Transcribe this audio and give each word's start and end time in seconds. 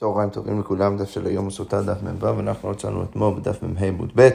צהריים 0.00 0.30
טובים 0.30 0.60
לכולם, 0.60 0.96
דף 0.96 1.10
של 1.10 1.26
היום 1.26 1.46
מסוטה 1.46 1.82
דף 1.82 1.96
מ"ו, 2.02 2.36
ואנחנו 2.36 2.68
רצינו 2.68 3.02
אתמול 3.02 3.34
בדף 3.34 3.62
מ"ה 3.62 3.86
עמוד 3.86 4.12
ב', 4.14 4.28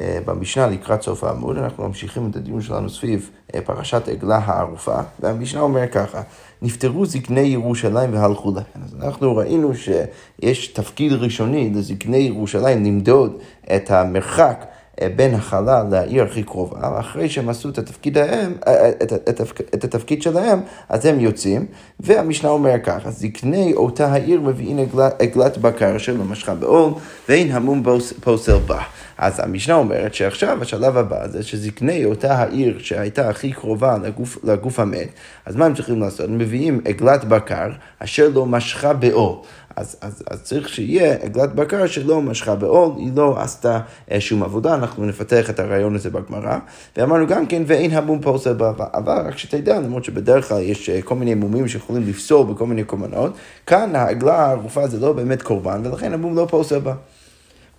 אה, 0.00 0.18
במשנה 0.24 0.66
לקראת 0.66 1.02
סוף 1.02 1.24
העמוד, 1.24 1.58
אנחנו 1.58 1.88
ממשיכים 1.88 2.30
את 2.30 2.36
הדיון 2.36 2.60
שלנו 2.60 2.90
סביב 2.90 3.30
אה, 3.54 3.60
פרשת 3.60 4.08
עגלה 4.08 4.40
הערופה, 4.44 4.96
והמשנה 5.20 5.60
אומר 5.60 5.88
ככה, 5.88 6.22
נפטרו 6.62 7.06
זקני 7.06 7.40
ירושלים 7.40 8.14
והלכו 8.14 8.52
להם. 8.54 8.84
אז 8.84 8.94
אנחנו 8.94 9.36
ראינו 9.36 9.72
שיש 9.74 10.68
תפקיד 10.68 11.12
ראשוני 11.12 11.70
לזקני 11.74 12.16
ירושלים 12.18 12.84
למדוד 12.84 13.36
את 13.76 13.90
המרחק. 13.90 14.66
אה, 15.02 15.08
בין 15.16 15.34
החלל 15.34 15.86
לעיר 15.90 16.24
הכי 16.24 16.42
קרובה, 16.42 17.00
אחרי 17.00 17.28
שהם 17.28 17.48
עשו 17.48 17.68
את 17.68 17.78
התפקיד, 17.78 18.18
ההם, 18.18 18.54
אה, 18.66 18.72
אה, 18.72 18.88
את, 18.88 19.12
את, 19.12 19.40
את 19.74 19.84
התפקיד 19.84 20.22
שלהם, 20.22 20.60
אז 20.88 21.06
הם 21.06 21.20
יוצאים, 21.20 21.66
והמשנה 22.00 22.50
אומר 22.50 22.74
ככה, 22.84 23.10
זקני 23.10 23.74
אותה 23.74 24.06
העיר 24.06 24.40
מביאים 24.40 24.78
עגלת, 25.18 25.58
בקר 25.58 25.98
שלא 25.98 26.24
משכה 26.24 26.54
בעול, 26.54 26.92
ואין 27.28 27.52
המום 27.52 27.82
פוסל 28.20 28.58
בה. 28.58 28.82
אז 29.18 29.40
המשנה 29.40 29.74
אומרת 29.74 30.14
שעכשיו 30.14 30.62
השלב 30.62 30.96
הבא 30.96 31.28
זה 31.28 31.42
שזקני 31.42 32.04
אותה 32.04 32.34
העיר 32.34 32.78
שהייתה 32.78 33.28
הכי 33.28 33.52
קרובה 33.52 33.98
לגוף, 34.02 34.38
לגוף 34.44 34.80
המת, 34.80 35.08
אז 35.46 35.56
מה 35.56 35.66
הם 35.66 35.74
צריכים 35.74 36.00
לעשות? 36.00 36.28
הם 36.28 36.38
מביאים 36.38 36.80
עגלת 36.84 37.24
בקר 37.24 37.70
אשר 37.98 38.28
לא 38.34 38.46
משכה 38.46 38.92
בעול. 38.92 39.36
אז, 39.76 39.96
אז, 40.00 40.22
אז 40.30 40.42
צריך 40.42 40.68
שיהיה 40.68 41.14
עגלת 41.14 41.54
בקר 41.54 41.86
שלא 41.86 42.22
משכה 42.22 42.54
בעול, 42.54 42.92
היא 42.96 43.10
לא 43.16 43.40
עשתה 43.40 43.80
אה, 44.10 44.20
שום 44.20 44.42
עבודה, 44.42 44.74
אנחנו 44.74 45.06
נפתח 45.06 45.50
את 45.50 45.60
הרעיון 45.60 45.94
הזה 45.94 46.10
בגמרא. 46.10 46.58
ואמרנו 46.96 47.26
גם 47.26 47.46
כן, 47.46 47.62
ואין 47.66 47.90
המום 47.90 48.20
פוסל 48.20 48.52
בעבר, 48.52 49.26
רק 49.26 49.38
שתדע, 49.38 49.80
למרות 49.80 50.04
שבדרך 50.04 50.48
כלל 50.48 50.62
יש 50.62 50.90
אה, 50.90 51.02
כל 51.02 51.14
מיני 51.14 51.34
מומים 51.34 51.68
שיכולים 51.68 52.08
לפסול 52.08 52.46
בכל 52.46 52.66
מיני 52.66 52.84
קורבנות, 52.84 53.32
כאן 53.66 53.96
העגלה 53.96 54.46
הערופה 54.46 54.86
זה 54.86 55.00
לא 55.00 55.12
באמת 55.12 55.42
קורבן, 55.42 55.80
ולכן 55.84 56.12
המום 56.12 56.36
לא 56.36 56.46
פוסל 56.50 56.78
בה. 56.78 56.94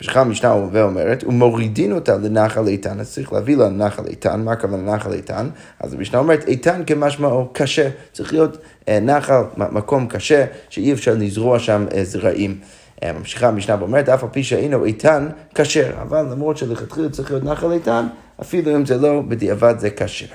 ממשיכה 0.01 0.21
המשנה 0.21 0.55
ואומרת, 0.71 1.23
ומורידין 1.23 1.91
אותה 1.91 2.17
לנחל 2.17 2.67
איתן, 2.67 2.99
אז 2.99 3.13
צריך 3.13 3.33
להביא 3.33 3.57
לה 3.57 3.65
לנחל 3.69 4.05
איתן, 4.07 4.41
מה 4.41 4.51
הכוונה 4.51 4.91
לנחל 4.91 5.13
איתן? 5.13 5.49
אז 5.79 5.93
המשנה 5.93 6.19
אומרת, 6.19 6.47
איתן 6.47 6.83
כמשמעו 6.87 7.49
קשה, 7.53 7.89
צריך 8.13 8.33
להיות 8.33 8.57
אה, 8.87 8.99
נחל, 8.99 9.41
מקום 9.57 10.07
קשה, 10.07 10.45
שאי 10.69 10.93
אפשר 10.93 11.15
לזרוע 11.19 11.59
שם 11.59 11.85
אה, 11.95 12.03
זרעים. 12.03 12.59
אה, 13.03 13.13
ממשיכה 13.13 13.47
המשנה 13.47 13.75
ואומרת, 13.79 14.09
אף 14.09 14.23
על 14.23 14.29
פי 14.29 14.43
שהיינו 14.43 14.85
איתן, 14.85 15.27
כשר, 15.55 15.91
אבל 16.01 16.25
למרות 16.31 16.57
שלכתחילה 16.57 17.09
צריך 17.09 17.31
להיות 17.31 17.43
נחל 17.43 17.71
איתן, 17.71 18.07
אפילו 18.41 18.75
אם 18.75 18.85
זה 18.85 18.97
לא, 18.97 19.21
בדיעבד 19.27 19.75
זה 19.77 19.89
כשר. 19.89 20.25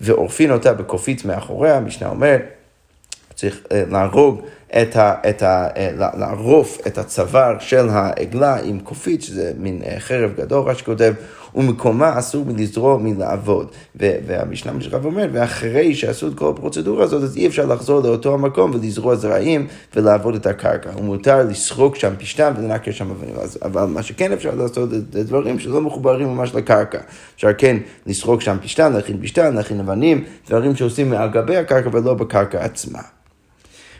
ועורפין 0.00 0.50
אותה 0.50 0.72
בקופיץ 0.72 1.24
מאחוריה, 1.24 1.76
המשנה 1.76 2.08
אומרת, 2.08 2.42
צריך 3.34 3.60
להרוג 3.70 4.40
את 4.82 4.96
ה, 4.96 5.14
את 5.28 5.42
ה, 5.42 5.68
אה, 5.76 5.90
לערוף 6.18 6.78
את 6.86 6.98
הצוואר 6.98 7.56
של 7.58 7.88
העגלה 7.88 8.56
עם 8.64 8.78
קופית, 8.80 9.22
שזה 9.22 9.52
מין 9.58 9.80
אה, 9.86 9.94
חרב 9.98 10.30
גדול, 10.36 10.68
רש"י 10.68 10.84
כותב, 10.84 11.12
ומקומה 11.54 12.18
אסור 12.18 12.44
מלזרוע 12.44 12.98
מלעבוד. 12.98 13.66
והמשנה 13.96 14.72
משלך 14.72 15.04
אומרת, 15.04 15.30
ואחרי 15.32 15.94
שעשו 15.94 16.28
את 16.28 16.34
כל 16.34 16.50
הפרוצדורה 16.50 17.04
הזאת, 17.04 17.22
אז 17.22 17.36
אי 17.36 17.46
אפשר 17.46 17.66
לחזור 17.66 18.00
לאותו 18.00 18.34
המקום 18.34 18.70
ולזרוע 18.74 19.16
זרעים 19.16 19.66
ולעבוד 19.96 20.34
את 20.34 20.46
הקרקע. 20.46 20.90
ומותר 20.98 21.42
לסרוק 21.42 21.96
שם 21.96 22.12
פשטן 22.18 22.52
ולנקר 22.56 22.92
שם 22.92 23.10
אבנים. 23.10 23.34
אבל 23.62 23.84
מה 23.84 24.02
שכן 24.02 24.32
אפשר 24.32 24.54
לעשות, 24.54 24.90
זה 24.90 25.24
דברים 25.24 25.58
שלא 25.58 25.80
מחוברים 25.80 26.28
ממש 26.28 26.54
לקרקע. 26.54 26.98
אפשר 27.36 27.52
כן 27.58 27.76
לסרוק 28.06 28.40
שם 28.40 28.56
פשטן, 28.62 28.92
להכין 28.92 29.22
פשטן, 29.22 29.54
להכין 29.54 29.80
אבנים, 29.80 30.24
דברים 30.48 30.76
שעושים 30.76 31.10
מעל 31.10 31.30
גבי 31.30 31.56
הקרקע 31.56 31.88
ולא 31.92 32.14
בקרקע 32.14 32.64
עצמה. 32.64 33.00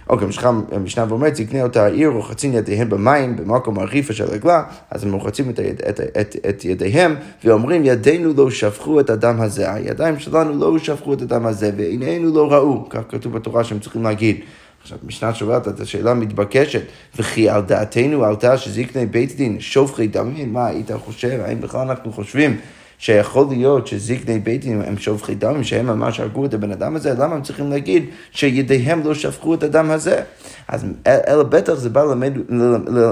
אוקיי, 0.08 0.28
משכה 0.28 0.50
המשנה 0.72 1.04
ואומרת, 1.08 1.36
זקני 1.36 1.62
אותה 1.62 1.84
העיר 1.84 2.08
רוחצים 2.08 2.52
ידיהם 2.52 2.88
במים 2.88 3.36
במקום 3.36 3.78
הרחיפה 3.78 4.12
של 4.12 4.34
עגלה, 4.34 4.62
אז 4.90 5.04
הם 5.04 5.12
רוחצים 5.12 5.50
את, 5.50 5.60
את, 5.60 5.80
את, 5.88 6.00
את, 6.20 6.36
את 6.48 6.64
ידיהם 6.64 7.14
ואומרים, 7.44 7.82
ידינו 7.84 8.32
לא 8.36 8.50
שפכו 8.50 9.00
את 9.00 9.10
הדם 9.10 9.40
הזה, 9.40 9.72
הידיים 9.72 10.18
שלנו 10.18 10.58
לא 10.58 10.78
שפכו 10.78 11.14
את 11.14 11.22
הדם 11.22 11.46
הזה 11.46 11.70
ועינינו 11.76 12.34
לא 12.34 12.52
ראו, 12.52 12.88
כך 12.90 13.00
כתוב 13.08 13.32
בתורה 13.32 13.64
שהם 13.64 13.78
צריכים 13.78 14.02
להגיד. 14.02 14.40
עכשיו, 14.82 14.98
משנה 15.04 15.34
שואלת 15.34 15.68
את 15.68 15.80
השאלה 15.80 16.10
המתבקשת, 16.10 16.82
וכי 17.18 17.48
על 17.48 17.62
דעתנו 17.62 18.24
עלתה 18.24 18.58
שזקני 18.58 19.06
בית 19.06 19.36
דין 19.36 19.60
שופכי 19.60 20.06
דמים, 20.06 20.52
מה 20.52 20.66
היית 20.66 20.90
חושב, 20.92 21.40
האם 21.44 21.60
בכלל 21.60 21.80
אנחנו 21.80 22.12
חושבים 22.12 22.56
שיכול 22.98 23.46
להיות 23.50 23.86
שזקני 23.86 24.38
בית 24.38 24.60
דין 24.60 24.82
הם 24.86 24.98
שופכי 24.98 25.34
דם, 25.34 25.64
שהם 25.64 25.86
ממש 25.86 26.20
הרגו 26.20 26.44
את 26.44 26.54
הבן 26.54 26.72
אדם 26.72 26.96
הזה, 26.96 27.14
למה 27.14 27.34
הם 27.34 27.42
צריכים 27.42 27.70
להגיד 27.70 28.04
שידיהם 28.30 29.02
לא 29.04 29.14
שפכו 29.14 29.54
את 29.54 29.62
הדם 29.62 29.90
הזה? 29.90 30.22
אז 30.68 30.86
אלא 31.06 31.42
בטח 31.42 31.74
זה 31.74 31.90
בא 31.90 32.04
ללמד, 32.04 32.32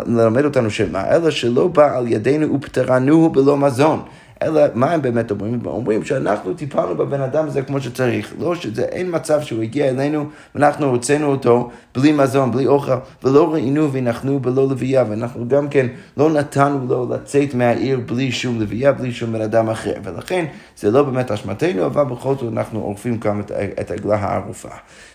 ללמד 0.07 0.45
אותנו 0.45 0.71
שמה? 0.71 1.05
אלא 1.11 1.31
שלא 1.31 1.69
בא 1.69 1.99
על 1.99 2.09
ידינו 2.09 2.55
ופטרנוהו 2.55 3.31
בלא 3.31 3.57
מזון. 3.57 4.03
אלא 4.43 4.63
מה 4.75 4.91
הם 4.93 5.03
באמת 5.03 5.31
אומרים? 5.31 5.55
הם 5.55 5.67
אומרים 5.67 6.05
שאנחנו 6.05 6.55
טיפלנו 6.55 6.97
בבן 6.97 7.21
אדם 7.21 7.47
הזה 7.47 7.63
כמו 7.63 7.81
שצריך. 7.81 8.35
לא 8.39 8.55
שזה, 8.55 8.83
אין 8.83 9.07
מצב 9.11 9.41
שהוא 9.41 9.63
הגיע 9.63 9.89
אלינו 9.89 10.27
ואנחנו 10.55 10.87
הוצאנו 10.87 11.27
אותו 11.27 11.71
בלי 11.95 12.13
מזון, 12.13 12.53
בלי 12.53 12.67
אוכל, 12.67 12.93
ולא 13.25 13.53
ראינו 13.53 13.93
ונחנו 13.93 14.41
בלא 14.41 14.69
לביאה, 14.71 15.05
ואנחנו 15.09 15.49
גם 15.49 15.69
כן 15.69 15.87
לא 16.17 16.31
נתנו 16.31 16.87
לו 16.89 17.09
לצאת 17.15 17.55
מהעיר 17.55 18.01
בלי 18.07 18.33
שום 18.33 18.61
לביאה, 18.61 18.93
בלי 18.93 19.13
שום 19.13 19.33
בן 19.33 19.41
אדם 19.41 19.69
אחר. 19.69 19.95
ולכן 20.05 20.45
זה 20.77 20.91
לא 20.91 21.03
באמת 21.03 21.31
אשמתנו, 21.31 21.87
אבל 21.87 22.05
בכל 22.05 22.35
זאת 22.35 22.53
אנחנו 22.53 22.81
עורפים 22.81 23.17
גם 23.17 23.41
את, 23.41 23.53
את 23.81 23.91
עגלה 23.91 24.17
הערופה. 24.17 24.69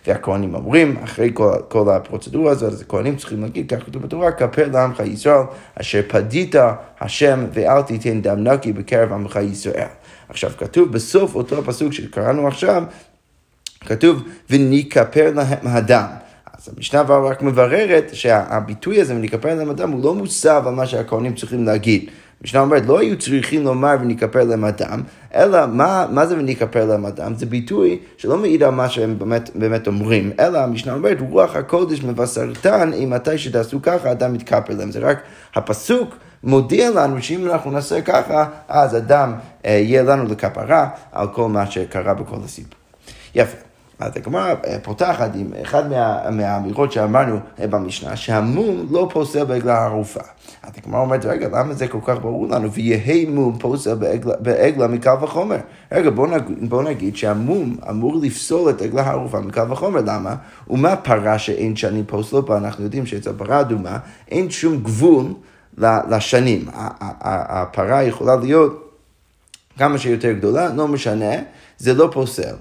והכהנים 0.06 0.54
אומרים, 0.54 0.96
אחרי 1.04 1.30
כל, 1.34 1.52
כל 1.68 1.90
הפרוצדורה 1.90 2.52
הזאת, 2.52 2.72
אז 2.72 2.80
הכהנים 2.80 3.16
צריכים 3.16 3.42
להגיד, 3.42 3.72
כך 3.72 3.86
כתוב 3.86 4.02
בתורה, 4.02 4.32
כפר 4.32 4.68
לעמך 4.72 5.00
ישראל, 5.00 5.42
אשר 5.74 6.00
פדית 6.08 6.54
השם 7.00 7.46
ואל 7.52 7.82
תיתן 7.82 8.20
דם 8.20 8.44
נקי 8.44 8.72
בקרב 8.72 9.12
עמך 9.18 9.38
ישראל. 9.42 9.88
עכשיו, 10.28 10.50
כתוב 10.58 10.92
בסוף 10.92 11.34
אותו 11.34 11.58
הפסוק 11.58 11.92
שקראנו 11.92 12.48
עכשיו, 12.48 12.82
כתוב, 13.80 14.22
וניכפר 14.50 15.32
להם 15.34 15.66
הדם. 15.66 16.06
אז 16.58 16.68
המשנה 16.76 17.02
רק 17.02 17.42
מבררת 17.42 18.10
שהביטוי 18.12 19.00
הזה, 19.00 19.14
וניכפר 19.14 19.54
להם 19.54 19.70
הדם, 19.70 19.90
הוא 19.90 20.04
לא 20.04 20.14
מוסב 20.14 20.62
על 20.66 20.74
מה 20.74 20.86
שהכהנים 20.86 21.34
צריכים 21.34 21.64
להגיד. 21.64 22.10
המשנה 22.40 22.60
אומרת, 22.60 22.86
לא 22.86 22.98
היו 22.98 23.18
צריכים 23.18 23.64
לומר 23.64 23.96
וניכפר 24.00 24.44
להם 24.44 24.64
הדם, 24.64 25.02
אלא 25.34 25.66
מה, 25.66 26.06
מה 26.10 26.26
זה 26.26 26.38
וניכפר 26.38 26.84
להם 26.84 27.06
הדם? 27.06 27.34
זה 27.34 27.46
ביטוי 27.46 27.98
שלא 28.16 28.36
מעיד 28.36 28.62
על 28.62 28.70
מה 28.70 28.88
שהם 28.88 29.18
באמת, 29.18 29.50
באמת 29.54 29.86
אומרים, 29.86 30.32
אלא 30.40 30.58
המשנה 30.58 30.94
אומרת, 30.94 31.20
רוח 31.20 31.56
הקודש 31.56 32.02
מבשרתן, 32.02 32.90
אם 32.92 33.10
מתי 33.10 33.38
שתעשו 33.38 33.82
ככה, 33.82 34.12
אדם 34.12 34.32
מתכפר 34.32 34.74
להם. 34.74 34.90
זה 34.90 34.98
רק 34.98 35.22
הפסוק. 35.54 36.14
מודיע 36.42 36.90
לנו 36.90 37.22
שאם 37.22 37.50
אנחנו 37.50 37.70
נעשה 37.70 38.00
ככה, 38.02 38.46
אז 38.68 38.96
אדם 38.96 39.34
אה, 39.64 39.70
יהיה 39.70 40.02
לנו 40.02 40.24
לכפרה 40.24 40.88
על 41.12 41.28
כל 41.28 41.48
מה 41.48 41.66
שקרה 41.66 42.14
בכל 42.14 42.36
הסיפור. 42.44 42.78
יפה. 43.34 43.67
אז 43.98 44.16
הגמרא 44.16 44.54
אה, 44.66 44.78
פותחת 44.82 45.30
עם 45.34 45.46
אחד 45.62 45.90
מה, 45.90 46.30
מהאמירות 46.30 46.92
שאמרנו 46.92 47.38
אה, 47.60 47.66
במשנה, 47.66 48.16
שהמום 48.16 48.86
לא 48.90 49.08
פוסל 49.12 49.44
בעגלה 49.44 49.84
ערופה. 49.84 50.20
אז 50.62 50.72
הגמרא 50.78 51.00
אומרת, 51.00 51.24
רגע, 51.24 51.48
למה 51.48 51.74
זה 51.74 51.88
כל 51.88 51.98
כך 52.04 52.16
ברור 52.20 52.48
לנו? 52.48 52.72
ויהי 52.72 53.26
מום 53.26 53.58
פוסל 53.58 53.94
בעגלה, 54.40 54.86
מקל 54.86 55.14
וחומר. 55.22 55.56
רגע, 55.92 56.10
בואו 56.10 56.26
נגיד, 56.26 56.70
בוא 56.70 56.82
נגיד 56.82 57.16
שהמום 57.16 57.76
אמור 57.90 58.16
לפסול 58.22 58.70
את 58.70 58.82
עגלה 58.82 59.02
הערופה 59.02 59.40
מקל 59.40 59.72
וחומר, 59.72 60.00
למה? 60.06 60.34
ומה 60.70 60.96
פרה 60.96 61.38
שאין 61.38 61.76
שנים 61.76 62.04
פוסל 62.06 62.40
בה? 62.40 62.56
אנחנו 62.56 62.84
יודעים 62.84 63.06
שאצל 63.06 63.32
פרה 63.32 63.60
אדומה 63.60 63.98
אין 64.30 64.50
שום 64.50 64.76
גבול 64.82 65.24
לשנים. 65.78 66.64
הפרה 67.20 68.02
יכולה 68.02 68.36
להיות 68.36 68.84
כמה 69.78 69.98
שיותר 69.98 70.32
גדולה, 70.32 70.74
לא 70.74 70.88
משנה, 70.88 71.32
זה 71.78 71.94
לא 71.94 72.10
פוסל. 72.12 72.54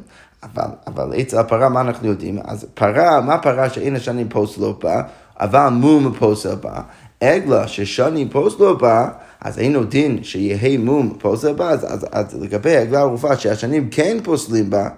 אבל, 0.44 0.68
אבל 0.88 1.22
אצל 1.22 1.38
הפרה, 1.38 1.70
מה 1.70 1.82
אנחנו 1.82 2.08
יודעים? 2.08 2.40
אז 2.46 2.68
פרה, 2.74 3.22
מה 3.22 3.38
פרה 3.38 3.70
שאין 3.70 3.96
השנים 3.96 4.30
פוסלו 4.30 4.74
בה, 4.74 5.02
אבל 5.40 5.70
מום 5.70 6.14
פוסל 6.14 6.56
בה? 6.56 6.82
עגלה 7.22 7.68
ששנים 7.68 8.30
פוסלו 8.30 8.78
בה, 8.78 9.10
אז 9.42 9.60
אין 9.60 9.76
עוד 9.76 9.90
דין 9.90 10.24
שיהא 10.24 10.78
מום 10.78 11.18
פוסל 11.20 11.54
בה, 11.54 11.70
אז, 11.70 11.94
אז, 11.94 12.06
אז 12.12 12.44
לגבי 12.44 12.76
עגלה 12.76 13.00
ערופה 13.00 13.38
שהשנים 13.38 13.90
כן 13.90 14.18
פוסלים 14.24 14.70
בה, 14.70 14.90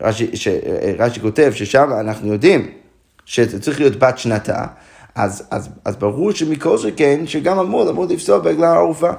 רש"י, 0.00 0.30
רש"י 0.98 1.20
כותב 1.20 1.52
ששם 1.54 1.90
אנחנו 2.00 2.32
יודעים 2.32 2.70
שזה 3.24 3.60
צריך 3.60 3.80
להיות 3.80 3.96
בת 3.96 4.18
שנתה, 4.18 4.64
אז, 5.14 5.42
אז, 5.50 5.68
אז 5.84 5.96
ברור 5.96 6.32
שמכל 6.32 6.78
שכן, 6.78 7.26
שגם 7.26 7.58
אמור, 7.58 7.90
אמור 7.90 8.06
לפסול 8.06 8.40
בעגלה 8.40 8.72
ערופה. 8.72 9.10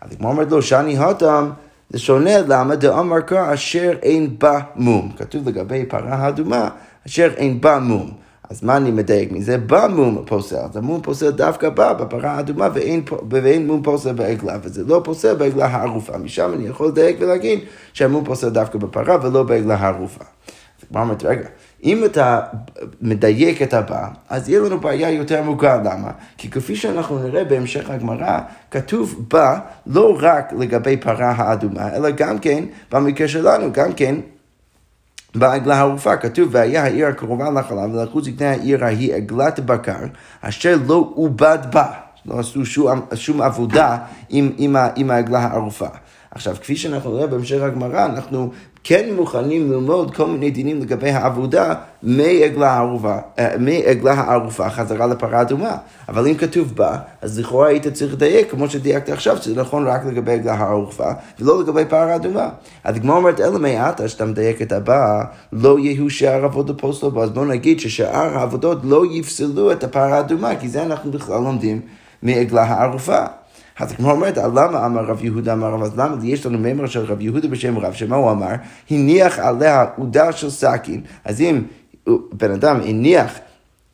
אז 0.00 0.16
כמו 0.18 0.28
אומרת 0.28 0.50
לו, 0.50 0.62
שאני 0.62 0.98
הותם, 0.98 1.50
זה 1.90 1.98
שונה 1.98 2.38
למה 2.38 2.76
דאמר 2.76 3.20
קרא 3.20 3.54
אשר 3.54 3.92
אין 4.02 4.36
בה 4.38 4.60
מום. 4.76 5.12
כתוב 5.16 5.48
לגבי 5.48 5.84
פרה 5.86 6.28
אדומה, 6.28 6.68
אשר 7.06 7.30
אין 7.36 7.60
בה 7.60 7.78
מום. 7.78 8.10
אז 8.50 8.64
מה 8.64 8.76
אני 8.76 8.90
מדייק 8.90 9.32
מזה? 9.32 9.58
בה 9.58 9.88
מום 9.88 10.22
פוסל. 10.26 10.56
אז 10.56 10.76
המום 10.76 11.02
פוסל 11.02 11.30
דווקא 11.30 11.68
בה, 11.68 11.94
בפרה 11.94 12.30
האדומה, 12.30 12.68
ואין, 12.74 13.02
ואין 13.30 13.66
מום 13.66 13.82
פוסל 13.82 14.12
בעגלה, 14.12 14.58
וזה 14.62 14.84
לא 14.84 15.00
פוסל 15.04 15.34
בעגלה 15.34 15.66
הערופה. 15.66 16.18
משם 16.18 16.52
אני 16.54 16.68
יכול 16.68 16.88
לדייק 16.88 17.16
ולהגיד 17.20 17.58
שהמום 17.92 18.24
פוסל 18.24 18.48
דווקא 18.48 18.78
בפרה 18.78 19.16
ולא 19.22 19.42
בעגלה 19.42 19.74
הערופה. 19.74 20.24
אז 20.80 20.88
כבר 20.88 21.00
אומרת, 21.00 21.22
רגע, 21.24 21.48
אם 21.84 22.04
אתה 22.04 22.40
מדייק 23.00 23.62
את 23.62 23.74
הבא, 23.74 24.08
אז 24.28 24.48
יהיה 24.48 24.60
לנו 24.60 24.80
בעיה 24.80 25.10
יותר 25.10 25.38
עמוקה. 25.38 25.76
למה? 25.76 26.10
כי 26.36 26.50
כפי 26.50 26.76
שאנחנו 26.76 27.18
נראה 27.18 27.44
בהמשך 27.44 27.90
הגמרא, 27.90 28.38
כתוב 28.70 29.26
בה 29.32 29.58
לא 29.86 30.16
רק 30.20 30.52
לגבי 30.58 30.96
פרה 30.96 31.30
האדומה, 31.30 31.96
אלא 31.96 32.10
גם 32.10 32.38
כן, 32.38 32.64
במקרה 32.92 33.28
שלנו, 33.28 33.72
גם 33.72 33.92
כן 33.92 34.14
בעגלה 35.34 35.76
הערופה, 35.76 36.16
כתוב, 36.16 36.48
והיה 36.52 36.84
העיר 36.84 37.06
הקרובה 37.06 37.50
לחלב, 37.50 37.94
ולקחו 37.94 38.22
זקני 38.22 38.46
העיר 38.46 38.84
ההיא 38.84 39.14
עגלת 39.14 39.60
בקר, 39.60 40.04
אשר 40.40 40.76
לא 40.86 41.12
עובד 41.14 41.58
בה. 41.72 41.86
לא 42.26 42.38
עשו 42.38 42.66
שום, 42.66 43.00
שום 43.14 43.42
עבודה 43.42 43.98
עם, 44.28 44.52
עם, 44.56 44.76
עם 44.96 45.10
העגלה 45.10 45.38
הערופה. 45.38 45.86
עכשיו, 46.30 46.56
כפי 46.60 46.76
שאנחנו 46.76 47.10
רואים 47.10 47.30
בהמשך 47.30 47.62
הגמרא, 47.62 48.04
אנחנו 48.04 48.50
כן 48.86 49.14
מוכנים 49.14 49.72
ללמוד 49.72 50.14
כל 50.14 50.26
מיני 50.26 50.50
דינים 50.50 50.80
לגבי 50.80 51.10
העבודה 51.10 51.74
מעגלה 52.02 52.84
אה, 53.38 54.12
הערופה 54.12 54.70
חזרה 54.70 55.06
לפרה 55.06 55.40
אדומה. 55.40 55.76
אבל 56.08 56.28
אם 56.28 56.34
כתוב 56.34 56.72
בה, 56.76 56.98
אז 57.22 57.38
לכאורה 57.38 57.68
היית 57.68 57.86
צריך 57.88 58.12
לדייק, 58.12 58.50
כמו 58.50 58.68
שדייקת 58.68 59.08
עכשיו, 59.08 59.36
שזה 59.36 59.60
נכון 59.60 59.86
רק 59.86 60.04
לגבי 60.04 60.32
עגלה 60.32 60.54
הערופה, 60.54 61.10
ולא 61.40 61.60
לגבי 61.60 61.84
פרה 61.88 62.16
אדומה. 62.16 62.48
אז 62.84 62.96
הגמרא 62.96 63.16
אומרת, 63.16 63.40
אלא 63.40 63.58
מעטה 63.58 64.08
שאתה 64.08 64.24
מדייק 64.24 64.62
את 64.62 64.72
הבא, 64.72 65.24
לא 65.52 65.78
יהיו 65.78 66.10
שאר 66.10 66.44
עבודות 66.44 66.80
פוסטו, 66.80 67.22
אז 67.22 67.30
בואו 67.30 67.44
נגיד 67.44 67.80
ששאר 67.80 68.38
העבודות 68.38 68.78
לא 68.84 69.04
יפסלו 69.10 69.72
את 69.72 69.84
הפרה 69.84 70.16
האדומה, 70.16 70.56
כי 70.56 70.68
זה 70.68 70.82
אנחנו 70.82 71.10
בכלל 71.10 71.40
לומדים 71.42 71.80
מעגלה 72.22 72.62
הערופה. 72.62 73.24
אז 73.78 73.92
הגמרא 73.92 74.12
אומרת, 74.12 74.36
למה 74.36 74.86
אמר 74.86 75.04
רב 75.04 75.24
יהודה 75.24 75.52
אמר 75.52 75.70
רב, 75.70 75.82
אז 75.82 75.98
למה 75.98 76.16
יש 76.22 76.46
לנו 76.46 76.58
מימר 76.58 76.86
של 76.86 77.04
רב 77.04 77.20
יהודה 77.20 77.48
בשם 77.48 77.78
רב, 77.78 77.92
שמה 77.92 78.16
הוא 78.16 78.30
אמר? 78.30 78.54
הניח 78.90 79.38
עליה 79.38 79.84
עודה 79.96 80.32
של 80.32 80.50
סכין. 80.50 81.00
אז 81.24 81.40
אם 81.40 81.62
בן 82.32 82.50
אדם 82.50 82.80
הניח 82.80 83.38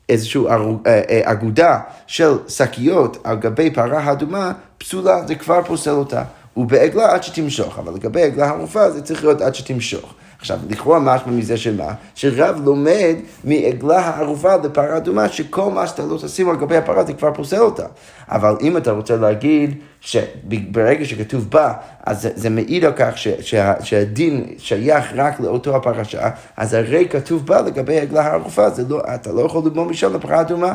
איזושהי 0.08 0.46
אה, 0.46 0.56
אה, 0.86 1.20
אגודה 1.24 1.80
של 2.06 2.32
שקיות 2.48 3.18
על 3.24 3.36
גבי 3.36 3.70
פרה 3.70 4.12
אדומה, 4.12 4.52
פסולה, 4.78 5.26
זה 5.26 5.34
כבר 5.34 5.62
פוסל 5.62 5.90
אותה. 5.90 6.22
ובעגלה 6.56 7.12
עד 7.14 7.22
שתמשוך, 7.22 7.78
אבל 7.78 7.94
לגבי 7.94 8.22
עגלה 8.22 8.48
ערופה 8.48 8.90
זה 8.90 9.02
צריך 9.02 9.24
להיות 9.24 9.40
עד 9.40 9.54
שתמשוך. 9.54 10.14
עכשיו, 10.40 10.58
לכאורה 10.68 10.98
משמע 10.98 11.32
מזה 11.32 11.56
שמה? 11.56 11.92
שרב 12.14 12.60
לומד 12.64 13.14
מעגלה 13.44 13.98
הערובה 13.98 14.56
לפרה 14.56 14.96
אדומה, 14.96 15.28
שכל 15.28 15.70
מה 15.70 15.86
שאתה 15.86 16.02
לא 16.02 16.18
תשים 16.22 16.50
על 16.50 16.56
גבי 16.56 16.76
הפרה 16.76 17.04
זה 17.04 17.12
כבר 17.12 17.34
פוסל 17.34 17.60
אותה. 17.60 17.86
אבל 18.28 18.56
אם 18.60 18.76
אתה 18.76 18.90
רוצה 18.90 19.16
להגיד 19.16 19.74
שברגע 20.00 21.04
שכתוב 21.04 21.50
בה, 21.50 21.72
אז 22.06 22.22
זה, 22.22 22.30
זה 22.34 22.50
מעיד 22.50 22.84
על 22.84 22.92
כך 22.96 23.18
ש, 23.18 23.28
שה, 23.40 23.74
שהדין 23.82 24.46
שייך 24.58 25.04
רק 25.14 25.40
לאותו 25.40 25.76
הפרשה, 25.76 26.30
אז 26.56 26.74
הרי 26.74 27.08
כתוב 27.08 27.46
בה 27.46 27.60
לגבי 27.60 28.00
עגלה 28.00 28.22
הערובה, 28.22 28.68
לא, 28.88 29.02
אתה 29.14 29.32
לא 29.32 29.40
יכול 29.40 29.62
ללמוד 29.64 29.88
משם 29.88 30.14
לפרה 30.14 30.40
אדומה. 30.40 30.74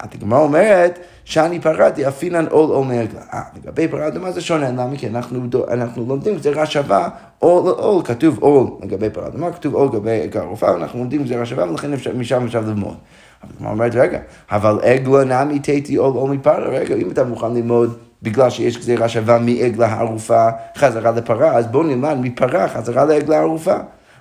הגמרא 0.00 0.38
אומרת 0.38 0.98
שאני 1.24 1.60
פרעתי 1.60 2.08
אפינן 2.08 2.46
עול 2.50 2.70
עול 2.70 2.86
מעגלה. 2.86 3.20
אה, 3.32 3.42
לגבי 3.56 3.88
פרה 3.88 4.06
אדומה 4.06 4.32
זה 4.32 4.40
שונה, 4.40 4.70
למה? 4.70 4.96
כי 4.96 5.06
אנחנו, 5.08 5.40
אנחנו 5.70 6.06
לומדים 6.08 6.34
גזירה 6.34 6.66
שווה 6.66 7.08
עול 7.38 7.64
לעול, 7.66 8.04
כתוב 8.04 8.38
עול 8.38 8.66
לגבי 8.82 9.10
פרה 9.10 9.26
אדומה, 9.26 9.52
כתוב 9.52 9.74
עול 9.74 9.88
לגבי 9.88 10.28
רופאה, 10.40 10.74
אנחנו 10.74 10.98
לומדים 10.98 11.24
גזירה 11.24 11.46
שווה 11.46 11.70
ולכן 11.70 11.90
משם 12.14 12.44
אפשר 12.44 12.60
ללמוד. 12.60 12.96
הגמרא 13.42 13.70
אומרת, 13.70 13.94
רגע, 13.94 14.18
אבל 14.50 14.78
עגלה 14.82 15.44
נמי 15.44 15.58
תתי 15.58 15.96
עול 15.96 16.14
עול 16.14 16.30
מפרה, 16.30 16.68
רגע, 16.68 16.94
אם 16.94 17.10
אתה 17.10 17.24
מוכן 17.24 17.54
ללמוד 17.54 17.96
בגלל 18.22 18.50
שיש 18.50 18.78
גזירה 18.78 19.08
שווה 19.08 19.38
מעגלה 19.38 19.86
הערופה 19.86 20.48
חזרה 20.76 21.10
לפרה, 21.10 21.52
אז 21.52 21.66
בואו 21.66 21.82
נלמד 21.82 22.16
מפרה 22.20 22.68
חזרה 22.68 23.04
לעגלה 23.04 23.38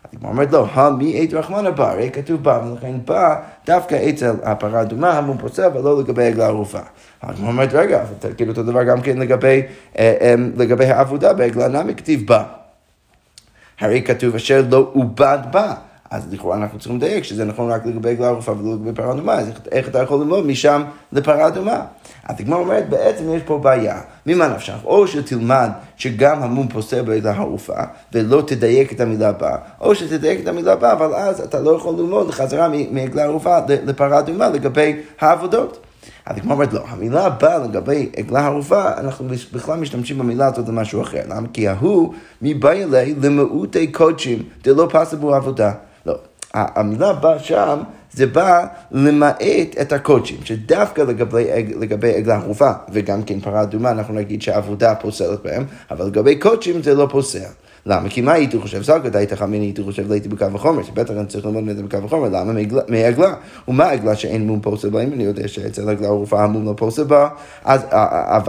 הערופה. 0.05 0.17
הגמרא 0.17 0.31
אומרת 0.31 0.51
לו, 0.51 0.67
המי 0.73 1.21
עת 1.21 1.33
רחמנה 1.33 1.71
בא, 1.71 1.91
הרי 1.91 2.09
כתוב 2.11 2.43
בא, 2.43 2.61
ולכן 2.65 2.95
בא 3.05 3.41
דווקא 3.65 4.09
אצל 4.09 4.31
הפרה 4.43 4.79
האדומה 4.79 5.17
המום 5.17 5.37
פוסל, 5.37 5.69
ולא 5.73 5.99
לגבי 5.99 6.25
עגלה 6.25 6.45
ערופה. 6.45 6.79
הגמרא 7.21 7.47
אומרת, 7.47 7.73
רגע, 7.73 8.03
תגיד 8.19 8.47
אותו 8.47 8.63
דבר 8.63 8.83
גם 8.83 9.01
כן 9.01 9.17
לגבי, 9.17 9.61
אה, 9.99 10.13
אה, 10.21 10.35
לגבי 10.57 10.85
העבודה 10.85 11.33
בעגלה 11.33 11.67
נמי 11.67 11.95
כתיב 11.95 12.27
בא. 12.27 12.43
הרי 13.79 14.01
כתוב 14.01 14.35
אשר 14.35 14.63
לא 14.69 14.89
עובד 14.93 15.39
בה. 15.51 15.73
אז 16.15 16.33
לכאורה 16.33 16.57
אנחנו 16.57 16.79
צריכים 16.79 16.97
לדייק 16.97 17.23
שזה 17.23 17.45
נכון 17.45 17.71
רק 17.71 17.85
לגבי 17.85 18.09
עגלה 18.09 18.27
ערופה 18.27 18.51
ולא 18.51 18.73
לגבי 18.73 18.93
פרה 18.93 19.11
אדומה, 19.11 19.33
אז 19.33 19.47
איך 19.71 19.87
אתה 19.87 19.99
יכול 19.99 20.19
ללמוד 20.19 20.45
משם 20.45 20.83
לפרה 21.11 21.47
אדומה? 21.47 21.81
אז 22.23 22.35
הגמרא 22.39 22.59
אומרת, 22.59 22.89
בעצם 22.89 23.33
יש 23.33 23.41
פה 23.45 23.57
בעיה. 23.57 24.01
ממה 24.25 24.47
נפשך? 24.47 24.77
או 24.85 25.07
שתלמד 25.07 25.69
שגם 25.97 26.43
המום 26.43 26.67
פוסל 26.67 27.01
בעגלה 27.01 27.35
ערופה, 27.35 27.73
ולא 28.13 28.43
תדייק 28.47 28.93
את 28.93 28.99
המילה 28.99 29.29
הבאה, 29.29 29.57
או 29.81 29.95
שתדייק 29.95 30.39
את 30.43 30.47
המילה 30.47 30.73
הבאה, 30.73 30.93
אבל 30.93 31.13
אז 31.13 31.39
אתה 31.39 31.59
לא 31.59 31.75
יכול 31.75 31.95
ללמוד 31.97 32.31
חזרה 32.31 32.67
מעגלה 32.91 33.23
ערופה 33.23 33.57
לפרה 33.67 34.19
אדומה 34.19 34.49
לגבי 34.49 35.01
העבודות. 35.19 35.85
אז 36.25 36.37
הגמרא 36.37 36.53
אומרת, 36.53 36.73
לא, 36.73 36.81
המילה 36.87 37.25
הבאה 37.25 37.57
לגבי 37.57 38.09
עגלה 38.17 38.45
ערופה, 38.45 38.83
אנחנו 38.97 39.25
בכלל 39.53 39.79
משתמשים 39.79 40.17
במילה 40.17 40.47
הזאת 40.47 40.67
למשהו 40.67 41.01
אחר. 41.01 41.21
למה? 41.27 41.47
כי 41.53 41.67
ההוא 41.67 42.13
מבעיה 42.41 42.87
למעוטי 43.21 43.87
קודשים, 43.87 44.43
דלא 44.63 44.87
פסה 44.91 45.17
בו 45.17 45.35
עבודה. 45.35 45.71
המילה 46.55 47.13
באה 47.13 47.39
שם, 47.39 47.79
זה 48.11 48.27
בא 48.27 48.65
למעט 48.91 49.41
את 49.81 49.93
הקודשים, 49.93 50.37
שדווקא 50.43 51.01
לגבי, 51.01 51.45
לגבי 51.79 52.13
עגלה 52.13 52.35
ערופה, 52.35 52.71
וגם 52.91 53.23
כן 53.23 53.39
פרה 53.39 53.61
אדומה, 53.61 53.91
אנחנו 53.91 54.13
נגיד 54.13 54.41
שהעבודה 54.41 54.95
פוסלת 54.95 55.43
בהם, 55.43 55.65
אבל 55.91 56.05
לגבי 56.05 56.35
קודשים 56.35 56.83
זה 56.83 56.93
לא 56.93 57.07
פוסל. 57.11 57.39
למה? 57.85 58.09
כי 58.09 58.21
מה 58.21 58.33
הייתי 58.33 58.59
חושב? 58.59 58.83
סגת 58.83 59.15
היית 59.15 59.33
חמיני, 59.33 59.65
הייתי 59.65 59.83
חושב 59.83 60.11
הייתי 60.11 60.29
בקו 60.29 60.45
החומר, 60.55 60.83
שבטח 60.83 61.13
אני 61.13 61.25
צריך 61.25 61.45
ללמוד 61.45 61.69
את 61.69 61.77
זה 61.77 61.83
בקו 61.83 61.97
החומר, 62.05 62.29
למה? 62.29 62.53
מעגלה. 62.87 63.33
ומה 63.67 63.89
עגלה 63.89 64.15
שאין 64.15 64.47
מום 64.47 64.61
פוסל 64.61 64.89
בה? 64.89 65.03
אם 65.03 65.13
אני 65.13 65.23
יודע 65.23 65.47
שאצל 65.47 65.89
עגלה 65.89 66.07
ערופה 66.07 66.43
המום 66.43 66.65
לא 66.65 66.73
פוסל 66.77 67.03
בה, 67.03 67.29
אז, 67.63 67.85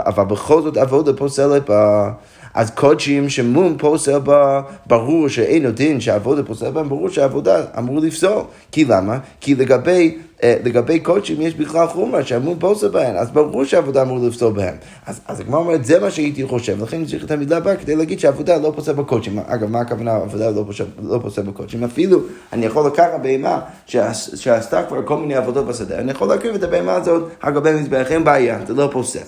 אבל 0.07 0.25
בכל 0.25 0.63
זאת 0.63 0.77
עבודה 0.77 1.13
פוסלת 1.13 1.69
בה. 1.69 2.13
אז 2.57 2.71
קודשים 2.71 3.29
שמום 3.29 3.77
פוסל 3.79 4.19
בה, 4.19 4.61
ברור 4.87 5.29
שאין 5.29 5.67
עוד 5.67 5.77
דין 5.77 6.01
שעבודה 6.01 6.43
פוסל 6.43 6.71
בהם, 6.71 6.89
ברור 6.89 7.09
שהעבודה 7.09 7.65
אמור 7.79 8.01
לפסול. 8.01 8.43
כי 8.73 8.85
למה? 8.85 9.19
כי 9.41 9.55
לגבי... 9.55 10.19
אה, 10.43 10.57
לגבי 10.65 11.01
קודשים 11.01 11.41
יש 11.41 11.55
בכלל 11.55 11.87
חומרה 11.87 12.25
שהמום 12.25 12.59
פוסל 12.59 12.89
בהם, 12.89 13.17
אז 13.17 13.31
ברור 13.31 13.65
שהעבודה 13.65 14.03
אמור 14.03 14.19
לפסול 14.27 14.53
בהם. 14.53 14.75
אז, 15.07 15.21
אז 15.29 15.41
הגמרא 15.41 15.61
אומרת, 15.61 15.85
זה 15.85 16.01
מה 16.01 16.11
שהייתי 16.11 16.47
חושב, 16.47 16.83
לכן 16.83 17.05
צריך 17.05 17.25
את 17.25 17.31
המילה 17.31 17.57
הבאה 17.57 17.77
כדי 17.77 17.97
להגיד 17.97 18.21
שהעבודה 18.21 18.57
לא 18.57 18.73
פוסל 18.77 18.93
בקודשים. 18.93 19.39
אגב, 19.47 19.71
מה 19.71 19.81
הכוונה 19.81 20.13
העבודה 20.13 20.51
לא 20.51 20.65
פוסל, 20.67 20.85
לא 21.03 21.19
פוסל 21.23 21.43
בקודשים? 21.43 21.85
אפילו 21.85 22.21
אני 22.53 22.67
יכול 22.67 22.87
לקחת 22.87 23.21
בהמה 23.23 23.61
שעשתה 24.37 24.83
כבר 24.83 25.03
כל 25.07 25.17
מיני 25.17 25.35
עבודות 25.35 25.67
בשדה, 25.67 25.99
אני 25.99 26.11
יכול 26.11 26.29
להקריב 26.29 26.55
את 26.55 26.63
הבהמה 26.63 26.95
הזאת 26.95 27.29
על 27.41 27.55
גבי 27.55 27.71
אין 28.11 28.25
בעיה, 28.25 28.59
זה 28.67 28.75
לא 28.75 28.89
פוסל. 28.93 29.21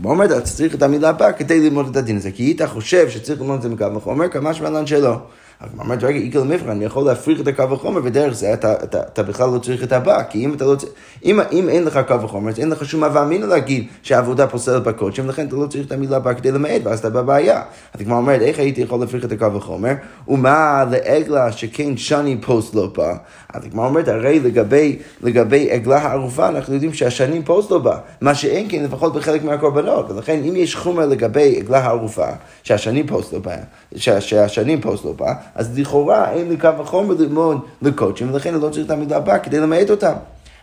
כמו 0.00 0.10
אומרת, 0.10 0.30
אתה 0.30 0.40
צריך 0.40 0.74
את 0.74 0.82
המילה 0.82 1.08
הבאה 1.08 1.32
כדי 1.32 1.60
ללמוד 1.60 1.88
את 1.90 1.96
הדין 1.96 2.16
הזה, 2.16 2.30
כי 2.30 2.42
היית 2.42 2.62
חושב 2.62 3.10
שצריך 3.10 3.40
ללמוד 3.40 3.56
את 3.56 3.62
זה 3.62 3.68
מקו 3.68 3.94
וחומר, 3.94 4.28
כמה 4.28 4.54
שמלן 4.54 4.86
שלא. 4.86 5.16
הגמרא 5.60 5.84
אומרת, 5.84 6.02
רגע, 6.02 6.18
איגל 6.18 6.42
מבחן, 6.42 6.68
אני 6.68 6.84
יכול 6.84 7.04
להפריך 7.06 7.40
את 7.40 7.46
הקו 7.46 7.70
וחומר, 7.70 8.00
ודרך 8.04 8.32
זה 8.32 8.52
אתה, 8.52 8.72
אתה, 8.72 9.00
אתה 9.00 9.22
בכלל 9.22 9.50
לא 9.50 9.58
צריך 9.58 9.82
את 9.82 9.92
הבא, 9.92 10.22
כי 10.22 10.44
אם 10.44 10.54
לא 10.60 10.74
צריך, 10.74 10.92
אם, 11.24 11.40
אם 11.52 11.68
אין 11.68 11.84
לך 11.84 12.00
קו 12.08 12.22
וחומר, 12.22 12.50
אז 12.50 12.58
אין 12.58 12.70
לך 12.70 12.84
שום 12.84 13.04
הווה 13.04 13.22
אמינא 13.22 13.44
להגיד 13.46 13.86
שהעבודה 14.02 14.46
פוסלת 14.46 14.82
בקודשם, 14.82 15.24
ולכן 15.24 15.46
אתה 15.46 15.56
לא 15.56 15.66
צריך 15.66 15.86
את 15.86 15.92
המילה 15.92 16.16
הבאה 16.16 16.34
כדי 16.34 16.52
למעט, 16.52 16.80
ואז 16.84 16.98
אתה 16.98 17.10
בבעיה. 17.10 17.62
אז 17.94 18.00
הגמרא 18.00 18.16
אומרת, 18.16 18.40
איך 18.40 18.58
הייתי 18.58 18.80
יכול 18.80 19.00
להפריך 19.00 19.24
את 19.24 19.32
הקל 19.32 19.54
וחומר? 19.54 19.92
ומה 20.28 20.84
לעגלה 20.90 21.52
שכן 21.52 21.96
שנים 21.96 22.36
פוסלות 22.40 22.74
בה? 22.74 23.14
אז 23.54 23.64
הגמרא 23.64 23.86
אומרת, 23.86 24.08
הרי 24.08 24.40
לגבי, 24.40 24.98
לגבי 25.22 25.70
עגלה 25.70 25.98
הערופה, 25.98 26.48
אנחנו 26.48 26.74
יודעים 26.74 26.94
שהשנים 26.94 27.44
פוסלות 27.44 27.70
בה, 27.70 27.98
מה 28.20 28.34
שאין 28.34 28.66
כן 28.68 28.84
לפחות 28.84 29.14
בחלק 29.16 29.44
מהקורבנות, 29.44 30.10
ולכן 30.10 30.40
אם 30.48 30.56
יש 30.56 30.76
חומר 30.76 31.06
לגבי 31.06 31.56
עגלה 31.58 31.78
הערופה, 31.78 32.26
שהשנים 32.62 33.06
פוסלות 33.06 33.32
בה, 33.32 33.56
שהשנים 33.96 34.80
פוסלות 34.80 35.04
בה, 35.04 35.32
אז 35.54 35.78
לכאורה 35.78 36.32
אין 36.32 36.48
לי 36.48 36.56
קל 36.56 36.78
וחומר 36.78 37.14
ללמוד 37.18 37.60
לקודשים, 37.82 38.32
ולכן 38.32 38.54
אני 38.54 38.62
לא 38.62 38.68
צריך 38.68 38.86
את 38.86 38.90
המילה 38.90 39.16
בה 39.16 39.38
כדי 39.38 39.60
למעט 39.60 39.90
אותם. 39.90 40.12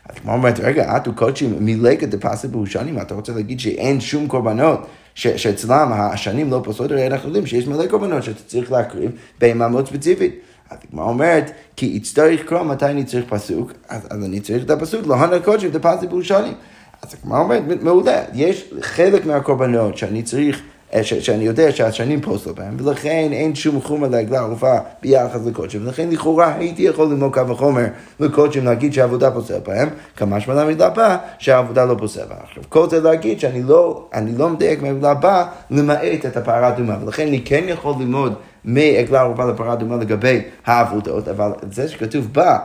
אז 0.10 0.16
גמרא 0.16 0.34
אומרת, 0.34 0.60
רגע, 0.60 0.98
אטו 0.98 1.08
קודשים 1.08 1.56
מי 1.60 1.74
ליכא 1.74 2.08
דפסלי 2.08 2.48
בהו 2.48 2.66
שנים, 2.66 3.02
אתה 3.02 3.16
רוצה 3.16 3.34
להגיד 3.34 3.60
שאין 3.60 4.02
שום 4.02 4.28
קורבנות 4.28 4.88
שאצלם 5.16 5.92
השנים 5.94 6.52
לא 6.52 6.62
פוסלות, 6.64 6.92
הרי 6.92 7.08
אנחנו 7.08 7.30
יודעים 7.30 7.46
שיש 7.46 7.68
מלא 7.68 7.88
קורבנות 7.88 8.24
שאתה 8.24 8.44
צריך 8.48 8.72
להקריב 8.72 9.12
בהמה 9.40 9.68
מאוד 9.68 9.88
ספציפית. 9.88 10.36
אז 10.70 10.78
הגמרא 10.90 11.06
אומרת, 11.06 11.52
כי 11.76 11.86
יצטרך 11.86 12.42
לקרוא 12.42 12.64
מתי 12.64 12.86
אני 12.86 13.04
צריך 13.04 13.26
פסוק, 13.30 13.72
אז, 13.90 14.08
אז 14.10 14.24
אני 14.24 14.40
צריך 14.40 14.64
את 14.64 14.70
הפסוק, 14.70 15.08
לא 15.08 15.16
הנה 15.16 15.40
קודשים 15.40 15.72
דפסה 15.72 16.08
בירושלים. 16.08 16.54
אז 17.02 17.16
הגמרא 17.24 17.40
אומרת, 17.40 17.64
מעולה, 17.82 18.24
יש 18.34 18.74
חלק 18.82 19.26
מהקורבנות 19.26 19.98
שאני 19.98 20.24
צריך 20.24 20.62
ש, 21.02 21.14
שאני 21.14 21.44
יודע 21.44 21.72
שהשנים 21.72 22.22
פוסלו 22.22 22.56
בהם, 22.56 22.78
ולכן 22.80 23.30
אין 23.32 23.56
שום 23.56 23.82
חומר 23.82 24.08
לעגלה 24.08 24.40
ערופה 24.40 24.78
ביחס 25.02 25.40
לקודשים, 25.46 25.86
ולכן 25.86 26.10
לכאורה 26.10 26.54
הייתי 26.54 26.82
יכול 26.82 27.08
ללמוד 27.08 27.34
קו 27.34 27.42
החומר 27.52 27.86
לקודשים 28.20 28.66
להגיד 28.66 28.94
שהעבודה 28.94 29.32
פוסל 29.32 29.60
בהם, 29.68 29.90
כמשמע 30.16 30.54
למילה 30.54 30.88
הבאה 30.88 31.18
שהעבודה 31.40 31.86
לא 31.86 31.96
פוסל 32.00 32.26
בהם. 32.30 32.38
עכשיו, 32.44 32.64
כל 32.70 32.90
זה 32.90 33.00
להגיד 33.02 33.40
שאני 33.40 33.64
לא, 33.64 34.08
לא 34.38 34.50
מדייק 34.50 34.82
מהמילה 34.82 35.12
הבאה 35.12 35.46
למעט 35.72 36.26
את 36.28 36.38
הפרה 36.38 36.68
האדומה, 36.68 36.98
ולכן 37.02 37.28
אני 37.28 37.42
כן 37.46 37.64
יכול 37.68 37.94
ללמוד 38.00 38.34
מעגלה 38.66 39.20
ערופה 39.20 39.46
לפרה 39.46 39.74
אדומה 39.74 39.96
לגבי 39.96 40.42
העבודות, 40.66 41.28
אבל 41.28 41.52
זה 41.72 41.88
שכתוב 41.88 42.34
בה 42.34 42.58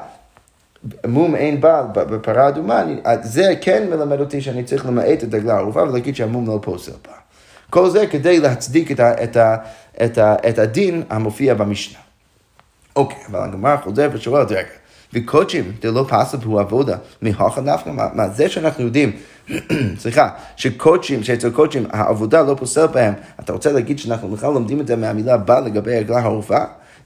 מום 1.07 1.35
אין 1.35 1.61
בעל 1.61 1.85
בפרה 1.95 2.49
אדומה, 2.49 2.83
זה 3.23 3.55
כן 3.61 3.87
מלמד 3.91 4.21
אותי 4.21 4.41
שאני 4.41 4.65
צריך 4.65 4.87
למעט 4.87 5.25
את 5.25 5.35
עגלה 5.35 5.57
ערופה 5.57 5.83
ולהגיד 5.83 6.17
שהמום 6.17 6.47
לא 6.47 6.59
פוסל 6.63 6.93
בה. 7.09 7.13
כל 7.71 7.91
זה 7.91 8.07
כדי 8.07 8.41
להצדיק 8.41 8.93
את, 8.93 9.01
ה, 9.01 9.25
את, 9.25 9.37
ה, 9.37 9.57
את, 10.05 10.19
ה, 10.19 10.35
את 10.49 10.59
הדין 10.59 11.03
המופיע 11.11 11.55
במשנה. 11.55 11.99
אוקיי, 12.97 13.19
אבל 13.31 13.41
הגמרא 13.41 13.77
חוזר 13.77 14.09
ושואלת, 14.13 14.51
רגע, 14.51 14.69
וקודשים, 15.13 15.73
זה 15.83 15.91
לא 15.91 16.07
פסל 16.09 16.37
הוא 16.45 16.61
עבודה, 16.61 16.97
מהוכן 17.23 17.65
דווקא, 17.65 17.91
מה, 17.91 18.07
מה 18.15 18.29
זה 18.29 18.49
שאנחנו 18.49 18.85
יודעים, 18.85 19.13
סליחה, 20.03 20.29
שקודשים, 20.57 21.23
שאצל 21.23 21.51
קודשים 21.51 21.87
העבודה 21.91 22.43
לא 22.43 22.55
פוסל 22.55 22.87
בהם, 22.87 23.15
אתה 23.41 23.53
רוצה 23.53 23.73
להגיד 23.73 23.99
שאנחנו 23.99 24.29
בכלל 24.29 24.53
לומדים 24.53 24.81
את 24.81 24.87
זה 24.87 24.97
מהמילה 24.97 25.37
בא 25.37 25.61
לגבי 25.61 25.97
עגלה 25.97 26.19
הערופה? 26.19 26.59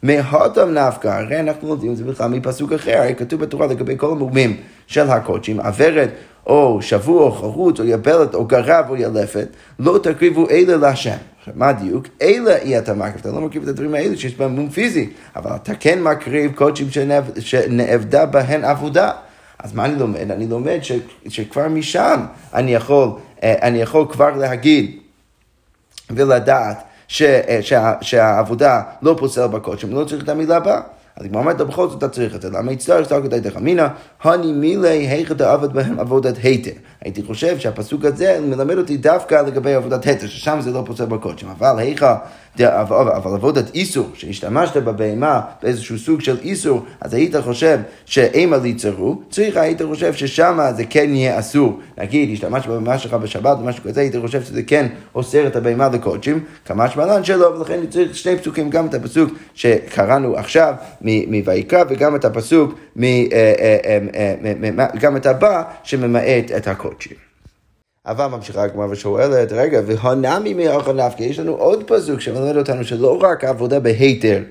מהודם 0.03 0.75
נפקא, 0.75 1.09
הרי 1.09 1.41
אנחנו 1.41 1.69
לומדים 1.69 1.93
את 1.93 1.97
זה 1.97 2.05
בכלל 2.05 2.29
מפסוק 2.29 2.73
אחר, 2.73 2.99
הרי 2.99 3.15
כתוב 3.15 3.41
בתורה 3.41 3.67
לגבי 3.67 3.95
כל 3.97 4.11
המומים 4.11 4.57
של 4.87 5.11
הקודשים, 5.11 5.61
עברת 5.61 6.11
או 6.47 6.79
שבוע 6.83 7.23
או 7.23 7.33
חרוץ 7.33 7.81
או 7.81 7.85
יבלת 7.85 8.35
או 8.35 8.45
גרב 8.45 8.87
או 8.89 8.97
ילפת, 8.97 9.49
לא 9.79 9.99
תקריבו 10.03 10.51
אלה 10.51 10.77
להשם. 10.77 11.17
מה 11.55 11.69
הדיוק? 11.69 12.07
אלה 12.23 12.57
אי 12.57 12.79
אתה 12.79 12.95
מקריב, 12.95 13.15
אתה 13.21 13.31
לא 13.31 13.41
מקריב 13.41 13.63
את 13.63 13.69
הדברים 13.69 13.95
האלה 13.95 14.17
שיש 14.17 14.35
בהם 14.35 14.51
מום 14.51 14.69
פיזי, 14.71 15.11
אבל 15.37 15.57
אתה 15.57 15.75
כן 15.75 16.03
מקריב 16.03 16.53
קודשים 16.55 16.89
שנאבדה 17.39 18.27
בהן 18.27 18.65
עבודה. 18.65 19.11
אז 19.59 19.75
מה 19.75 19.85
אני 19.85 19.99
לומד? 19.99 20.31
אני 20.31 20.47
לומד 20.47 20.79
ש, 20.83 20.93
שכבר 21.29 21.69
משם 21.69 22.21
אני 22.55 22.75
יכול, 22.75 23.09
אה, 23.43 23.55
אני 23.63 23.83
יכול 23.83 24.07
כבר 24.11 24.37
להגיד 24.37 24.99
ולדעת 26.11 26.83
ש, 27.09 27.23
אה, 27.23 27.59
שה, 27.63 27.93
שהעבודה 28.01 28.83
לא 29.03 29.17
פוסל 29.19 29.47
בקודשים, 29.47 29.93
לא 29.93 30.05
צריך 30.05 30.25
את 30.25 30.29
המילה 30.29 30.57
הבאה. 30.57 30.81
אז 31.17 31.25
הגמרא 31.25 31.41
אומרת, 31.41 31.61
בכל 31.61 31.89
זאת 31.89 31.99
אתה 31.99 32.09
צריך 32.09 32.35
את 32.35 32.43
זה. 32.43 32.51
למה 32.51 32.73
יצטרך 32.73 33.07
סתר 33.07 33.23
כדי 33.23 33.41
דחמינא, 33.41 33.87
הני 34.23 34.53
מילי 34.53 34.89
היכא 34.89 35.35
דעבד 35.35 35.73
בהם 35.73 36.01
עבודת 36.01 36.35
היתר. 36.43 36.71
הייתי 37.01 37.23
חושב 37.23 37.59
שהפסוק 37.59 38.05
הזה 38.05 38.41
מלמד 38.43 38.79
אותי 38.79 38.97
דווקא 38.97 39.35
לגבי 39.35 39.75
עבודת 39.75 40.07
היתר, 40.07 40.27
ששם 40.27 40.59
זה 40.61 40.71
לא 40.71 40.83
פוסל 40.87 41.05
בקודשים. 41.05 41.49
אבל 41.59 41.79
היכא 41.79 42.15
אבל 42.63 43.35
עבודת 43.35 43.75
איסור, 43.75 44.11
שהשתמשת 44.15 44.77
בבהמה 44.77 45.41
באיזשהו 45.63 45.99
סוג 45.99 46.21
של 46.21 46.37
איסור, 46.43 46.83
אז 47.01 47.15
היית 47.15 47.37
חושב 47.37 47.79
שאימה 48.07 48.57
ליצרו, 48.57 49.23
צריך 49.31 49.57
היית 49.57 49.83
חושב 49.83 50.15
ששם 50.15 50.59
זה 50.77 50.85
כן 50.91 51.15
יהיה 51.15 51.39
אסור. 51.39 51.79
נגיד, 51.99 52.31
השתמשת 52.33 52.67
בבהמה 52.67 52.99
שלך 52.99 53.15
בשבת 53.15 53.59
או 53.61 53.65
משהו 53.65 53.85
כזה, 53.85 54.01
היית 54.01 54.17
חושב 54.17 54.43
שזה 54.43 54.63
כן 54.63 54.87
אוסר 55.15 55.47
את 55.47 55.57
הבהמה 55.57 55.89
לקודשים, 55.89 56.45
כמה 56.65 56.91
שמלן 56.91 57.25
שלא, 57.25 57.47
ולכן 57.47 57.87
צריך 57.91 58.17
שני 58.17 58.39
פסוקים, 58.39 58.71
גם 58.71 58.87
את 58.87 58.95
הפסוק 58.95 59.31
שקראנו 59.55 60.37
עכשיו 60.37 60.75
מויקרא, 61.01 61.85
וגם 61.89 62.17
את 62.17 62.25
הפסוק, 62.25 62.75
אה, 63.03 63.25
אה, 63.33 63.99
אה, 64.15 64.87
גם 65.01 65.17
את 65.17 65.27
הבא 65.27 65.63
שממעט 65.83 66.51
את 66.57 66.69
הקודשים. 66.69 67.24
אבל 68.07 68.27
ממשיכה 68.27 68.63
הגמרא 68.63 68.87
ושואלת, 68.91 69.53
רגע, 69.53 69.81
והנמי 69.87 70.55
מאוכל 70.55 70.93
נפקא, 70.93 71.23
יש 71.23 71.39
לנו 71.39 71.53
עוד 71.53 71.85
פסוק 71.87 72.21
שמלמד 72.21 72.57
אותנו 72.57 72.85
שלא 72.85 73.19
רק 73.23 73.45
עבודה 73.45 73.81
בהיתר 73.81 74.43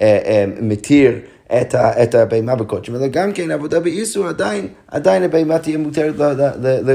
אה, 0.00 0.18
אה, 0.24 0.44
מתיר 0.60 1.18
את, 1.52 1.74
את 1.74 2.14
הבהמה 2.14 2.54
בקודשם, 2.54 2.96
אלא 2.96 3.06
גם 3.06 3.32
כן 3.32 3.50
עבודה 3.50 3.80
באיסור 3.80 4.26
עדיין, 4.26 4.68
עדיין 4.88 5.22
הבהמה 5.22 5.58
תהיה 5.58 5.78
מותרת 5.78 6.14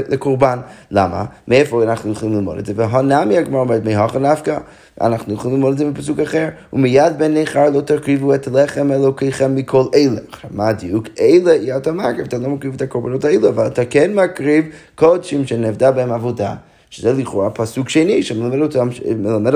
לקורבן. 0.08 0.58
למה? 0.90 1.24
מאיפה 1.48 1.82
אנחנו 1.82 2.12
יכולים 2.12 2.34
ללמוד 2.34 2.58
את 2.58 2.66
זה? 2.66 2.72
והנמי 2.76 3.38
הגמרא 3.38 3.60
אומרת, 3.60 3.84
מהכא 3.84 4.18
נפקא, 4.18 4.58
אנחנו 5.00 5.34
יכולים 5.34 5.56
ללמוד 5.56 5.72
את 5.72 5.78
זה 5.78 5.84
בפסוק 5.90 6.20
אחר, 6.20 6.48
ומיד 6.72 7.18
בן 7.18 7.36
נכר 7.36 7.70
לא 7.70 7.80
תקריבו 7.80 8.34
את 8.34 8.48
לחם 8.52 8.92
אלוקיכם 8.92 9.54
מכל 9.54 9.84
אלה. 9.94 10.20
עכשיו, 10.28 10.50
מה 10.54 10.68
הדיוק? 10.68 11.08
אלה 11.20 11.52
היא 11.52 11.76
אתה 11.76 11.92
מקריב, 11.92 12.26
אתה 12.26 12.38
לא 12.38 12.48
מקריב 12.48 12.74
את 12.74 12.82
הקורבנות 12.82 13.24
האלה, 13.24 13.48
אבל 13.48 13.66
אתה 13.66 13.84
כן 13.84 14.14
מקריב 14.14 14.64
קודשים 14.94 15.46
שנבדה 15.46 15.90
בהם 15.90 16.12
עבודה. 16.12 16.54
שזה 16.96 17.12
לכאורה 17.12 17.50
פסוק 17.50 17.88
שני 17.88 18.22
שמלמד 18.22 18.60
אותנו, 18.60 18.90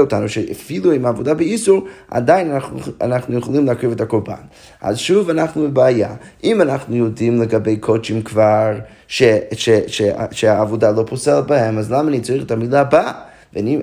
אותנו 0.01 0.29
שאפילו 0.29 0.93
עם 0.93 1.07
עבודה 1.07 1.35
באיסור, 1.35 1.85
עדיין 2.11 2.51
אנחנו, 2.51 2.79
אנחנו 3.01 3.39
יכולים 3.39 3.67
להקריב 3.67 3.93
את 3.93 4.01
הקורבן. 4.01 4.35
אז 4.81 4.99
שוב 4.99 5.31
אנחנו 5.31 5.63
בבעיה. 5.63 6.15
אם 6.45 6.63
אנחנו 6.63 6.97
יודעים 6.97 7.43
לגבי 7.43 7.77
קודשים 7.77 8.23
כבר 8.23 8.73
ש, 9.09 9.23
ש, 9.53 9.69
ש, 9.71 9.71
ש, 9.87 10.03
שהעבודה 10.31 10.91
לא 10.91 11.05
פוסלת 11.09 11.47
בהם, 11.47 11.79
אז 11.79 11.93
למה 11.93 12.09
אני 12.09 12.21
צריך 12.21 12.45
את 12.45 12.51
המילה 12.51 12.81
הבאה? 12.81 13.13
ואני, 13.55 13.79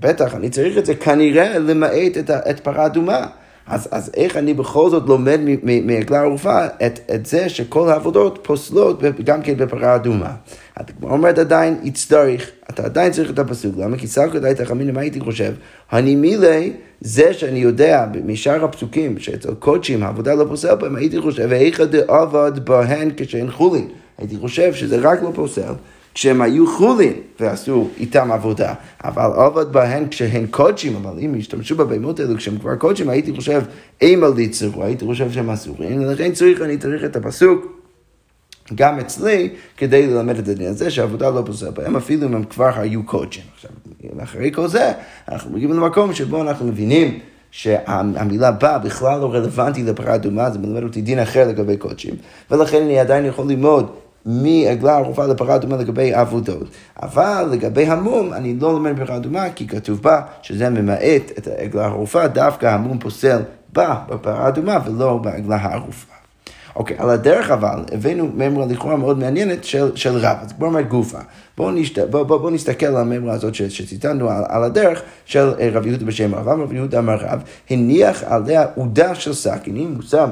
בטח, 0.00 0.34
אני 0.34 0.50
צריך 0.50 0.78
את 0.78 0.86
זה 0.86 0.94
כנראה 0.94 1.58
למעט 1.58 2.18
את, 2.18 2.30
את 2.30 2.60
פרה 2.60 2.86
אדומה. 2.86 3.26
אז, 3.66 3.88
אז 3.90 4.10
איך 4.16 4.36
אני 4.36 4.54
בכל 4.54 4.90
זאת 4.90 5.02
לומד 5.08 5.40
מעגלה 5.62 6.20
ערופה 6.20 6.66
את, 6.66 7.00
את 7.14 7.26
זה 7.26 7.48
שכל 7.48 7.88
העבודות 7.88 8.38
פוסלות 8.42 9.02
גם 9.24 9.42
כן 9.42 9.56
בפרה 9.56 9.94
אדומה. 9.94 10.30
הגמרא 10.76 11.12
אומרת 11.12 11.38
עדיין, 11.38 11.76
יצטריך, 11.82 12.50
אתה 12.70 12.84
עדיין 12.84 13.12
צריך 13.12 13.30
את 13.30 13.38
הפסוק, 13.38 13.74
למה? 13.78 13.98
כי 13.98 14.06
סך 14.06 14.22
הכל 14.22 14.44
הייתה 14.44 14.64
חמינה, 14.64 14.92
מה 14.92 15.00
הייתי 15.00 15.20
חושב? 15.20 15.52
אני 15.92 16.16
מילי, 16.16 16.72
זה 17.00 17.34
שאני 17.34 17.58
יודע 17.58 18.06
משאר 18.24 18.64
הפסוקים, 18.64 19.18
שאצל 19.18 19.54
קודשים 19.54 20.02
העבודה 20.02 20.34
לא 20.34 20.44
פוסל 20.48 20.74
בהם, 20.74 20.96
הייתי 20.96 21.20
חושב, 21.20 21.46
ואיכא 21.50 21.84
דעבד 21.84 22.52
בהן 22.64 23.10
כשאין 23.16 23.50
חולין. 23.50 23.88
הייתי 24.18 24.36
חושב 24.36 24.74
שזה 24.74 24.98
רק 25.00 25.22
לא 25.22 25.30
פוסל. 25.34 25.72
כשהם 26.14 26.42
היו 26.42 26.66
חולין 26.66 27.12
ועשו 27.40 27.88
איתם 27.98 28.32
עבודה, 28.32 28.74
אבל 29.04 29.30
עבד 29.42 29.72
בהן 29.72 30.08
כשהן 30.10 30.46
קודשים, 30.50 30.96
אבל 30.96 31.18
אם 31.18 31.34
השתמשו 31.38 31.76
בבהמות 31.76 32.20
האלו 32.20 32.36
כשהם 32.36 32.58
כבר 32.58 32.76
קודשים, 32.76 33.08
הייתי 33.08 33.32
חושב, 33.36 33.62
אימה 34.00 34.26
ליצרו, 34.36 34.84
הייתי 34.84 35.04
חושב 35.04 35.32
שהם 35.32 35.50
אסורים, 35.50 36.02
ולכן 36.02 36.32
צריך, 36.32 36.62
אני 36.62 36.78
צריך 36.78 37.04
את 37.04 37.16
הפסוק. 37.16 37.81
גם 38.74 38.98
אצלי, 38.98 39.48
כדי 39.76 40.06
ללמד 40.06 40.38
את 40.38 40.48
הדין 40.48 40.66
הזה, 40.66 40.90
שהעבודה 40.90 41.30
לא 41.30 41.42
פוסל 41.46 41.70
בהם, 41.70 41.96
אפילו 41.96 42.28
אם 42.28 42.34
הם 42.34 42.44
כבר 42.44 42.70
היו 42.76 43.02
קודשים. 43.06 43.44
עכשיו, 43.54 43.70
אחרי 44.22 44.50
כל 44.54 44.68
זה, 44.68 44.92
אנחנו 45.28 45.50
מגיעים 45.50 45.72
למקום 45.72 46.14
שבו 46.14 46.42
אנחנו 46.42 46.66
מבינים 46.66 47.18
שהמילה 47.50 48.50
בא 48.50 48.78
בכלל 48.78 49.20
לא 49.20 49.32
רלוונטי 49.32 49.82
לפרה 49.82 50.14
אדומה, 50.14 50.50
זה 50.50 50.58
מלמד 50.58 50.82
אותי 50.82 51.02
דין 51.02 51.18
אחר 51.18 51.48
לגבי 51.48 51.76
קודשים, 51.76 52.14
ולכן 52.50 52.82
אני 52.82 52.98
עדיין 53.00 53.24
יכול 53.24 53.48
ללמוד 53.48 53.90
מעגלה 54.26 54.96
ערופה 54.96 55.26
לפרה 55.26 55.54
אדומה 55.54 55.76
לגבי 55.76 56.14
עבודות. 56.14 56.68
אבל 57.02 57.48
לגבי 57.52 57.86
המום, 57.86 58.32
אני 58.32 58.56
לא 58.60 58.72
לומד 58.72 58.92
פרה 58.96 59.16
אדומה, 59.16 59.50
כי 59.50 59.66
כתוב 59.66 60.02
בה 60.02 60.20
שזה 60.42 60.70
ממעט 60.70 61.30
את 61.38 61.46
העגלה 61.46 61.84
הערופה, 61.84 62.26
דווקא 62.26 62.66
המום 62.66 62.98
פוסל 62.98 63.40
בה 63.72 63.96
בפרה 64.08 64.48
אדומה 64.48 64.78
ולא 64.86 65.16
בעגלה 65.16 65.56
הערופה. 65.56 66.11
אוקיי, 66.76 66.96
על 66.98 67.10
הדרך 67.10 67.50
אבל, 67.50 67.84
הבאנו 67.92 68.30
מימרה 68.34 68.66
לכאורה 68.66 68.96
מאוד 68.96 69.18
מעניינת 69.18 69.64
של, 69.64 69.96
של 69.96 70.16
רב, 70.16 70.36
אז 70.40 70.52
בואו 70.52 70.70
נאמר 70.70 70.82
גופה. 70.82 71.18
בואו 71.56 71.70
נשת, 71.70 71.98
בוא, 71.98 72.22
בוא, 72.22 72.38
בוא 72.38 72.50
נסתכל 72.50 72.86
על 72.86 72.96
המימרה 72.96 73.34
הזאת 73.34 73.54
שציטטנו 73.54 74.30
על, 74.30 74.44
על 74.48 74.64
הדרך 74.64 75.02
של 75.24 75.54
אה, 75.60 75.68
רב 75.72 75.86
יהודה 75.86 76.04
בשם 76.04 76.34
רב, 76.34 76.48
רב 76.48 76.72
יהודה 76.72 76.98
אמר 76.98 77.16
רב, 77.20 77.42
הניח 77.70 78.22
עליה 78.24 78.66
עודה 78.74 79.14
של 79.14 79.50
הנה 79.66 79.80
הוא 79.94 80.02
שם 80.02 80.30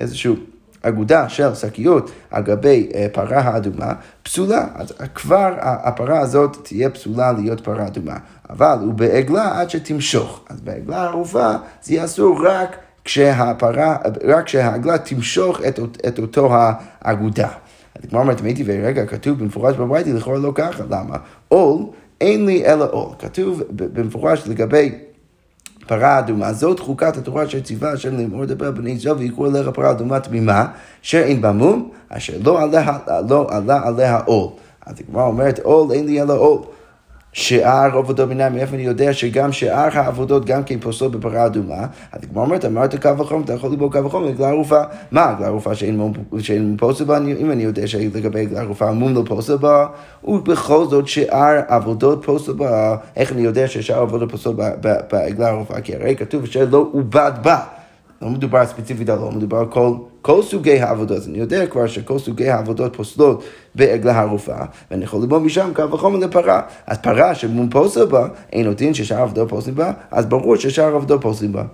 איזשהו 0.00 0.34
אגודה 0.82 1.28
של 1.28 1.54
שקיות 1.54 2.10
על 2.30 2.42
גבי 2.42 2.88
אה, 2.94 3.06
פרה 3.12 3.38
האדומה, 3.40 3.92
פסולה. 4.22 4.66
אז 4.74 4.92
כבר 5.14 5.54
הפרה 5.60 6.20
הזאת 6.20 6.56
תהיה 6.62 6.90
פסולה 6.90 7.32
להיות 7.32 7.60
פרה 7.60 7.86
אדומה. 7.86 8.16
אבל 8.50 8.76
הוא 8.80 8.94
בעגלה 8.94 9.60
עד 9.60 9.70
שתמשוך. 9.70 10.44
אז 10.48 10.60
בעגלה 10.60 11.04
ערופה 11.04 11.52
זה 11.82 11.94
יהיה 11.94 12.04
אסור 12.04 12.46
רק 12.46 12.76
כשהפרה, 13.04 13.96
רק 14.24 14.44
כשהעגלה 14.44 14.98
תמשוך 14.98 15.60
את, 15.68 15.80
את 16.08 16.18
אותו 16.18 16.50
האגודה. 16.52 17.48
אז 17.94 18.10
כמו 18.10 18.20
אומרת, 18.20 18.40
הייתי 18.40 18.64
ורגע, 18.66 19.06
כתוב 19.06 19.38
במפורש 19.38 19.76
בברייתי, 19.76 20.12
לכאורה 20.12 20.38
לא 20.38 20.52
ככה, 20.54 20.84
למה? 20.90 21.16
עול, 21.48 21.82
אין 22.20 22.46
לי 22.46 22.66
אלא 22.66 22.86
עול. 22.90 23.08
כתוב 23.18 23.62
במפורש 23.70 24.46
לגבי 24.46 24.98
פרה 25.86 26.18
אדומה, 26.18 26.52
זאת 26.52 26.80
חוקת 26.80 27.16
התורה 27.16 27.44
אשר 27.44 27.60
ציווה 27.60 27.92
השם 27.92 28.16
לאמור 28.16 28.42
לדבר 28.42 28.70
בני 28.70 28.90
ישראל 28.90 29.14
ויקחו 29.16 29.46
אליך 29.46 29.68
פרה 29.68 29.90
אדומה 29.90 30.20
תמימה, 30.20 30.66
שאין 31.02 31.40
בה 31.40 31.52
מום, 31.52 31.90
אשר 32.08 32.32
לא 32.44 32.60
לא 33.28 33.46
עלה 33.50 33.80
עליה 33.84 34.18
עול. 34.18 34.48
אז 34.86 34.94
הגמרא 35.00 35.24
אומרת, 35.24 35.58
עול 35.58 35.92
אין 35.92 36.06
לי 36.06 36.22
אלא 36.22 36.32
עול. 36.32 36.62
שאר 37.32 37.98
עבודות 37.98 38.28
ביניים, 38.28 38.54
מאיפה 38.54 38.74
אני 38.74 38.82
יודע 38.82 39.12
שגם 39.12 39.52
שאר 39.52 39.88
העבודות 39.92 40.44
גם 40.44 40.64
כן 40.64 40.78
פוסלות 40.80 41.12
בפרה 41.12 41.46
אדומה? 41.46 41.86
אז 42.12 42.20
הגמרא 42.22 42.44
אומרת, 42.44 42.64
אמרת 42.64 43.02
קו 43.02 43.18
וחום, 43.18 43.42
אתה 43.42 43.52
יכול 43.52 43.72
לבוא 43.72 43.92
קו 43.92 44.04
וחום 44.04 44.24
לגלה 44.24 44.48
ערופה. 44.48 44.80
מה 45.10 45.28
הגלה 45.28 45.46
ערופה 45.46 45.74
שאין 45.74 46.76
פוסל 46.78 47.04
בה? 47.04 47.18
אם 47.18 47.50
אני 47.50 47.62
יודע 47.62 47.86
שלגבי 47.86 48.46
גלה 48.46 48.60
ערופה 48.60 48.92
מום 48.92 49.14
לא 49.14 49.22
פוסל 49.26 49.56
בה, 49.56 49.86
ובכל 50.24 50.84
זאת 50.84 51.08
שאר 51.08 51.60
עבודות 51.68 52.24
פוסל 52.24 52.52
בה, 52.52 52.96
איך 53.16 53.32
אני 53.32 53.42
יודע 53.42 53.68
ששאר 53.68 53.98
עבודות 53.98 54.30
פוסל 54.30 54.50
בגלה 54.80 55.48
ערופה? 55.48 55.80
כי 55.80 55.94
הרי 55.94 56.16
כתוב 56.16 56.46
שלא 56.46 56.88
עובד 56.92 57.32
בה. 57.42 57.58
לא 58.22 58.28
מדובר 58.30 58.66
ספציפית 58.66 59.08
על 59.08 59.18
לא, 59.18 59.30
מדובר 59.30 59.58
על 59.58 59.66
כל, 59.66 59.92
כל 60.22 60.42
סוגי 60.42 60.80
העבודות. 60.80 61.26
אני 61.26 61.38
יודע 61.38 61.66
כבר 61.66 61.86
שכל 61.86 62.18
סוגי 62.18 62.50
העבודות 62.50 62.96
פוסלות 62.96 63.44
בעגלה 63.74 64.20
הרופאה, 64.20 64.64
ואני 64.90 65.04
יכול 65.04 65.20
ללמוד 65.20 65.42
משם 65.42 65.70
קו 65.74 65.90
וחומר 65.90 66.18
לפרה. 66.18 66.60
אז 66.86 66.98
פרה 66.98 67.34
שמום 67.34 67.70
פוסל 67.70 68.04
בה, 68.04 68.28
אין 68.52 68.66
עוד 68.66 68.76
דין 68.76 68.94
ששאר 68.94 69.18
העבודות 69.18 69.48
פוסלים 69.48 69.74
בה, 69.74 69.92
אז 70.10 70.26
ברור 70.26 70.56
ששאר 70.56 70.84
העבודות 70.84 71.22
פוסלים 71.22 71.52
בה. 71.52 71.64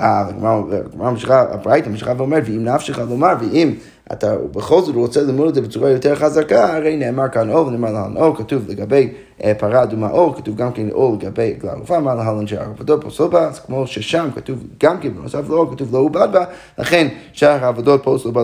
אה, 0.00 0.20
הגמרא 0.20 1.10
ממשיכה, 1.10 1.44
הברייתא 1.50 1.88
ממשיכה 1.88 2.12
ואומרת, 2.16 2.42
ואם 2.46 2.64
נפשך 2.64 2.98
לומר, 2.98 3.34
ואם 3.40 3.74
אתה 4.12 4.36
בכל 4.52 4.80
זאת 4.82 4.94
רוצה 4.94 5.20
ללמוד 5.20 5.48
את 5.48 5.54
זה 5.54 5.60
בצורה 5.60 5.90
יותר 5.90 6.14
חזקה, 6.14 6.76
הרי 6.76 6.96
נאמר 6.96 7.28
כאן 7.28 7.50
או 7.50 7.66
ונאמר 7.66 7.92
להלן 7.92 8.16
או, 8.16 8.34
כתוב 8.34 8.68
לגבי 8.68 9.12
אה, 9.44 9.52
פרה 9.58 9.82
אדומה 9.82 10.10
או, 10.10 10.34
כתוב 10.34 10.56
גם 10.56 10.72
כן 10.72 10.90
או 10.90 11.16
לגבי 11.20 11.54
עגלה 11.56 11.72
ערופה, 11.72 12.00
מה 12.00 12.14
להלן 12.14 12.46
שער 12.46 12.62
עבודות 12.62 13.04
פוסלו 13.04 13.30
בה, 13.30 13.48
אז 13.48 13.58
כמו 13.60 13.86
ששם 13.86 14.28
כתוב 14.34 14.58
גם 14.80 15.00
כן 15.00 15.14
בנוסף 15.14 15.48
לאו, 15.48 15.70
כתוב 15.70 15.92
לא 15.92 15.98
עובד 15.98 16.28
בה, 16.32 16.44
לכן 16.78 17.08
שער 17.32 17.64
העבודות 17.64 18.04
פוסלו 18.04 18.32
בה 18.32 18.42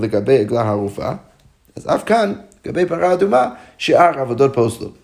לגבי 0.00 0.38
עגלה 0.38 0.62
הערופה, 0.62 1.08
אז 1.76 1.86
אף 1.94 2.04
כאן, 2.04 2.32
לגבי 2.64 2.86
פרה 2.86 3.12
אדומה, 3.12 3.48
שאר 3.78 4.18
עבודות 4.20 4.54
פוסלו. 4.54 5.01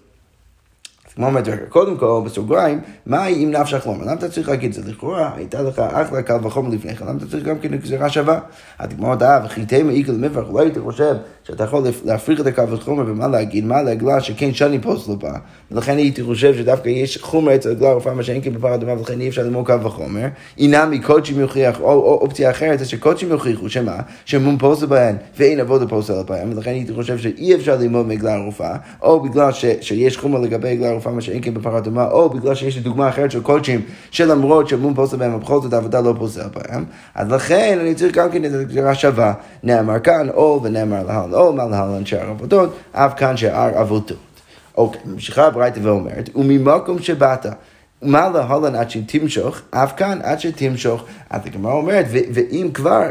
כמו 1.19 1.27
אומרת, 1.27 1.49
קודם 1.69 1.97
כל, 1.97 2.21
בסוגריים, 2.25 2.81
מה 3.07 3.27
אם 3.27 3.51
נפשך 3.51 3.87
לומר? 3.87 4.05
למה 4.05 4.13
אתה 4.13 4.29
צריך 4.29 4.49
להגיד 4.49 4.69
את 4.69 4.85
זה? 4.85 4.91
לכאורה, 4.91 5.31
הייתה 5.37 5.63
לך 5.63 5.79
אחלה 5.79 6.23
קל 6.23 6.37
וחומר 6.43 6.69
לפני 6.69 6.97
כן, 6.97 7.07
למה 7.07 7.19
אתה 7.19 7.27
צריך 7.27 7.45
גם 7.45 7.59
כן 7.59 7.77
גזירה 7.77 8.09
שווה? 8.09 8.41
הגמרא 8.79 9.15
דעה, 9.15 9.41
וכי 9.45 9.83
מעיק 9.83 10.09
למפח, 10.09 10.43
אולי 10.49 10.65
הייתי 10.65 10.81
חושב 10.81 11.15
שאתה 11.45 11.65
יכול 11.65 11.83
להפריך 12.05 12.41
את 12.41 12.47
הקל 12.47 12.65
וחומר 12.75 13.05
ומה 13.07 13.29
להגיד, 13.29 13.65
מה 13.65 13.83
לעגלה 13.83 14.21
שכן 14.21 14.55
שני 14.55 14.79
פוסט 14.79 15.09
לא 15.09 15.15
בא. 15.15 15.33
ולכן 15.71 15.97
הייתי 15.97 16.23
חושב 16.23 16.55
שדווקא 16.55 16.89
יש 16.89 17.19
חומר 17.23 17.55
אצל 17.55 17.71
עגלה 17.71 17.93
רפואה, 17.93 18.15
מה 18.15 18.23
שאין 18.23 18.41
כן 18.43 18.53
בפר 18.53 18.75
אדומה, 18.75 18.93
ולכן 18.93 19.21
אי 19.21 19.29
אפשר 19.29 19.43
ללמוד 19.43 19.67
קל 19.67 19.79
וחומר. 19.83 20.27
אי 20.59 20.72
נמי 20.72 20.91
קודשים 20.91 21.41
יוכיחו, 21.41 21.81
או, 21.81 21.93
או 21.93 22.19
אופציה 22.21 22.51
אחרת, 22.51 22.79
זה 22.79 22.85
שקודשים 22.85 23.31
יוכיחו, 23.31 23.69
שמה? 23.69 23.97
שמום 24.25 24.59
פוסל 24.59 24.83
בהן, 24.83 25.17
ואין 25.37 25.61
עבודה 25.61 25.87
פוסלת 25.87 26.11
בהן, 26.11 26.53
ולכן 26.53 26.71
הייתי 26.71 26.93
חושב 26.95 27.19
שאי 27.19 27.55
אפשר 27.55 27.77
ללמוד 27.77 28.07
מעגלה 28.07 28.35
ערופה, 28.35 28.77
או 29.03 29.21
בגלל 29.21 29.53
שיש 29.81 30.19
חומר 30.19 30.39
לגבי 30.39 30.69
עגלה 30.69 30.89
ערופה, 31.09 31.15
מה 31.15 31.21
שאין 31.21 31.43
כן 31.43 31.55
בפרה 31.55 31.79
אדומה, 31.79 32.09
או 32.11 32.31
בגלל 32.31 32.55
שיש 32.55 32.79
דוגמה 32.79 33.09
אחרת 33.09 33.31
של 33.31 33.43
קודשים, 33.43 33.81
שלמרות 34.11 34.69
שמום 34.69 34.95
פוסל 34.95 35.15
בהם, 35.15 35.35
ובכל 35.35 35.61
זאת 35.61 35.73
העבודה 35.73 36.01
לא 36.01 36.15
פוסלת 36.19 36.39
בהם, 36.39 36.85
אז 37.15 37.33
לכן 37.33 37.79
אני 37.81 37.95
צריך 37.95 38.15
גם 38.15 38.31
כן 38.31 38.45
את 38.45 38.51
הגזירה 38.61 38.95
שווה. 38.95 39.33
נאמר 39.63 39.99
כאן 39.99 40.29
עול, 40.29 40.61
ונאמר 40.63 41.03
להלן 41.03 41.35
עול, 41.35 41.53
מה 41.53 41.65
להלן 41.67 42.07
שאר 42.07 42.31
עבודות, 42.31 42.77
אף 42.93 43.13
כאן 43.17 43.37
שאר 43.37 43.79
עבודות. 43.79 44.13
אוקיי, 44.77 45.01
ממשיכה 45.05 45.47
הברייתא 45.47 45.81
ואומרת, 45.83 46.31
וממקום 46.35 46.99
שבאת, 46.99 47.47
מה 48.03 48.29
להלן 48.29 48.75
עד 48.75 48.91
שתמשוך, 48.91 49.61
אף 49.71 49.93
כאן 49.97 50.19
עד 50.23 50.41
שתמשוך. 50.41 51.05
אז 51.31 51.41
הגמרא 51.47 51.73
אומרת, 51.73 52.07
ואם 52.11 52.71
כבר 52.75 53.03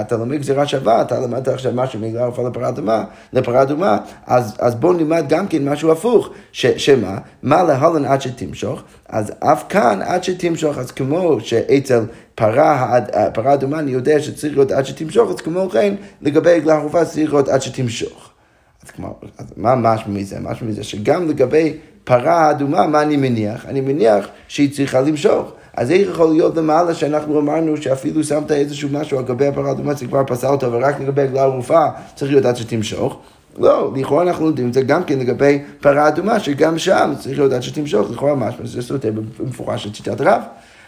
אתה 0.00 0.16
לומד 0.16 0.38
גזירה 0.38 0.66
שווה, 0.66 1.02
אתה 1.02 1.20
למדת 1.20 1.48
עכשיו 1.48 1.72
משהו 1.74 2.00
בגלל 2.00 2.22
רפואה 2.22 2.48
לפרה 2.48 2.68
אדומה, 2.68 3.04
לפרה 3.32 3.62
אדומה, 3.62 3.98
אז, 4.26 4.56
אז 4.58 4.74
בוא 4.74 4.94
נלמד 4.94 5.24
גם 5.28 5.48
כן 5.48 5.68
משהו 5.68 5.92
הפוך, 5.92 6.30
ש, 6.52 6.66
שמה? 6.66 7.18
מה 7.42 7.62
להלן 7.62 8.04
עד 8.04 8.20
שתמשוך, 8.20 8.82
אז 9.08 9.32
אף 9.40 9.64
כאן 9.68 10.02
עד 10.02 10.24
שתמשוך, 10.24 10.78
אז 10.78 10.90
כמו 10.90 11.38
שאצל 11.40 12.04
פרה, 12.34 12.98
פרה 13.34 13.54
אדומה 13.54 13.78
אני 13.78 13.90
יודע 13.90 14.20
שצריך 14.20 14.52
להיות 14.54 14.70
עד 14.70 14.86
שתמשוך, 14.86 15.30
אז 15.30 15.36
כמו 15.36 15.70
כן 15.70 15.94
לגבי 16.22 16.50
עגלה 16.50 16.74
ערופה 16.74 17.04
צריך 17.04 17.32
להיות 17.32 17.48
עד 17.48 17.62
שתמשוך. 17.62 18.30
אז, 18.84 18.90
כמו, 18.90 19.18
אז 19.38 19.46
מה 19.56 19.74
משמע 19.74 20.12
מזה? 20.14 20.40
משמע 20.40 20.68
מזה 20.68 20.84
שגם 20.84 21.28
לגבי 21.28 21.76
פרה 22.04 22.50
אדומה, 22.50 22.86
מה 22.86 23.02
אני 23.02 23.16
מניח? 23.16 23.66
אני 23.66 23.80
מניח 23.80 24.28
שהיא 24.48 24.72
צריכה 24.72 25.00
למשוך. 25.00 25.52
אז 25.76 25.90
איך 25.90 26.08
יכול 26.08 26.30
להיות 26.30 26.56
למעלה 26.56 26.94
שאנחנו 26.94 27.40
אמרנו 27.40 27.76
שאפילו 27.76 28.24
שמת 28.24 28.52
איזשהו 28.52 28.88
משהו 28.92 29.18
על 29.18 29.24
גבי 29.24 29.46
הפרה 29.46 29.70
אדומה, 29.70 29.94
זה 29.94 30.06
כבר 30.06 30.22
פסל 30.26 30.46
אותו, 30.46 30.72
ורק 30.72 31.00
לגבי 31.00 31.22
הגלה 31.22 31.42
ערופה 31.42 31.86
צריך 32.14 32.30
להיות 32.30 32.44
עד 32.44 32.56
שתמשוך? 32.56 33.18
לא, 33.58 33.92
לכאורה 33.96 34.22
אנחנו 34.22 34.44
לומדים 34.44 34.68
את 34.68 34.74
זה 34.74 34.82
גם 34.82 35.04
כן 35.04 35.18
לגבי 35.18 35.62
פרה 35.80 36.08
אדומה, 36.08 36.40
שגם 36.40 36.78
שם 36.78 37.12
צריך 37.18 37.38
להיות 37.38 37.52
עד 37.52 37.62
שתמשוך, 37.62 38.10
לכאורה 38.10 38.34
משהו, 38.34 38.66
זה 38.66 38.82
סותר 38.82 39.10
במפורש 39.38 39.86
את 39.86 39.94
שיטת 39.94 40.20
רב. 40.20 40.40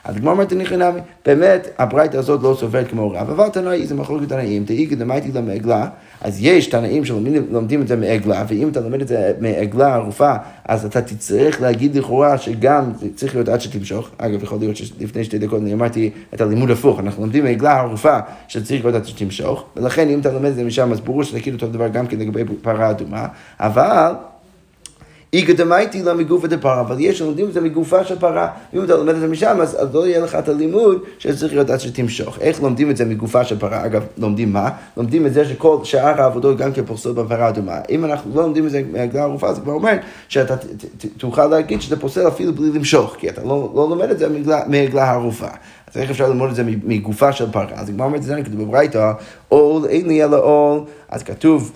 אז 0.04 0.16
הגמרא 0.16 0.32
אומרת 0.32 0.48
תניחי 0.48 0.76
נמי, 0.76 1.00
באמת 1.26 1.68
הברייתא 1.78 2.16
הזאת 2.16 2.42
לא 2.42 2.56
סוברת 2.60 2.88
כמו 2.88 3.10
רב, 3.10 3.30
אבל 3.30 3.48
תנאי 3.48 3.86
זה 3.86 3.94
מחלוקת 3.94 4.28
תנאים, 4.28 4.64
תהי 4.64 4.86
כדמייתי 4.86 5.32
למעגלה, 5.32 5.88
אז 6.20 6.38
יש 6.40 6.66
תנאים 6.66 7.04
שלומדים 7.04 7.82
את 7.82 7.88
זה 7.88 7.96
מעגלה, 7.96 8.44
ואם 8.48 8.68
אתה 8.68 8.80
לומד 8.80 9.00
את 9.00 9.08
זה 9.08 9.32
מעגלה 9.40 9.94
ערופה, 9.94 10.34
אז 10.64 10.84
אתה 10.84 11.02
תצטרך 11.02 11.60
להגיד 11.60 11.96
לכאורה 11.96 12.38
שגם 12.38 12.92
זה 13.00 13.06
צריך 13.14 13.34
להיות 13.34 13.48
עד 13.48 13.60
שתמשוך. 13.60 14.10
אגב, 14.18 14.42
יכול 14.42 14.58
להיות 14.58 14.76
שלפני 14.76 15.24
שתי 15.24 15.38
דקות 15.38 15.60
אני 15.62 15.72
אמרתי 15.72 16.10
את 16.34 16.40
הלימוד 16.40 16.70
הפוך, 16.70 17.00
אנחנו 17.00 17.22
לומדים 17.22 17.44
מעגלה 17.44 17.80
ערופה 17.80 18.18
שצריך 18.48 18.84
להיות 18.84 18.96
עד 18.96 19.06
שתמשוך, 19.06 19.64
ולכן 19.76 20.08
אם 20.08 20.20
אתה 20.20 20.32
לומד 20.32 20.48
את 20.48 20.54
זה 20.54 20.64
משם, 20.64 20.92
אז 20.92 21.00
ברור 21.00 21.22
שזה 21.22 21.40
כאילו 21.40 21.56
אותו 21.56 21.66
דבר 21.66 21.88
גם 21.88 22.06
כן 22.06 22.18
לגבי 22.18 22.44
פרה 22.62 22.90
אדומה, 22.90 23.26
אבל... 23.60 24.12
איגא 25.34 25.52
דמייטי 25.54 26.02
לה 26.02 26.14
מגופה 26.14 26.46
דפרה, 26.46 26.80
אבל 26.80 26.96
יש 26.98 27.18
שלומדים 27.18 27.48
את 27.48 27.52
זה 27.52 27.60
מגופה 27.60 28.04
של 28.04 28.18
פרה, 28.18 28.48
אם 28.74 28.84
אתה 28.84 28.96
לומד 28.96 29.14
את 29.14 29.20
זה 29.20 29.28
משם, 29.28 29.58
אז, 29.60 29.76
לא 29.92 30.06
יהיה 30.06 30.20
לך 30.20 30.34
את 30.34 30.48
הלימוד 30.48 31.02
שצריך 31.18 31.52
להיות 31.52 31.70
עד 31.70 31.80
שתמשוך. 31.80 32.38
איך 32.38 32.62
לומדים 32.62 32.90
את 32.90 32.96
זה 32.96 33.04
מגופה 33.04 33.44
של 33.44 33.58
פרה? 33.58 33.86
אגב, 33.86 34.02
לומדים 34.18 34.52
מה? 34.52 34.70
לומדים 34.96 35.26
את 35.26 35.34
זה 35.34 35.44
שכל 35.44 35.78
שאר 35.84 36.22
העבודות 36.22 36.56
גם 36.56 36.72
כן 36.72 36.84
פוסלות 36.84 37.16
בפרה 37.16 37.48
אדומה. 37.48 37.78
אם 37.90 38.04
אנחנו 38.04 38.30
לא 38.34 38.42
לומדים 38.42 38.66
את 38.66 38.70
זה 38.70 38.82
מהגלה 38.92 39.22
ערופה, 39.22 39.54
זה 39.54 39.60
כבר 39.60 39.72
אומר 39.72 39.92
שאתה 40.28 40.54
תוכל 41.16 41.46
להגיד 41.46 41.82
שזה 41.82 42.00
פוסל 42.00 42.28
אפילו 42.28 42.52
בלי 42.52 42.70
למשוך, 42.70 43.16
כי 43.18 43.28
אתה 43.28 43.42
לא, 43.42 43.72
לא 43.74 43.88
לומד 43.90 44.10
את 44.10 44.18
זה 44.18 44.28
מהגלה 44.66 45.04
הערופה. 45.04 45.48
אז 45.92 45.98
איך 45.98 46.10
אפשר 46.10 46.28
ללמוד 46.28 46.50
את 46.50 46.54
זה 46.56 46.62
מגופה 46.84 47.32
של 47.32 47.52
פרה? 47.52 47.66
אז 47.74 47.88
הגמרא 47.88 48.06
אומרת 48.06 48.20
את 48.20 48.24
זה, 48.24 48.42
כתוב 48.44 48.62
בברייתא, 48.62 49.12
עול 49.48 49.86
אין 49.86 50.08
לי 50.08 50.24
אלא 50.24 50.44
עול, 50.44 50.80
אז 51.08 51.22
כתוב 51.22 51.72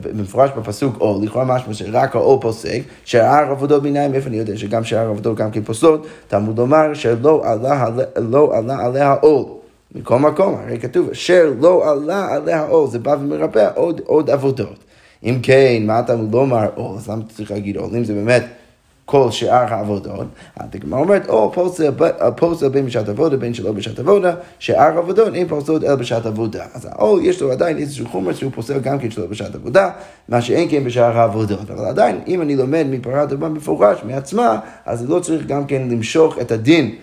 במפורש 0.00 0.50
בפסוק 0.56 0.96
עול, 0.98 1.24
לכאורה 1.24 1.44
משמע 1.44 1.74
שרק 1.74 2.16
העול 2.16 2.38
פוסק, 2.40 2.80
שאר 3.04 3.50
עבודות 3.50 3.82
ביניים, 3.82 4.14
איפה 4.14 4.28
אני 4.28 4.36
יודע 4.36 4.56
שגם 4.56 4.84
שאר 4.84 5.08
עבודות 5.08 5.36
גם 5.36 5.50
כן 5.50 5.62
פוסלות, 5.62 6.06
תלמוד 6.28 6.58
לומר 6.58 6.94
שלא 6.94 7.42
עלה, 7.44 7.86
לא 8.16 8.52
עליה 8.68 9.12
עול. 9.12 9.44
מכל 9.94 10.18
מקום, 10.18 10.54
הרי 10.54 10.78
כתוב, 10.78 11.10
אשר 11.10 11.52
לא 11.60 11.90
עלה 11.90 12.34
עליה 12.34 12.62
עול, 12.62 12.88
זה 12.88 12.98
בא 12.98 13.16
ומרפא 13.20 13.68
עוד, 14.06 14.30
עבודות. 14.30 14.84
אם 15.24 15.38
כן, 15.42 15.82
מה 15.86 16.00
אתה 16.00 16.14
לומר 16.14 16.68
עול? 16.74 16.96
אז 16.96 17.08
למה 17.08 17.22
אתה 17.26 17.34
צריך 17.34 17.50
להגיד 17.50 17.76
עול? 17.76 17.90
אם 17.96 18.04
זה 18.04 18.14
באמת... 18.14 18.59
כל 19.04 19.30
שאר 19.30 19.74
העבודות. 19.74 20.26
הדגמרא 20.56 21.00
אומרת, 21.00 21.28
או 21.28 21.52
פוסל 22.36 22.68
בין 22.68 22.86
בשעת 22.86 23.08
עבודה 23.08 23.36
בין 23.36 23.54
שלא 23.54 23.72
בשעת 23.72 23.98
עבודה, 23.98 24.34
שאר 24.58 24.98
עבודות 24.98 25.34
אין 25.34 25.48
פוסלות 25.48 25.84
אלא 25.84 25.94
בשעת 25.94 26.26
עבודה. 26.26 26.64
אז 26.74 26.88
או 26.98 27.20
יש 27.20 27.42
לו 27.42 27.52
עדיין 27.52 27.78
איזשהו 27.78 28.08
חומר 28.08 28.32
שהוא 28.32 28.52
פוסל 28.54 28.78
גם 28.78 28.98
כן 28.98 29.10
שלא 29.10 29.26
בשעת 29.26 29.54
עבודה, 29.54 29.90
מה 30.28 30.42
שאין 30.42 30.68
כן 30.70 30.84
בשאר 30.84 31.18
העבודות. 31.18 31.70
אבל 31.70 31.84
עדיין, 31.84 32.20
אם 32.26 32.42
אני 32.42 32.56
לומד 32.56 32.86
מפרת 32.90 33.32
אדמה 33.32 33.48
מפורש 33.48 33.98
מעצמה, 34.04 34.58
אז 34.86 35.10
לא 35.10 35.20
צריך 35.20 35.46
גם 35.46 35.66
כן 35.66 35.88
למשוך 35.90 36.38
את 36.40 36.52
הדין 36.52 36.94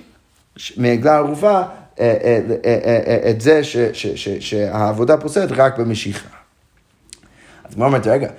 מעגלה 0.78 1.18
ערופה 1.18 1.62
אה, 2.00 2.16
אה, 2.24 2.40
אה, 2.66 3.30
את 3.30 3.42
זה 3.42 3.62
שהעבודה 4.40 5.18
פוסלת 5.18 5.52
רק 5.52 5.80
במשיכה. 5.80 6.30
אז 7.70 7.76
מה 7.76 7.86
אומרת, 7.86 8.08
רגע, 8.08 8.30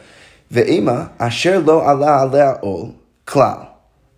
ואימא, 0.51 1.03
אשר 1.19 1.63
לא 1.67 1.91
עלה 1.91 2.23
עליה 2.23 2.53
עול, 2.61 2.89
כלל, 3.29 3.57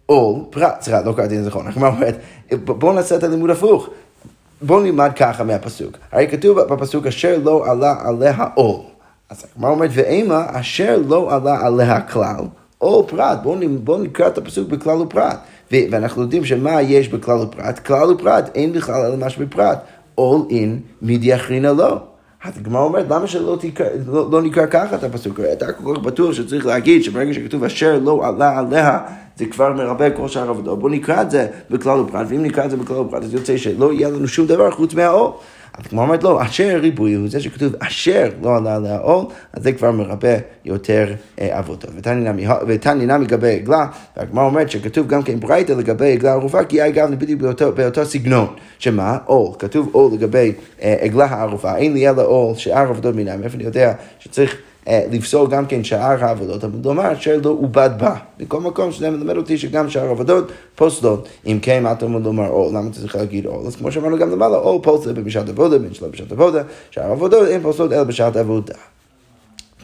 עול, 0.07 0.42
פרט, 0.51 0.83
סליחה, 0.83 1.01
לא 1.01 1.12
קראתי 1.12 1.38
את 1.38 1.42
זה 1.42 1.49
נכון, 1.49 1.66
הגמרא 1.66 1.88
אומרת, 1.88 2.18
בואו 2.64 2.92
נעשה 2.92 3.16
את 3.16 3.23
הלימוד 3.23 3.51
הפוך. 3.51 3.88
בואו 4.62 4.81
נלמד 4.81 5.11
ככה 5.16 5.44
מהפסוק. 5.44 5.96
הרי 6.12 6.29
כתוב 6.31 6.61
בפסוק 6.61 7.07
אשר 7.07 7.38
לא 7.44 7.70
עלה 7.70 7.94
עליה 8.05 8.46
עול. 8.55 8.81
אז 9.31 9.44
הגמרא 9.57 9.70
אומרת, 9.70 9.90
ואימה 9.92 10.46
אשר 10.49 11.03
לא 11.09 11.35
עלה 11.35 11.66
עליה 11.66 12.01
כלל, 12.01 12.44
עול 12.79 13.05
פרט. 13.09 13.38
בואו 13.42 13.59
בוא 13.85 13.99
נקרא 13.99 14.27
את 14.27 14.38
הפסוק 14.38 14.68
בכלל 14.68 14.96
ופרט. 14.96 15.38
ואנחנו 15.70 16.23
יודעים 16.23 16.44
שמה 16.44 16.83
יש 16.83 17.09
בכלל 17.09 17.38
ופרט? 17.38 17.79
כלל 17.79 18.12
ופרט, 18.12 18.51
אין 18.55 18.73
בכלל 18.73 19.07
אלא 19.07 19.27
משהו 19.27 19.46
בפרט. 19.46 19.79
עול 20.14 20.42
אין 20.51 20.81
מדיאחרינה 21.03 21.73
לא. 21.73 21.99
אז 22.44 22.59
הגמרא 22.59 22.83
אומרת, 22.83 23.07
למה 23.11 23.26
שלא 23.26 23.57
תקרא, 23.61 23.87
לא, 24.07 24.31
לא 24.31 24.42
נקרא 24.42 24.66
ככה 24.66 24.96
את 24.96 25.05
הפסוק? 25.05 25.40
אתה 25.40 25.72
כל 25.72 25.94
כך 25.94 26.03
בטוח 26.03 26.33
שצריך 26.33 26.66
להגיד 26.66 27.05
שברגע 27.05 27.35
שכתוב 27.35 27.64
אשר 27.64 27.98
לא 27.98 28.26
עלה 28.26 28.59
עליה, 28.59 28.98
זה 29.37 29.46
כבר 29.46 29.72
מרבה 29.72 30.11
כל 30.11 30.29
שאר 30.29 30.48
עבודו. 30.48 30.76
בואו 30.76 30.92
נקרא 30.92 31.22
את 31.22 31.31
זה 31.31 31.46
בכלל 31.70 32.00
ופרט, 32.00 32.26
ואם 32.29 32.42
נקרא 32.42 32.64
את 32.64 32.70
זה 32.70 32.76
בכלל 32.76 32.96
ופרט, 32.96 33.22
אז 33.22 33.35
יוצא 33.35 33.57
שלא 33.57 33.92
יהיה 33.92 34.09
לנו 34.09 34.29
שום 34.29 34.46
דבר 34.46 34.70
חוץ 34.70 34.94
מהאור. 34.94 35.40
אז 35.78 35.87
כמו 35.87 36.02
אומרת 36.02 36.22
לו, 36.22 36.42
אשר 36.42 36.78
ריבוי 36.80 37.14
הוא 37.14 37.28
זה 37.28 37.40
שכתוב 37.40 37.72
אשר 37.78 38.28
לא 38.42 38.56
עלה 38.56 38.76
עליה 38.76 38.98
עול, 38.98 39.24
אז 39.52 39.62
זה 39.62 39.72
כבר 39.72 39.90
מרבה 39.90 40.37
יותר 40.64 41.14
אה, 41.40 41.59
עבודות. 41.59 41.90
ותניא 42.66 43.06
נמי 43.06 43.24
לגבי 43.24 43.54
עגלה, 43.54 43.87
והגמרא 44.16 44.44
אומרת 44.44 44.70
שכתוב 44.70 45.06
גם 45.06 45.22
כן 45.22 45.40
ברייתא 45.40 45.72
לגבי 45.72 46.12
עגלה 46.12 46.33
ערופה, 46.33 46.64
כי 46.64 46.87
אגב 46.87 47.14
בדיוק 47.14 47.40
באותו, 47.40 47.72
באותו 47.72 48.06
סגנון. 48.06 48.46
שמה? 48.78 49.18
עול, 49.24 49.52
כתוב 49.59 49.88
עול 49.92 50.12
לגבי 50.14 50.52
אה, 50.83 50.96
עגלה 51.00 51.24
הערופה, 51.24 51.76
אין 51.76 51.92
לי 51.92 52.09
אלא 52.09 52.26
עול, 52.26 52.54
שאר 52.54 52.88
עבודות 52.88 53.14
מיניים, 53.14 53.42
איפה 53.42 53.56
אני 53.56 53.64
יודע 53.64 53.92
שצריך... 54.18 54.56
אה, 54.90 55.07
לפסול 55.11 55.50
גם 55.50 55.66
כן 55.66 55.85
שאר 55.85 56.24
העבודות, 56.24 56.64
אבל 56.64 56.79
לומר 56.85 57.14
שלא 57.14 57.50
עובד 57.50 57.90
בה. 57.98 58.16
בכל 58.38 58.61
מקום 58.61 58.92
שזה 58.92 59.11
מלמד 59.11 59.37
אותי 59.37 59.59
שגם 59.59 59.90
שאר 59.90 60.09
העבודות 60.09 60.53
פוסלות. 60.74 61.29
אם 61.46 61.59
כן, 61.62 61.83
מה 61.83 61.92
אתה 61.92 62.05
אומר 62.05 62.18
לומר 62.18 62.48
או? 62.48 62.68
למה 62.70 62.90
אתה 62.90 63.00
צריך 63.00 63.16
להגיד 63.16 63.46
או? 63.46 63.66
אז 63.66 63.76
כמו 63.76 63.92
שאמרנו 63.92 64.18
גם 64.18 64.31
למעלה, 64.31 64.57
או 64.57 64.83
פוסל 64.83 65.12
בשעת 65.12 65.48
עבודה, 65.48 65.79
בין 65.79 65.94
שלא 65.94 66.09
בשעת 66.09 66.33
עבודה, 66.33 66.62
שאר 66.90 67.05
העבודות 67.05 67.48
אין 67.48 67.62
פוסלות 67.62 67.92
אלא 67.92 68.05
בשעת 68.05 68.37
עבודה. 68.37 68.74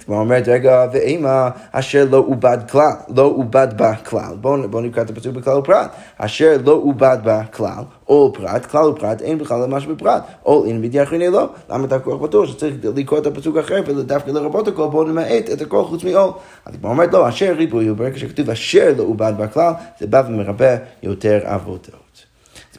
כמו 0.07 0.19
אומרת, 0.19 0.49
רגע, 0.49 0.87
ואימה 0.93 1.51
אשר 1.73 2.07
לא 2.11 2.17
עובד 2.17 2.59
כלל, 2.71 2.93
לא 3.17 3.23
עובד 3.23 3.69
בה 3.77 3.95
כלל. 3.95 4.35
בואו 4.41 4.69
בוא 4.69 4.81
נקרא 4.81 5.03
את 5.03 5.11
הפסוק 5.11 5.35
בכלל 5.35 5.59
ופרט. 5.59 5.91
אשר 6.19 6.57
לא 6.65 6.73
עובד 6.73 7.19
בה 7.25 7.45
כלל, 7.45 7.85
או 8.09 8.33
פרט, 8.35 8.67
כלל 8.67 8.85
ופרט, 8.85 9.23
אין 9.23 9.39
בכלל 9.39 9.67
ממש 9.67 9.87
בפרט. 9.87 10.23
או 10.47 10.65
אין 10.65 10.81
בידי 10.81 11.03
אחריני 11.03 11.29
לא. 11.29 11.49
למה 11.71 11.85
אתה 11.85 11.99
כל 11.99 12.11
כך 12.11 12.23
בטוח 12.23 12.47
שצריך 12.47 12.75
לקרוא 12.97 13.19
את 13.19 13.27
הפסוק 13.27 13.57
אחר 13.57 13.81
ודווקא 13.87 14.31
לרבות 14.31 14.69
הכל, 14.69 14.89
בואו 14.89 15.05
נמעט 15.05 15.51
את 15.53 15.61
הכל 15.61 15.85
חוץ 15.85 16.05
מאול. 16.05 16.31
אז 16.67 16.75
כמו 16.81 16.91
אומרת, 16.91 17.13
לא, 17.13 17.29
אשר 17.29 17.53
ריבוי, 17.53 17.95
ברגע 17.95 18.19
שכתוב 18.19 18.51
אשר 18.51 18.93
לא 18.97 19.03
עובד 19.03 19.33
בה 19.37 19.47
כלל, 19.47 19.73
זה 20.01 20.07
בא 20.07 20.23
ומרבה 20.29 20.77
יותר 21.03 21.41
עבודות. 21.45 22.26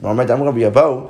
אומרת, 0.03 0.31
אמר 0.31 0.45
רבי 0.47 0.67
אבאו, 0.67 1.01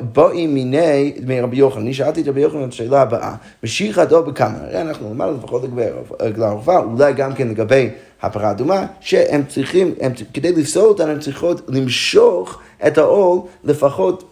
בואי 0.00 0.46
מיני 0.46 1.14
מרבי 1.26 1.56
יוחנן. 1.56 1.82
אני 1.82 1.94
שאלתי 1.94 2.20
את 2.20 2.28
רבי 2.28 2.40
יוחנן 2.40 2.64
את 2.64 2.68
השאלה 2.68 3.02
הבאה, 3.02 3.34
משיך 3.64 3.98
הדו 3.98 4.22
בכמה? 4.22 4.58
הרי 4.60 4.80
אנחנו 4.80 5.10
למדנו 5.10 5.36
לפחות 5.38 5.64
לגבי 5.64 5.82
עגלה 6.18 6.48
ערופה, 6.48 6.78
אולי 6.78 7.12
גם 7.12 7.34
כן 7.34 7.48
לגבי 7.48 7.90
הפרה 8.22 8.50
אדומה, 8.50 8.86
שהם 9.00 9.42
צריכים, 9.48 9.94
הם, 10.00 10.12
כדי 10.34 10.52
לפסול 10.52 10.84
אותנו, 10.84 11.10
הם 11.10 11.20
צריכות 11.20 11.60
למשוך 11.68 12.58
את 12.86 12.98
העול 12.98 13.40
לפחות 13.64 14.24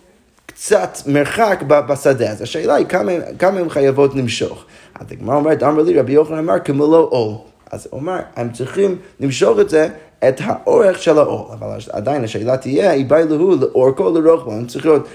קצת 0.47 0.99
מרחק 1.07 1.62
בשדה. 1.69 2.31
אז 2.31 2.43
השאלה 2.43 2.75
היא 2.75 2.87
כמה, 2.87 3.12
כמה 3.38 3.61
הן 3.61 3.69
חייבות 3.69 4.14
למשוך. 4.14 4.64
אז 5.01 5.07
הגמרא 5.12 5.37
אומרת, 5.37 5.62
אמר 5.62 5.83
לי 5.83 5.99
רבי 5.99 6.12
יוחנן 6.12 6.38
אמר 6.38 6.59
כמו 6.64 6.93
לא 6.93 7.09
עול. 7.11 7.35
אז 7.71 7.88
הוא 7.90 8.01
אמר, 8.01 8.19
הם 8.37 8.53
צריכים 8.53 8.97
למשוך 9.21 9.59
את 9.59 9.71
זה 9.71 9.88
את 10.29 10.41
האורך 10.45 11.03
של 11.03 11.19
האור. 11.19 11.53
אבל 11.53 11.69
עדיין 11.93 12.25
השאלה 12.25 12.57
תהיה, 12.57 12.91
היא 12.91 13.07
באה 13.07 13.25
להוא 13.25 13.57
לאורכו 13.61 14.07
או 14.07 14.21
לרוחבו, 14.21 14.53
הם 14.53 14.67
צריכים 14.67 14.91
להיות 14.91 15.09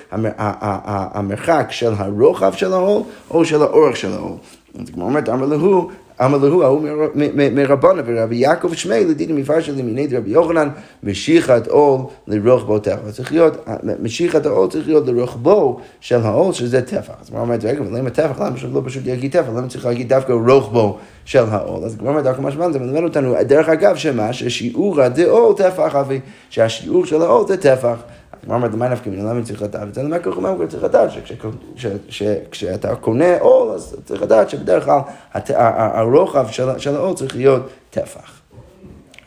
המרחק 1.14 1.68
של 1.70 1.92
הרוחב 1.98 2.54
של 2.54 2.74
האור 2.74 3.08
או 3.32 3.46
של 3.46 3.62
האורך 3.62 3.98
של 3.98 4.12
האור. 4.14 4.38
אז 4.82 4.90
כמו 4.94 5.06
אומרת, 5.06 5.30
אמר 5.30 5.46
להוא, 5.46 5.90
אמר 6.26 6.38
להו, 6.38 6.64
ההוא 6.64 6.82
מרבנה, 7.54 8.02
ורבי 8.06 8.36
יעקב 8.36 8.74
שמי 8.74 9.06
לדידי 9.06 9.34
מפרש 9.34 9.70
מיני 9.70 10.08
רבי 10.12 10.32
יוחנן, 10.32 10.70
משיכת 11.04 11.68
עול 11.68 12.02
לרוחבו 12.28 12.80
טפח. 12.80 13.10
צריך 13.12 13.32
להיות, 13.32 13.66
משיכת 14.02 14.46
העול 14.46 14.70
צריך 14.70 14.88
להיות 14.88 15.08
לרוחבו 15.08 15.80
של 16.00 16.20
העול, 16.24 16.54
שזה 16.54 16.82
טפח. 16.82 17.14
אז 17.22 17.30
מה 17.30 17.40
אומרת, 17.40 17.66
רגע, 17.66 17.80
אבל 17.80 17.98
למה 17.98 18.10
טפח? 18.10 18.40
למה 18.40 18.58
שלא 18.58 18.82
פשוט 18.86 19.04
יגיד 19.06 19.32
טפח? 19.32 19.50
למה 19.50 19.68
צריך 19.68 19.86
להגיד 19.86 20.10
דווקא 20.10 20.32
רוחבו 20.32 20.98
של 21.30 21.46
העול? 21.50 21.84
אז 21.84 21.96
כבר 21.96 22.22
דווקא 22.22 22.42
משמעון, 22.42 22.74
זה 22.74 22.80
מלמד 22.80 23.04
אותנו, 23.04 23.36
דרך 23.48 23.70
אגב, 23.70 23.96
שמה? 23.96 24.34
ששיעור 24.34 25.02
הדעול 25.02 25.56
טפח 25.58 25.96
אבי, 25.96 26.20
שהשיעור 26.50 27.06
של 27.06 27.22
העול 27.22 27.48
זה 27.48 27.58
טפח. 27.58 27.96
הגמרא 28.44 28.58
אומרת, 28.58 28.72
למה 28.74 28.90
נפקא 28.90 29.10
מינה? 29.10 29.34
למה 29.34 29.44
צריך 29.44 29.62
לדעת? 29.62 29.88
וזה 29.92 30.04
למה 30.04 30.20
ככה 30.20 30.50
הוא 30.50 30.66
צריך 30.68 30.84
לדעת 30.84 31.10
שכשאתה 32.10 32.96
קונה 32.96 33.40
עול, 33.40 33.72
אז 33.72 33.96
צריך 34.06 34.22
לדעת 34.22 34.50
שבדרך 34.50 34.86
כלל 34.86 35.00
הרוחב 35.94 36.48
של 36.78 36.96
העול 36.96 37.16
צריך 37.16 37.36
להיות 37.36 37.70
טפח. 37.90 38.39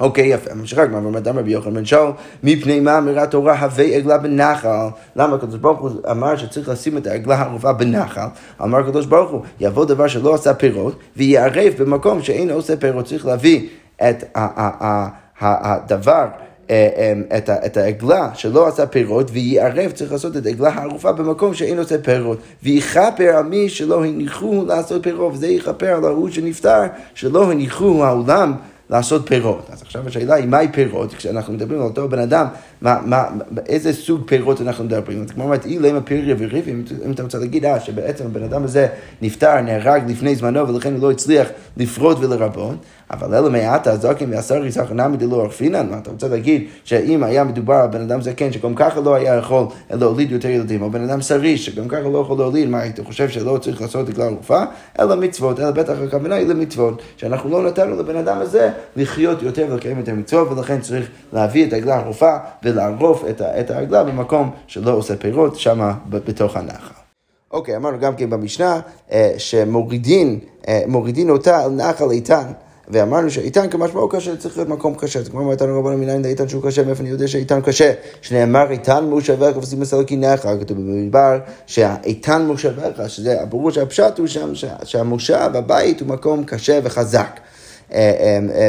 אוקיי, 0.03 0.27
יפה. 0.27 0.55
ממשיכה 0.55 0.83
הגמרא 0.83 1.01
ואומרת, 1.01 1.29
אמר 1.29 1.41
רבי 1.41 1.53
יוחנן 1.53 1.75
בן 1.75 1.85
שאול, 1.85 2.13
מפני 2.43 2.81
מה 2.81 2.99
אמירת 2.99 3.31
תורה 3.31 3.59
הווה 3.59 3.85
עגלה 3.85 4.19
בנחל? 4.19 4.69
למה 5.17 5.37
הקדוש 5.37 5.57
ברוך 5.57 5.81
הוא 5.81 5.91
אמר 6.11 6.37
שצריך 6.37 6.69
לשים 6.69 6.97
את 6.97 7.07
העגלה 7.07 7.35
הערובה 7.35 7.73
בנחל? 7.73 8.27
אמר 8.63 8.79
הקדוש 8.79 9.07
ברוך 9.07 9.31
הוא, 9.31 9.41
יבוא 9.61 9.85
דבר 9.85 10.07
שלא 10.07 10.35
עשה 10.35 10.55
פירות, 10.55 10.99
ויערב 11.17 11.73
במקום 11.79 12.23
שאין 12.23 12.51
עושה 12.51 12.77
פירות. 12.77 13.05
צריך 13.05 13.27
להביא 13.27 13.69
את 14.09 14.37
הדבר 15.41 16.27
אה, 16.71 16.89
אה, 16.97 17.39
את, 17.39 17.51
את 17.51 17.77
העגלה 17.77 18.31
שלא 18.35 18.69
עשה 18.69 18.87
פירות, 18.87 19.31
ויערב 19.33 19.91
צריך 19.91 20.13
לעשות 20.13 20.37
את 20.37 20.47
העגלה 20.47 20.71
הערופה 20.71 21.13
במקום 21.13 21.55
שאין 21.55 21.79
עושה 21.79 21.99
פירות. 21.99 22.39
ויכפר 22.63 23.37
על 23.37 23.45
מי 23.45 23.69
שלא 23.69 24.05
הניחוהו 24.05 24.67
לעשות 24.67 25.03
פירות, 25.03 25.33
וזה 25.33 25.47
יכפר 25.47 25.97
על 25.97 26.05
ההוא 26.05 26.31
שנפטר, 26.31 26.83
שלא 27.15 27.51
הניחוהו 27.51 28.05
העולם 28.05 28.55
לעשות 28.93 29.29
פירות. 29.29 29.67
אז 29.73 29.83
עכשיו 29.83 30.07
השאלה 30.07 30.35
היא, 30.35 30.47
מהי 30.47 30.69
פירות? 30.73 31.15
כשאנחנו 31.15 31.53
מדברים 31.53 31.81
על 31.81 31.87
אותו 31.87 32.09
בן 32.09 32.19
אדם, 32.19 32.47
מה, 32.83 32.99
מה, 33.05 33.25
איזה 33.67 33.93
סוג 33.93 34.23
פירות 34.27 34.61
אנחנו 34.61 34.85
מדברים? 34.85 35.27
כמו 35.27 35.45
אומרת, 35.45 35.67
אי 35.67 35.79
למה 35.79 36.01
פירי 36.01 36.35
וריב, 36.39 36.69
אם 37.07 37.11
אתה 37.11 37.23
רוצה 37.23 37.39
להגיד, 37.39 37.65
אה, 37.65 37.81
שבעצם 37.81 38.25
הבן 38.27 38.43
אדם 38.43 38.65
הזה 38.65 38.87
נפטר, 39.23 39.61
נהרג 39.61 40.11
לפני 40.11 40.37
זמנו, 40.37 40.69
ולכן 40.69 40.93
הוא 40.93 41.03
לא 41.03 41.11
הצליח 41.11 41.49
לפרוט 41.77 42.19
ולרבון, 42.21 42.77
אבל 43.11 43.35
אלא 43.35 43.51
מעט 43.51 43.87
הזוקים 43.87 44.31
והשר 44.31 44.67
יצחק 44.67 44.93
נמי 44.93 45.17
דלא 45.17 45.43
ערפינן, 45.43 45.91
מה 45.91 45.99
אתה 45.99 46.11
רוצה 46.11 46.29
להגיד 46.29 46.65
שאם 46.85 47.23
היה 47.23 47.45
מדובר 47.45 47.75
על 47.75 47.89
בן 47.89 48.01
אדם 48.01 48.23
זקן 48.23 48.53
שגם 48.53 48.75
ככה 48.75 49.01
לא 49.01 49.15
היה 49.15 49.35
יכול 49.35 49.67
להוליד 49.91 50.33
יותר 50.33 50.49
ילדים, 50.49 50.83
או 50.83 50.91
בן 50.91 51.05
אדם 51.05 51.23
סריש 51.23 51.67
שגם 51.67 51.89
ככה 51.89 52.09
לא 52.09 52.19
יכול 52.19 52.39
להוליד, 52.39 52.69
מה 52.69 52.81
היית 52.81 53.01
חושב 53.01 53.29
שלא 53.29 53.59
צריך 53.61 53.81
לעשות 53.81 54.09
את 54.09 54.15
כלל 54.15 54.29
רופאה? 54.29 54.65
אלא 55.01 55.17
מצוות, 55.17 55.61
אלא 55.61 55.71
בטח 55.71 55.95
הכוונה 56.07 56.35
היא 56.35 56.47
למצוות, 56.47 57.03
שאנחנו 57.17 57.51
לא 57.51 57.63
נתנו 57.63 57.97
לבן 57.97 58.17
אדם 58.17 58.39
הזה 58.39 58.71
לחיות 58.97 59.43
יותר 59.43 59.67
ולקיים 59.71 59.99
יותר 59.99 60.15
מצוות, 60.15 60.49
ולכן 60.51 60.81
צריך 60.81 61.09
להביא 61.33 61.67
את 61.67 61.73
העגלה 61.73 61.97
הרופאה 61.97 62.39
ולערוף 62.73 63.25
את 63.61 63.71
העגלה 63.71 64.05
במקום 64.05 64.51
שלא 64.67 64.93
עושה 64.93 65.17
פירות, 65.17 65.59
שמה 65.59 65.95
בתוך 66.09 66.57
הנחל. 66.57 66.95
אוקיי, 67.51 67.77
אמרנו 67.77 67.99
גם 68.01 68.17
כן 68.17 68.31
במשנה 68.31 68.81
אה, 69.13 69.35
שמורידין 69.39 70.39
אה, 70.69 70.83
אותה 71.31 71.65
על 71.65 71.71
נחל 71.71 72.11
איתן. 72.11 72.45
ואמרנו 72.89 73.31
שאיתן 73.31 73.71
כמשמעו 73.71 74.09
קשה 74.09 74.37
צריך 74.37 74.57
להיות 74.57 74.69
מקום 74.69 74.95
קשה. 74.95 75.23
זה 75.23 75.31
כמו 75.31 75.53
לנו 75.61 75.81
רבנו 75.81 75.99
מנין 75.99 76.23
לאיתן 76.23 76.49
שהוא 76.49 76.63
קשה, 76.63 76.83
מאיפה 76.83 77.03
אני 77.03 77.11
יודע 77.11 77.29
שאיתן 77.29 77.61
קשה? 77.61 77.93
שנאמר 78.23 78.71
איתן 78.71 79.05
מושבך 79.05 79.57
ושים 79.57 79.85
סלקינך, 79.85 80.49
כתוב 80.61 80.79
במדבר 80.79 81.39
שהאיתן 81.67 82.43
מושבך, 82.43 83.09
שזה 83.09 83.37
ברור 83.49 83.71
שהפשט 83.71 84.19
הוא 84.19 84.27
שם 84.27 84.53
שהמושב, 84.85 85.51
הבית 85.55 86.01
הוא 86.01 86.09
מקום 86.09 86.45
קשה 86.45 86.81
וחזק. 86.83 87.41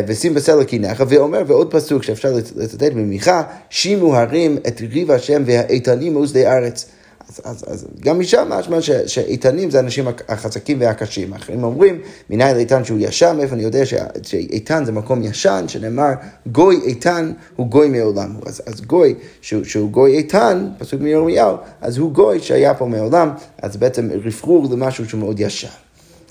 ושים 0.07 0.33
בסלע 0.33 0.63
קינך, 0.63 1.03
ואומר, 1.07 1.43
ועוד 1.47 1.71
פסוק 1.71 2.03
שאפשר 2.03 2.33
לצטט 2.55 2.91
ממיכה, 2.95 3.43
שימו 3.69 4.15
הרים 4.15 4.57
את 4.67 4.81
ריב 4.91 5.11
השם 5.11 5.43
והאיתנים 5.45 6.15
עוזי 6.15 6.47
ארץ. 6.47 6.85
אז, 7.29 7.41
אז, 7.43 7.63
אז 7.67 7.87
גם 7.99 8.19
משם 8.19 8.47
משמע 8.49 8.77
שאיתנים 9.07 9.71
זה 9.71 9.77
האנשים 9.77 10.07
החזקים 10.27 10.81
והקשים. 10.81 11.33
אחרים 11.33 11.63
אומרים, 11.63 12.01
מנהל 12.29 12.57
איתן 12.57 12.83
שהוא 12.83 12.97
ישן, 13.01 13.35
מאיפה 13.37 13.55
אני 13.55 13.63
יודע 13.63 13.83
שאיתן 14.23 14.85
זה 14.85 14.91
מקום 14.91 15.23
ישן, 15.23 15.65
שנאמר, 15.67 16.11
גוי 16.51 16.79
איתן 16.83 17.31
הוא 17.55 17.67
גוי 17.67 17.89
מעולם. 17.89 18.35
אז, 18.45 18.61
אז 18.65 18.81
גוי 18.81 19.15
שהוא, 19.41 19.63
שהוא 19.63 19.91
גוי 19.91 20.17
איתן, 20.17 20.69
פסוק 20.77 21.01
מירמיהו, 21.01 21.57
אז 21.81 21.97
הוא 21.97 22.11
גוי 22.11 22.39
שהיה 22.39 22.73
פה 22.73 22.85
מעולם, 22.85 23.29
אז 23.61 23.77
בעצם 23.77 24.09
רפרור 24.25 24.67
למשהו 24.71 25.09
שהוא 25.09 25.19
מאוד 25.19 25.39
ישן. 25.39 25.82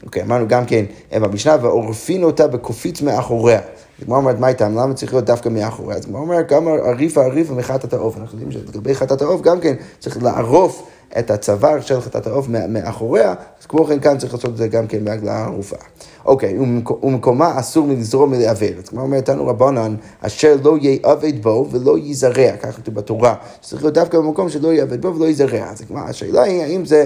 אוקיי, 0.04 0.22
אמרנו 0.22 0.48
גם 0.48 0.64
כן 0.66 0.84
במשנה, 1.12 1.56
ועורפין 1.62 2.22
אותה 2.22 2.46
בקופיץ 2.46 3.02
מאחוריה. 3.02 3.60
הגמרא 4.02 4.18
אומרת, 4.18 4.38
מה 4.38 4.48
איתם? 4.48 4.78
למה 4.78 4.94
צריך 4.94 5.12
להיות 5.12 5.24
דווקא 5.24 5.48
מאחוריה? 5.48 5.96
אז 5.96 6.04
הגמרא 6.04 6.20
אומרת, 6.20 6.48
גם 6.48 6.68
עריפה 6.68 7.24
עריפה 7.24 7.54
מחטאת 7.54 7.92
העוף. 7.92 8.16
אנחנו 8.18 8.38
יודעים 8.38 8.62
שלגבי 8.62 8.94
חטאת 8.94 9.22
העוף 9.22 9.40
גם 9.40 9.60
כן 9.60 9.74
צריך 9.98 10.22
לערוף 10.22 10.82
את 11.18 11.30
הצוואר 11.30 11.80
של 11.80 12.00
חטאת 12.00 12.26
העוף 12.26 12.46
מאחוריה, 12.68 13.34
אז 13.60 13.66
כמו 13.66 13.84
כן 13.84 14.00
כאן 14.00 14.18
צריך 14.18 14.34
לעשות 14.34 14.50
את 14.50 14.56
זה 14.56 14.68
גם 14.68 14.86
כן 14.86 15.04
בעגלה 15.04 15.44
ערופה. 15.44 15.76
אוקיי, 16.24 16.58
ומקומה 17.02 17.60
אסור 17.60 17.86
מלזרום 17.86 18.30
מלעבר. 18.30 18.78
אז 18.78 18.88
כמו 18.88 19.00
אומרת 19.00 19.28
לנו 19.28 19.46
רבנן, 19.46 19.94
אשר 20.20 20.56
לא 20.64 20.76
יעבד 20.80 21.42
בו 21.42 21.68
ולא 21.70 21.98
ייזרע, 21.98 22.56
ככה 22.60 22.72
כתוב 22.72 22.94
בתורה. 22.94 23.34
צריך 23.60 23.82
להיות 23.82 23.94
דווקא 23.94 24.18
במקום 24.18 24.48
שלא 24.48 24.72
יעבד 24.72 25.02
בו 25.02 25.14
ולא 25.14 25.24
ייזרע. 25.24 25.64
אז 25.70 25.82
השאלה 25.96 26.42
היא, 26.42 26.62
האם 26.62 26.84
זה... 26.84 27.04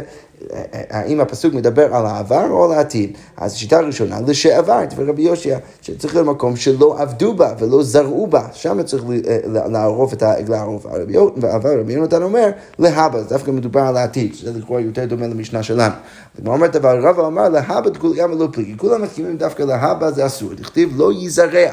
האם 0.71 1.21
הפסוק 1.21 1.55
מדבר 1.55 1.95
על 1.95 2.07
העבר 2.07 2.51
או 2.51 2.64
על 2.64 2.73
העתיד? 2.73 3.19
אז 3.37 3.53
השיטה 3.53 3.79
הראשונה, 3.79 4.21
לשעבר, 4.27 4.85
דבר 4.90 5.05
רבי 5.09 5.23
יושיע, 5.23 5.59
שצריך 5.83 6.14
להיות 6.14 6.27
מקום 6.27 6.57
שלא 6.57 6.95
עבדו 6.99 7.35
בה 7.35 7.53
ולא 7.59 7.83
זרעו 7.83 8.27
בה, 8.27 8.47
שם 8.53 8.83
צריך 8.83 9.05
לערוף 9.47 10.12
את 10.12 10.23
העגלה 10.23 10.59
הערופה. 10.59 10.88
אבל 11.55 11.81
רבי 11.81 11.92
יונתן 11.92 12.23
אומר, 12.23 12.51
להבא, 12.79 13.23
דווקא 13.23 13.51
מדובר 13.51 13.81
על 13.81 13.95
העתיד, 13.96 14.35
שזה 14.35 14.59
לכאורה 14.59 14.80
יותר 14.80 15.04
דומה 15.04 15.26
למשנה 15.26 15.62
שלנו. 15.62 15.94
הגמרא 16.38 16.54
אומרת, 16.54 16.76
אבל 16.76 17.06
רבא 17.09 17.26
אמר, 17.26 17.48
להבא 17.48 17.90
כולם 17.98 18.38
לא 18.38 18.48
פליגי, 18.52 18.74
כולם 18.76 19.02
מסכימים 19.02 19.37
דווקא 19.37 19.62
להבא 19.62 20.11
זה 20.11 20.26
אסור, 20.26 20.54
תכתיב 20.54 20.92
לא 20.96 21.12
ייזרע. 21.12 21.70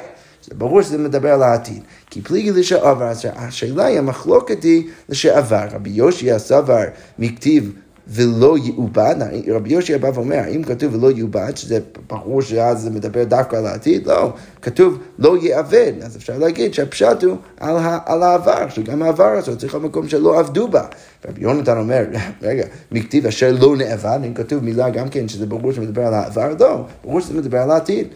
זה 0.48 0.56
ברור 0.58 0.82
שזה 0.82 0.98
מדבר 0.98 1.34
על 1.34 1.44
העתיד. 1.44 1.84
כי 2.10 2.22
פליגי 2.22 2.52
לשעבר, 2.52 3.12
השאלה 3.36 3.86
היא, 3.86 4.00
המחלוקת 4.00 4.64
היא 4.64 4.90
לשעבר. 5.10 5.66
רבי 5.72 5.90
יושי 5.90 6.32
הסבר 6.32 6.84
מכתיב 7.20 7.72
ולא 8.08 8.58
יעובד, 8.64 9.16
רבי 9.48 9.74
יושע 9.74 9.98
בא 9.98 10.12
ואומר, 10.14 10.36
האם 10.36 10.64
כתוב 10.64 10.96
ולא 10.96 11.12
יעובד, 11.12 11.58
שזה 11.58 11.80
ברור 12.10 12.42
שאז 12.42 12.82
זה 12.82 12.90
מדבר 12.90 13.24
דווקא 13.24 13.56
על 13.56 13.66
העתיד? 13.66 14.08
לא, 14.08 14.34
כתוב 14.62 14.98
לא 15.20 15.38
יאבד, 15.42 15.94
אז 16.02 16.18
אפשר 16.18 16.38
להגיד 16.38 16.74
שהפשט 16.74 17.24
הוא 17.24 17.38
על, 17.60 17.76
על 18.06 18.24
העבר, 18.24 18.70
שגם 18.70 19.02
העבר 19.02 19.28
הזה 19.28 19.56
צריך 19.56 19.74
להיות 19.74 19.86
מקום 19.86 20.10
שלא 20.10 20.40
עבדו 20.40 20.68
בה. 20.68 20.86
רבי 21.30 21.42
יונתן 21.42 21.78
אומר, 21.78 22.06
רגע, 22.42 22.66
מכתיב 22.92 23.28
אשר 23.28 23.56
לא 23.60 23.76
נאבד, 23.78 24.20
אם 24.26 24.34
כתוב 24.34 24.64
מילה 24.64 24.90
גם 24.90 25.10
כן 25.10 25.28
שזה 25.28 25.46
ברור 25.46 25.72
שמדבר 25.72 26.06
על 26.06 26.14
העבר, 26.14 26.54
לא, 26.60 26.86
ברור 27.04 27.20
שזה 27.20 27.34
מדבר 27.34 27.58
על 27.58 27.72
העתיד. 27.72 28.08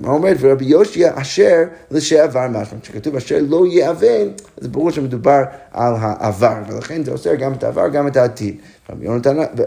מה 0.00 0.08
אומרת? 0.08 0.36
ורבי 0.40 0.64
יושיע 0.64 1.12
אשר 1.14 1.62
לשעבר 1.90 2.48
משמע. 2.48 2.80
כשכתוב 2.82 3.16
אשר 3.16 3.38
לא 3.48 3.66
יאבן, 3.66 4.28
אז 4.60 4.68
ברור 4.68 4.90
שמדובר 4.90 5.42
על 5.72 5.94
העבר, 5.98 6.54
ולכן 6.68 7.04
זה 7.04 7.12
אוסר 7.12 7.34
גם 7.34 7.52
את 7.52 7.64
העבר, 7.64 7.88
גם 7.88 8.06
את 8.06 8.16
העתיד. 8.16 8.56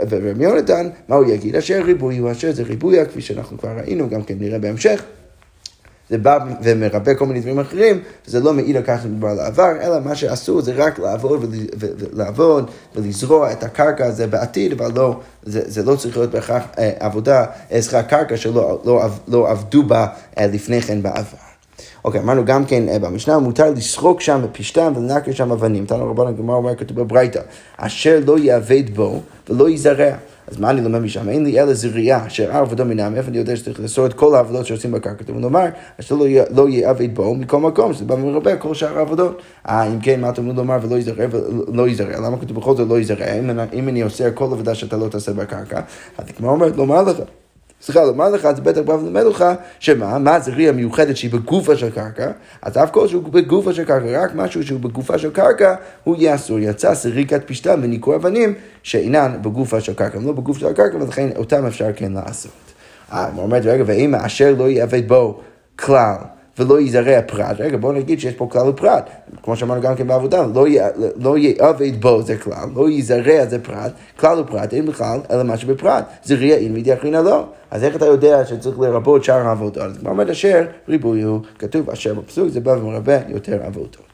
ורבי 0.10 0.44
יונתן, 0.44 0.90
מה 1.08 1.16
הוא 1.16 1.26
יגיד? 1.26 1.56
אשר 1.56 1.82
ריבוי 1.84 2.18
הוא 2.18 2.32
אשר 2.32 2.52
זה 2.52 2.64
ריבוי, 2.64 3.06
כפי 3.06 3.22
שאנחנו 3.22 3.58
כבר 3.58 3.70
ראינו, 3.70 4.10
גם 4.10 4.24
כן 4.24 4.36
נראה 4.40 4.60
בהמשך. 4.60 5.04
זה 6.10 6.18
בא 6.18 6.38
ומרבה 6.62 7.16
כל 7.16 7.26
מיני 7.26 7.40
דברים 7.40 7.60
אחרים, 7.60 8.02
וזה 8.28 8.40
לא 8.40 8.54
מעיד 8.54 8.76
על 8.76 8.84
כך 8.86 9.02
שמדובר 9.04 9.28
על 9.28 9.40
העבר, 9.40 9.72
אלא 9.82 10.00
מה 10.00 10.16
שעשו 10.16 10.62
זה 10.62 10.74
רק 10.76 11.00
לעבוד, 11.00 11.56
ולעבוד 11.80 12.70
ולזרוע 12.96 13.52
את 13.52 13.64
הקרקע 13.64 14.06
הזה 14.06 14.28
בעתיד, 14.28 14.72
אבל 14.72 14.92
לא, 14.96 15.20
זה, 15.44 15.62
זה 15.66 15.84
לא 15.84 15.96
צריך 15.96 16.18
להיות 16.18 16.32
בהכרח 16.32 16.64
אה, 16.80 16.92
עבודה, 17.00 17.46
אה, 17.72 17.82
סליחה, 17.82 18.04
קרקע 18.04 18.38
שלא 18.38 18.82
לא, 18.86 19.02
לא 19.28 19.50
עבדו 19.50 19.84
בה 19.84 20.08
אה, 20.38 20.48
לפני 20.48 20.82
כן 20.82 21.02
בעבר. 21.02 21.38
אוקיי, 22.06 22.22
אמרנו 22.22 22.46
גם 22.46 22.66
כן 22.66 23.02
במשנה, 23.02 23.40
מותר 23.40 23.72
לשחוק 23.72 24.22
שם 24.22 24.42
בפשתן 24.44 24.94
ולנקר 24.96 25.32
שם 25.32 25.52
אבנים. 25.52 25.86
תנו 25.86 26.10
רבנו, 26.10 26.30
הגמרא 26.30 26.56
אומר, 26.56 26.76
כתוב 26.76 27.02
בברייתא, 27.02 27.42
אשר 27.78 28.20
לא 28.26 28.40
יאבד 28.40 28.96
בו 28.96 29.22
ולא 29.50 29.70
יזרע. 29.70 30.16
אז 30.48 30.60
מה 30.60 30.70
אני 30.70 30.82
לומד 30.82 31.00
משם? 31.00 31.30
אין 31.30 31.44
לי 31.44 31.62
אלא 31.62 31.74
זריעה 31.74 32.28
אשר 32.28 32.58
עבודו 32.58 32.86
מנם, 32.86 33.16
איפה 33.16 33.30
אני 33.30 33.38
יודע 33.38 33.56
שצריך 33.56 33.80
לעשות 33.80 34.12
את 34.12 34.16
כל 34.16 34.36
העבודות 34.36 34.66
שעושים 34.66 34.92
בקרקע? 34.92 35.24
אתם 35.24 35.40
לומר, 35.40 35.66
אשר 36.00 36.16
לא 36.52 36.70
יעבד 36.70 37.16
בו 37.16 37.36
מכל 37.36 37.60
מקום, 37.60 37.94
שזה 37.94 38.06
בא 38.06 38.16
מרבה 38.16 38.56
כל 38.56 38.74
שאר 38.74 38.98
העבודות. 38.98 39.42
אה, 39.70 39.84
אם 39.84 40.00
כן, 40.00 40.22
מה 40.22 40.30
אתם 40.30 40.48
לומר 40.48 40.78
ולא 40.82 40.96
יזרע 40.96 41.26
ולא 41.32 41.88
יזרע? 41.88 42.20
למה 42.20 42.38
כתוב 42.38 42.58
בכל 42.58 42.76
זאת 42.76 42.90
לא 42.90 43.00
יזרע? 43.00 43.34
אם 43.74 43.90
אני 43.90 44.02
עושה 44.02 44.32
כל 44.32 44.44
עבודה 44.44 44.76
שאתה 44.76 44.98
לא 44.98 45.08
תעשה 45.08 45.34
בקרקע, 45.34 45.82
אז 46.18 46.26
כמו 46.38 46.50
אומרת, 46.50 46.76
לומר 46.78 47.04
לך. 47.04 47.18
סליחה, 47.88 48.06
לומר 48.06 48.30
לך, 48.30 48.48
זה 48.56 48.62
בטח 48.62 48.82
בא 48.82 48.92
ולמד 48.92 49.24
לך, 49.24 49.46
שמה, 49.80 50.18
מה 50.18 50.40
זה 50.40 50.52
ריאה 50.52 50.72
מיוחדת 50.72 51.18
שהיא 51.18 51.32
בגופה 51.32 51.78
של 51.78 51.90
קרקע, 51.90 52.32
אז 52.62 52.78
אף 52.78 52.92
כל 52.92 53.08
שהוא 53.08 53.24
בגופה 53.24 53.74
של 53.74 53.86
קרקע, 53.86 54.24
רק 54.24 54.36
משהו 54.36 54.64
שהוא 54.64 54.80
בגופה 54.80 55.18
של 55.18 55.30
קרקע, 55.30 55.76
הוא 56.04 56.16
יהיה 56.16 56.36
אסור. 56.36 56.60
יצא 56.60 56.96
סריקת 56.96 57.42
פשתן 57.46 57.80
וניקוי 57.84 58.16
אבנים 58.16 58.54
שאינן 58.84 59.38
בגופה 59.42 59.82
של 59.82 59.94
קרקע, 59.94 60.18
הם 60.18 60.26
לא 60.26 60.32
בגוף 60.32 60.58
של 60.58 60.68
הקרקע, 60.68 60.98
ולכן 60.98 61.30
אותם 61.36 61.66
אפשר 61.66 61.88
כן 61.96 62.12
לעשות. 62.12 62.52
אה, 63.14 63.30
הוא 63.36 63.44
אומר, 63.44 63.58
רגע, 63.58 63.84
ואם 63.88 64.16
אשר 64.16 64.56
לא 64.58 64.70
יעבד 64.70 65.08
בו 65.08 65.40
כלל. 65.76 66.16
ולא 66.60 66.82
יזרע 66.82 67.22
פרט. 67.22 67.56
רגע, 67.60 67.78
בואו 67.78 67.92
נגיד 67.92 68.20
שיש 68.20 68.34
פה 68.34 68.48
כלל 68.52 68.70
ופרט. 68.70 69.10
כמו 69.44 69.56
שאמרנו 69.56 69.82
גם 69.82 69.96
כן 69.96 70.08
בעבודה, 70.08 70.46
לא, 70.54 70.66
לא 71.16 71.38
יעבד 71.38 72.02
בו 72.02 72.22
זה 72.22 72.38
כלל, 72.38 72.70
לא 72.76 72.90
יזרע 72.90 73.46
זה 73.46 73.60
פרט, 73.64 73.92
כלל 74.20 74.40
ופרט 74.40 74.74
אין 74.74 74.86
בכלל, 74.86 75.20
אלא 75.32 75.44
מה 75.44 75.58
שבפרט. 75.58 76.06
זריע 76.24 76.56
אין 76.56 76.74
מידי 76.74 76.94
אחרינה 76.94 77.22
לא. 77.22 77.46
אז 77.72 77.84
איך 77.84 77.96
אתה 77.96 78.06
יודע 78.06 78.46
שצריך 78.46 78.80
לרבות 78.80 79.24
שאר 79.24 79.48
העבודות? 79.48 79.78
אז 79.78 79.98
כבר 79.98 80.10
אומר 80.10 80.32
אשר 80.32 80.66
ריבוי 80.90 81.22
הוא, 81.22 81.40
כתוב 81.60 81.90
אשר 81.90 82.14
בפסוק, 82.14 82.48
זה 82.48 82.60
בא 82.60 82.72
ומרבה 82.72 83.18
יותר 83.28 83.60
עבודות. 83.64 84.07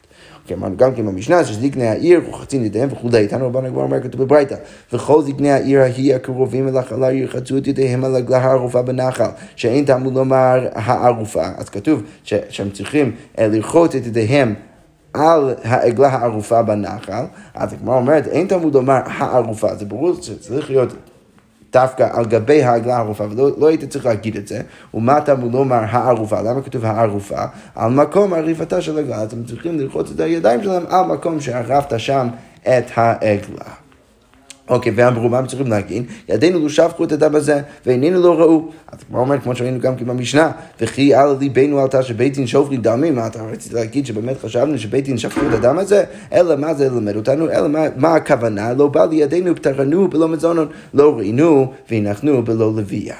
אמרנו 0.51 0.77
גם 0.77 0.95
כן 0.95 1.06
במשנה 1.06 1.45
שזקני 1.45 1.88
העיר 1.88 2.21
רוחצים 2.25 2.65
ידיהם 2.65 2.89
וכולי, 2.91 3.17
איתנו 3.17 3.47
רבנו 3.47 3.69
כבר 3.69 3.82
אומר 3.82 4.03
כתוב 4.03 4.23
בברייתא, 4.23 4.56
וכל 4.93 5.21
זקני 5.21 5.51
העיר 5.51 5.79
ההיא 5.79 6.15
הקרובים 6.15 6.67
אליך 6.67 6.91
על 6.91 7.03
העיר 7.03 7.27
חצו 7.27 7.58
את 7.58 7.67
ידיהם 7.67 8.03
על 8.03 8.15
עגלה 8.15 8.38
הערופה 8.38 8.82
בנחל, 8.82 9.29
שאין 9.56 9.86
תעמוד 9.86 10.13
לומר 10.13 10.67
הערופה, 10.73 11.43
אז 11.58 11.69
כתוב 11.69 12.03
שהם 12.23 12.69
צריכים 12.69 13.12
אה, 13.39 13.47
לרחוץ 13.47 13.95
את 13.95 14.06
ידיהם 14.06 14.53
על 15.13 15.53
העגלה 15.63 16.08
הערופה 16.08 16.62
בנחל, 16.62 17.23
אז 17.53 17.73
הגמרא 17.73 17.95
אומרת, 17.95 18.27
אין 18.27 18.47
תלמוד 18.47 18.73
לומר 18.73 18.99
הערופה, 19.06 19.75
זה 19.75 19.86
ברור 19.86 20.21
שצריך 20.21 20.69
להיות 20.69 20.93
דווקא 21.73 22.07
על 22.13 22.25
גבי 22.25 22.63
העגלה 22.63 22.95
הערופה, 22.95 23.23
ולא 23.23 23.49
לא 23.57 23.67
היית 23.67 23.83
צריך 23.83 24.05
להגיד 24.05 24.38
את 24.38 24.47
זה, 24.47 24.62
ומה 24.93 25.17
אתה 25.17 25.33
לומר 25.51 25.83
הערופה, 25.89 26.41
למה 26.41 26.62
כתוב 26.62 26.86
הערופה? 26.86 27.43
על 27.75 27.91
מקום 27.91 28.33
עריפתה 28.33 28.81
של 28.81 28.97
העגלה, 28.97 29.23
אתם 29.23 29.43
צריכים 29.43 29.79
לרחוץ 29.79 30.12
את 30.12 30.19
הידיים 30.19 30.63
שלהם 30.63 30.83
על 30.89 31.05
מקום 31.05 31.39
שערפת 31.39 31.99
שם 31.99 32.27
את 32.62 32.86
העגלה. 32.95 33.82
אוקיי, 34.69 34.91
ואמרו, 34.95 35.30
מה 35.30 35.38
הם 35.38 35.47
צריכים 35.47 35.67
להגיד? 35.67 36.04
ידינו 36.30 36.60
לא 36.60 36.69
שפכו 36.69 37.04
את 37.04 37.12
הדם 37.12 37.36
הזה, 37.36 37.62
ועינינו 37.86 38.21
לא 38.21 38.39
ראו. 38.39 38.69
אז 38.91 38.99
כמו 39.08 39.19
אומר, 39.19 39.39
כמו 39.39 39.56
שראינו 39.56 39.80
גם 39.80 39.95
כן 39.95 40.06
במשנה, 40.06 40.52
וכי 40.82 41.13
על 41.13 41.36
ליבנו 41.39 41.80
עלתה 41.80 42.04
שבית 42.04 42.34
דין 42.34 42.47
שופכים 42.47 42.82
דמים, 42.82 43.15
מה 43.15 43.28
אתה 43.28 43.43
רצית 43.43 43.73
להגיד 43.73 44.06
שבאמת 44.06 44.38
חשבנו 44.41 44.78
שבית 44.78 45.06
דין 45.06 45.17
שפכו 45.17 45.41
את 45.47 45.54
הדם 45.54 45.78
הזה? 45.78 46.04
אלא 46.34 46.56
מה 46.56 46.73
זה 46.73 46.89
ללמד 46.89 47.15
אותנו? 47.15 47.49
אלא 47.49 47.67
מה, 47.67 47.86
מה 47.95 48.15
הכוונה? 48.15 48.73
לא 48.73 48.88
בא 48.88 49.06
לידינו 49.06 49.56
פטרנו 49.56 50.08
בלא 50.08 50.28
מזונות, 50.28 50.69
לא 50.93 51.17
ראינו 51.17 51.71
והנחנו 51.91 52.43
בלא 52.43 52.73
לוויה. 52.76 53.15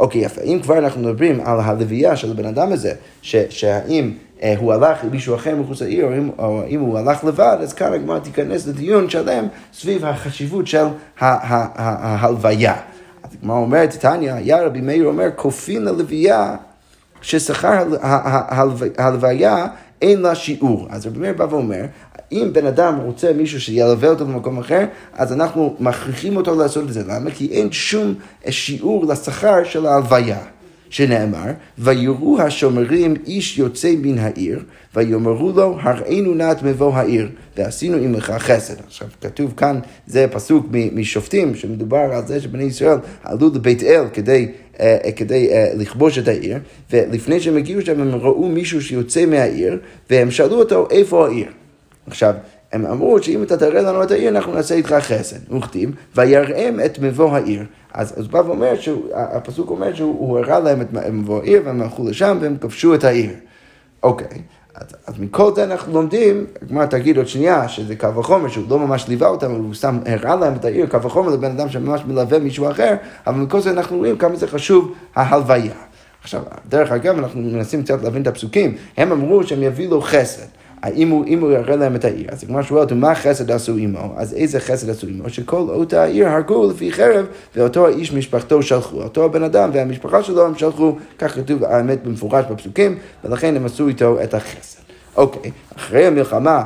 אוקיי, 0.00 0.20
יפה. 0.20 0.40
אם 0.40 0.58
כבר 0.62 0.78
אנחנו 0.78 1.00
מדברים 1.00 1.40
על 1.44 1.60
הלוויה 1.60 2.16
של 2.16 2.30
הבן 2.30 2.46
אדם 2.46 2.72
הזה, 2.72 2.92
שהאם... 3.22 4.12
אה, 4.42 4.54
הוא 4.58 4.72
הלך 4.72 5.04
עם 5.04 5.10
מישהו 5.10 5.34
אחר 5.34 5.56
מחוץ 5.56 5.82
לעיר, 5.82 6.04
או 6.04 6.12
אם, 6.12 6.30
או 6.38 6.62
אם 6.68 6.80
הוא 6.80 6.98
הלך 6.98 7.24
לבד, 7.24 7.56
אז 7.60 7.72
כאן 7.72 7.92
הגמרא 7.92 8.18
תיכנס 8.18 8.66
לדיון 8.66 9.10
שלם 9.10 9.46
סביב 9.72 10.04
החשיבות 10.04 10.66
של 10.66 10.84
ההלוויה. 11.18 12.74
אז 13.22 13.30
הגמרא 13.34 13.56
אומרת, 13.56 13.94
תניא, 13.94 14.34
יא 14.40 14.56
רבי 14.56 14.80
מאיר 14.80 15.06
אומר, 15.06 15.28
כופין 15.36 15.84
ללוויה 15.84 16.56
ששכר 17.20 17.84
ההלוויה 18.98 19.66
אין 20.02 20.22
לה 20.22 20.34
שיעור. 20.34 20.86
אז 20.90 21.06
רבי 21.06 21.18
מאיר 21.18 21.32
בא 21.32 21.46
ואומר, 21.50 21.84
אם 22.32 22.50
בן 22.52 22.66
אדם 22.66 22.98
רוצה 23.04 23.32
מישהו 23.32 23.60
שילווה 23.60 24.08
אותו 24.08 24.26
במקום 24.26 24.58
אחר, 24.58 24.84
אז 25.12 25.32
אנחנו 25.32 25.76
מכריחים 25.80 26.36
אותו 26.36 26.54
לעשות 26.54 26.84
את 26.88 26.92
זה. 26.92 27.02
למה? 27.06 27.30
כי 27.30 27.48
אין 27.52 27.72
שום 27.72 28.14
שיעור 28.50 29.06
לשכר 29.06 29.64
של 29.64 29.86
ההלוויה. 29.86 30.38
שנאמר, 30.90 31.50
ויראו 31.78 32.40
השומרים 32.40 33.14
איש 33.26 33.58
יוצא 33.58 33.94
מן 34.02 34.18
העיר, 34.18 34.62
ויאמרו 34.96 35.52
לו, 35.52 35.76
הראינו 35.80 36.34
נא 36.34 36.52
את 36.52 36.62
מבוא 36.62 36.94
העיר, 36.94 37.28
ועשינו 37.56 37.96
עמך 37.96 38.32
חסד. 38.38 38.74
עכשיו, 38.86 39.08
כתוב 39.20 39.54
כאן, 39.56 39.78
זה 40.06 40.26
פסוק 40.30 40.66
משופטים, 40.92 41.54
שמדובר 41.54 41.98
על 42.12 42.26
זה 42.26 42.40
שבני 42.40 42.64
ישראל 42.64 42.98
עלו 43.22 43.50
לבית 43.54 43.82
אל 43.82 44.04
כדי, 44.12 44.48
uh, 44.74 44.80
כדי 45.16 45.48
uh, 45.48 45.76
לכבוש 45.76 46.18
את 46.18 46.28
העיר, 46.28 46.58
ולפני 46.92 47.40
שהם 47.40 47.56
הגיעו 47.56 47.82
שם 47.82 48.00
הם 48.00 48.14
ראו 48.14 48.48
מישהו 48.48 48.82
שיוצא 48.82 49.26
מהעיר, 49.26 49.78
והם 50.10 50.30
שאלו 50.30 50.58
אותו, 50.58 50.88
איפה 50.90 51.26
העיר? 51.26 51.48
עכשיו, 52.06 52.34
הם 52.72 52.86
אמרו 52.86 53.22
שאם 53.22 53.42
אתה 53.42 53.56
תראה 53.56 53.82
לנו 53.82 54.02
את 54.02 54.10
העיר, 54.10 54.28
אנחנו 54.28 54.54
נעשה 54.54 54.74
איתך 54.74 54.94
חסד. 55.00 55.52
וכתיב, 55.52 55.90
ויראם 56.16 56.80
את 56.84 56.98
מבוא 56.98 57.30
העיר. 57.30 57.64
אז, 57.92 58.18
אז 58.18 58.28
בא 58.28 58.38
ואומר, 58.38 58.74
הפסוק 59.14 59.70
אומר 59.70 59.94
שהוא 59.94 60.38
הראה 60.38 60.58
להם 60.58 60.80
את 60.80 60.86
מבוא 61.12 61.40
העיר, 61.42 61.62
והם 61.64 61.82
הלכו 61.82 62.08
לשם 62.08 62.38
והם 62.40 62.56
כבשו 62.60 62.94
את 62.94 63.04
העיר. 63.04 63.30
אוקיי, 64.02 64.42
אז, 64.74 64.86
אז 65.06 65.14
מכל 65.18 65.54
זה 65.54 65.64
אנחנו 65.64 65.92
לומדים, 65.92 66.46
הגמרא 66.62 66.86
תגיד 66.86 67.16
עוד 67.16 67.28
שנייה, 67.28 67.68
שזה 67.68 67.96
קו 67.96 68.14
וחומר, 68.14 68.48
שהוא 68.48 68.64
לא 68.68 68.78
ממש 68.78 69.08
ליווה 69.08 69.28
אותם, 69.28 69.50
הוא 69.50 69.74
סתם 69.74 69.98
הראה 70.06 70.36
להם 70.36 70.54
את 70.54 70.64
העיר, 70.64 70.86
קו 70.86 71.02
וחומר 71.02 71.30
לבן 71.30 71.50
אדם 71.50 71.68
שממש 71.68 72.00
מלווה 72.06 72.38
מישהו 72.38 72.70
אחר, 72.70 72.94
אבל 73.26 73.40
מכל 73.40 73.60
זה 73.60 73.70
אנחנו 73.70 73.96
רואים 73.96 74.18
כמה 74.18 74.36
זה 74.36 74.46
חשוב 74.46 74.94
ההלוויה. 75.14 75.74
עכשיו, 76.22 76.42
דרך 76.68 76.92
אגב, 76.92 77.18
אנחנו 77.18 77.40
מנסים 77.40 77.82
קצת 77.82 78.02
להבין 78.02 78.22
את 78.22 78.26
הפסוקים, 78.26 78.74
הם 78.96 79.12
אמרו 79.12 79.44
שהם 79.44 79.62
יביאו 79.62 79.90
לו 79.90 80.00
חסד. 80.00 80.57
אם 80.94 81.08
הוא, 81.08 81.24
אם 81.26 81.40
הוא 81.40 81.52
יראה 81.52 81.76
להם 81.76 81.96
את 81.96 82.04
העיר, 82.04 82.26
אז 82.28 82.44
הגמרא 82.44 82.62
שואלת, 82.62 82.92
מה 82.92 83.14
חסד 83.14 83.50
עשו 83.50 83.76
עמו? 83.76 84.14
אז 84.16 84.34
איזה 84.34 84.60
חסד 84.60 84.90
עשו 84.90 85.06
עמו? 85.06 85.30
שכל 85.30 85.56
אותה 85.56 86.02
העיר 86.02 86.28
הרגו 86.28 86.70
לפי 86.70 86.92
חרב, 86.92 87.26
ואותו 87.56 87.86
האיש 87.86 88.12
משפחתו 88.12 88.62
שלחו. 88.62 89.02
אותו 89.02 89.24
הבן 89.24 89.42
אדם 89.42 89.70
והמשפחה 89.72 90.22
שלו 90.22 90.46
הם 90.46 90.54
שלחו, 90.54 90.96
כך 91.18 91.34
כתוב 91.34 91.64
האמת 91.64 92.02
במפורש 92.04 92.44
בפסוקים, 92.50 92.98
ולכן 93.24 93.56
הם 93.56 93.66
עשו 93.66 93.88
איתו 93.88 94.22
את 94.22 94.34
החסד. 94.34 94.78
אוקיי, 95.16 95.50
אחרי 95.76 96.06
המלחמה, 96.06 96.64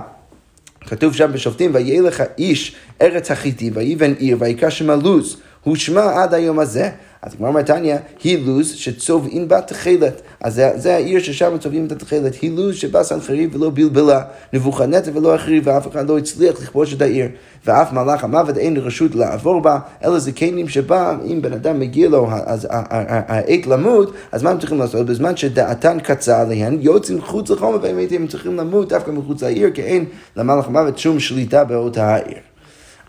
כתוב 0.80 1.14
שם 1.14 1.32
בשופטים, 1.32 1.70
ויהיה 1.74 2.02
לך 2.02 2.22
איש 2.38 2.76
ארץ 3.02 3.30
החיטים, 3.30 3.72
ויבן 3.76 4.12
עיר, 4.12 4.36
ויקרא 4.40 4.70
שמה 4.70 4.96
לוז, 4.96 5.36
הוא 5.64 5.76
שמע 5.76 6.22
עד 6.22 6.34
היום 6.34 6.58
הזה. 6.58 6.90
אז 7.22 7.34
כמו 7.34 7.46
אומרת 7.46 7.66
תניא, 7.66 7.96
היא 8.24 8.46
לוז 8.46 8.70
שצובעים 8.70 9.48
בה 9.48 9.60
תכלת. 9.60 10.22
אז 10.40 10.54
זה, 10.54 10.70
זה 10.76 10.94
העיר 10.94 11.20
ששם 11.20 11.58
צובעים 11.58 11.86
את 11.86 11.92
התכלת. 11.92 12.34
היא 12.34 12.56
לוז 12.56 12.74
שבא 12.74 13.02
סנחריב 13.02 13.56
ולא 13.56 13.70
בלבלה, 13.74 14.22
נבוכנצר 14.52 15.10
ולא 15.14 15.34
החריב, 15.34 15.62
ואף 15.66 15.88
אחד 15.88 16.08
לא 16.08 16.18
הצליח 16.18 16.62
לכבוש 16.62 16.94
את 16.94 17.02
העיר. 17.02 17.26
ואף 17.66 17.92
מלאך 17.92 18.24
המוות 18.24 18.56
אין 18.56 18.76
רשות 18.76 19.14
לעבור 19.14 19.60
בה, 19.60 19.78
אלא 20.04 20.18
זה 20.18 20.32
קיינים 20.32 20.68
שבה, 20.68 21.16
אם 21.26 21.42
בן 21.42 21.52
אדם 21.52 21.80
מגיע 21.80 22.08
לו 22.08 22.28
העת 22.30 23.66
למות, 23.66 24.12
אז 24.32 24.42
מה 24.42 24.50
הם 24.50 24.58
צריכים 24.58 24.78
לעשות? 24.78 25.06
בזמן 25.06 25.36
שדעתן 25.36 26.00
קצה 26.00 26.40
עליהן, 26.40 26.78
יוצאים 26.80 27.18
מחוץ 27.18 27.50
לחומר, 27.50 27.78
והם 27.82 28.26
צריכים 28.26 28.56
למות 28.56 28.88
דווקא 28.88 29.10
מחוץ 29.10 29.42
לעיר, 29.42 29.70
כי 29.70 29.82
אין 29.82 30.04
למלאך 30.36 30.66
המוות 30.66 30.98
שום 30.98 31.20
שליטה 31.20 31.64
באותה 31.64 32.14
העיר. 32.14 32.51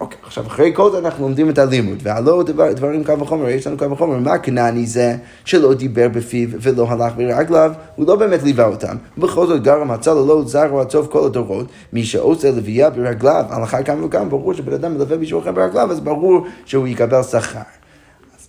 אוקיי, 0.03 0.17
עכשיו 0.23 0.47
אחרי 0.47 0.71
כל 0.75 0.91
זה 0.91 0.97
אנחנו 0.97 1.23
לומדים 1.23 1.49
את 1.49 1.57
הלימוד, 1.57 1.97
והלא 2.03 2.43
דבר, 2.43 2.73
דברים 2.73 3.03
קו 3.03 3.19
וחומר, 3.19 3.49
יש 3.49 3.67
לנו 3.67 3.77
קו 3.77 3.91
וחומר, 3.91 4.19
מה 4.19 4.37
כנעני 4.37 4.85
זה 4.85 5.15
שלא 5.45 5.73
דיבר 5.73 6.07
בפיו 6.07 6.49
ולא 6.61 6.87
הלך 6.89 7.13
ברגליו, 7.17 7.71
הוא 7.95 8.07
לא 8.07 8.15
באמת 8.15 8.43
ליווה 8.43 8.65
אותם, 8.65 8.95
ובכל 9.17 9.47
זאת 9.47 9.63
גרם 9.63 9.91
הצל 9.91 10.13
ללא 10.13 10.43
זר 10.45 10.79
עד 10.79 10.89
סוף 10.89 11.07
כל 11.07 11.25
הדורות, 11.25 11.65
מי 11.93 12.03
שעושה 12.03 12.51
לוויה 12.51 12.89
ברגליו, 12.89 13.45
הלכה 13.49 13.83
כמה 13.83 14.05
וכמה, 14.05 14.25
ברור 14.25 14.53
שבן 14.53 14.73
אדם 14.73 14.93
מלווה 14.93 15.17
מישהו 15.17 15.39
אחר 15.39 15.51
ברגליו, 15.51 15.91
אז 15.91 15.99
ברור 15.99 16.45
שהוא 16.65 16.87
יקבל 16.87 17.23
שכר. 17.23 17.59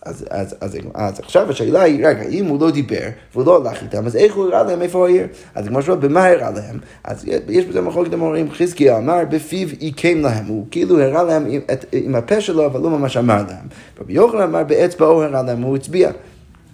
אז, 0.04 0.24
אז, 0.30 0.56
אז, 0.60 0.76
אז 0.94 1.20
עכשיו 1.20 1.50
השאלה 1.50 1.82
היא, 1.82 2.06
רגע, 2.06 2.22
אם 2.22 2.46
הוא 2.46 2.60
לא 2.60 2.70
דיבר 2.70 3.08
והוא 3.34 3.46
לא 3.46 3.56
הלך 3.56 3.82
איתם, 3.82 4.06
אז 4.06 4.16
איך 4.16 4.34
הוא 4.34 4.44
הראה 4.46 4.62
להם 4.62 4.82
איפה 4.82 5.06
העיר? 5.06 5.26
אז 5.54 5.68
כמו 5.68 5.82
שאומר, 5.82 6.00
במה 6.00 6.26
הראה 6.26 6.50
להם? 6.50 6.78
אז 7.04 7.24
יש 7.48 7.64
בזה 7.64 7.80
מחלוקת 7.80 8.12
המורים, 8.12 8.50
חזקיה 8.50 8.98
אמר, 8.98 9.24
בפיו 9.30 9.68
עיקם 9.78 10.20
להם, 10.20 10.46
הוא 10.46 10.66
כאילו 10.70 11.00
הראה 11.00 11.22
להם 11.22 11.46
עם, 11.48 11.60
את, 11.72 11.84
עם 11.92 12.14
הפה 12.14 12.40
שלו, 12.40 12.66
אבל 12.66 12.80
לא 12.80 12.90
ממש 12.90 13.16
אמר 13.16 13.42
להם. 13.48 13.66
רבי 14.00 14.12
יוחנן 14.12 14.40
אמר, 14.40 14.64
באצבעו 14.64 15.22
הראה 15.22 15.42
להם, 15.42 15.62
הוא 15.62 15.76
הצביע. 15.76 16.10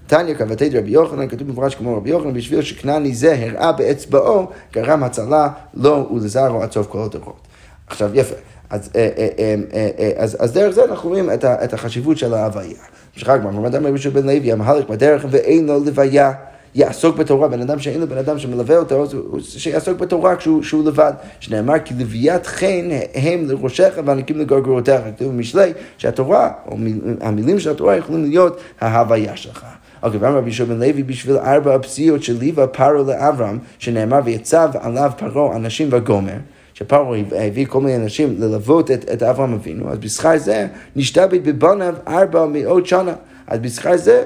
תניא 0.06 0.34
כבתי 0.34 0.78
רבי 0.78 0.90
יוחנן, 0.90 1.28
כתוב 1.28 1.48
במפורש 1.48 1.74
כמו 1.74 1.96
רבי 1.96 2.10
יוחנן, 2.10 2.32
בשביל 2.32 2.62
שכנעני 2.62 3.14
זה 3.14 3.36
הראה 3.38 3.72
באצבעו, 3.72 4.46
גרם 4.72 5.02
הצלה 5.02 5.48
לו 5.74 6.08
ולזרעו 6.14 6.62
עד 6.62 6.72
סוף 6.72 6.86
כל 6.86 6.98
הדורות. 6.98 7.48
עכשיו, 7.86 8.10
יפה. 8.14 8.34
אז, 8.70 8.90
אה, 8.96 9.08
אה, 9.16 9.54
אה, 9.98 10.10
אז, 10.16 10.36
אז 10.40 10.52
דרך 10.52 10.70
זה 10.70 10.84
אנחנו 10.84 11.08
רואים 11.08 11.30
את, 11.30 11.44
את 11.44 11.74
החשיבות 11.74 12.18
של 12.18 12.34
ההוויה. 12.34 12.78
שחק 13.16 13.40
גמר, 13.44 13.66
אדם 13.66 13.86
רבי 13.86 13.98
בן 13.98 14.26
לוי, 14.26 14.52
המהלך 14.52 14.88
בדרך 14.88 15.24
ואין 15.30 15.66
לו 15.66 15.84
לוויה. 15.84 16.32
יעסוק 16.74 17.16
בתורה, 17.16 17.48
בן 17.48 17.60
אדם 17.60 17.78
שאין 17.78 18.00
לו 18.00 18.06
בן 18.06 18.18
אדם 18.18 18.38
שמלווה 18.38 18.76
אותו, 18.76 19.04
שיעסוק 19.40 19.98
בתורה 19.98 20.36
כשהוא, 20.36 20.62
כשהוא 20.62 20.84
לבד. 20.84 21.12
שנאמר 21.40 21.78
כי 21.84 21.94
לוויית 21.94 22.46
חן 22.46 22.88
הם 23.14 23.48
לראשיך 23.48 24.00
וענקים 24.04 24.38
לגרגרותיך. 24.38 25.00
כתוב 25.16 25.28
במשלי 25.28 25.72
שהתורה, 25.98 26.50
או 26.66 26.76
המילים 27.20 27.60
של 27.60 27.70
התורה 27.70 27.96
יכולים 27.96 28.24
להיות 28.24 28.60
ההוויה 28.80 29.36
שלך. 29.36 29.66
אוקיי, 30.02 30.20
ואמר 30.20 30.36
רבי 30.36 30.50
בן 30.50 30.80
לוי 30.80 31.02
בשביל 31.02 31.36
ארבע 31.36 31.74
הפסיעות 31.74 32.22
שליווה 32.22 32.66
פרעה 32.66 32.92
לאברהם, 32.92 33.58
שנאמר 33.78 34.20
ויצב 34.24 34.70
עליו 34.80 35.10
פרעה 35.16 35.56
אנשים 35.56 35.88
וגומר. 35.92 36.36
שפרעה 36.80 37.20
הביא 37.32 37.66
כל 37.66 37.80
מיני 37.80 37.96
אנשים 37.96 38.34
ללוות 38.38 38.90
את, 38.90 39.10
את 39.12 39.22
אברהם 39.22 39.52
אבינו, 39.52 39.90
אז 39.90 39.98
בשכר 39.98 40.38
זה 40.38 40.66
נשתבט 40.96 41.40
בבניו 41.44 41.94
ארבע 42.08 42.46
מאות 42.46 42.86
שנה. 42.86 43.14
אז 43.46 43.58
בשכר 43.58 43.96
זה 43.96 44.24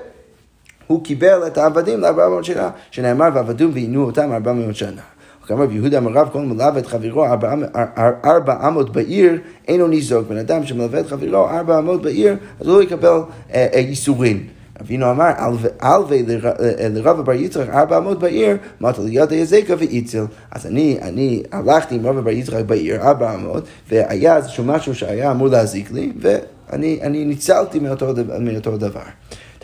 הוא 0.87 1.05
קיבל 1.05 1.47
את 1.47 1.59
העבדים 1.59 2.01
לארבע 2.01 2.29
מאות 2.29 2.45
שנה, 2.45 2.71
שנאמר 2.90 3.29
ועבדום 3.35 3.71
ועינו 3.75 4.05
אותם 4.05 4.33
ארבע 4.33 4.53
מאות 4.53 4.77
שנה. 4.77 5.03
כלומר, 5.47 5.73
יהודה 5.73 5.99
אמר 5.99 6.11
רב 6.12 6.29
כל 6.33 6.38
מלווה 6.38 6.79
את 6.79 6.87
חברו 6.87 7.25
ארבע 8.25 8.69
אמות 8.69 8.93
בעיר, 8.93 9.38
אינו 9.69 9.88
ניזוק. 9.88 10.29
בן 10.29 10.37
אדם 10.37 10.67
שמלווה 10.67 11.01
את 11.01 11.07
חברו 11.07 11.49
ארבע 11.49 11.79
אמות 11.79 12.03
בעיר, 12.03 12.37
אז 12.61 12.69
הוא 12.69 12.83
יקבל 12.83 13.09
אה, 13.55 13.67
אה, 13.75 13.79
ייסורים. 13.79 14.47
אבינו 14.81 15.11
אמר, 15.11 15.31
אלווה 15.83 16.17
לרב 16.91 17.21
בר 17.21 17.33
יצחק 17.33 17.69
ארבע 17.69 17.99
אמות 17.99 18.19
בעיר, 18.19 18.57
מטה 18.81 19.03
ליד 19.03 19.31
היזקה 19.31 19.75
ואיציל. 19.79 20.25
אז 20.51 20.67
אני, 20.67 20.99
אני 21.03 21.43
הלכתי 21.53 21.95
עם 21.95 22.07
רב 22.07 22.21
בר 22.21 22.31
יצחק 22.31 22.65
בעיר, 22.67 23.03
ארבע 23.03 23.35
אמות, 23.35 23.65
והיה 23.89 24.37
איזשהו 24.37 24.65
משהו 24.65 24.95
שהיה 24.95 25.31
אמור 25.31 25.49
להזיק 25.49 25.93
לי, 25.93 26.13
ואני 26.21 27.25
ניצלתי 27.25 27.79
מאותו, 27.79 28.07
מאותו 28.41 28.77
דבר. 28.77 29.01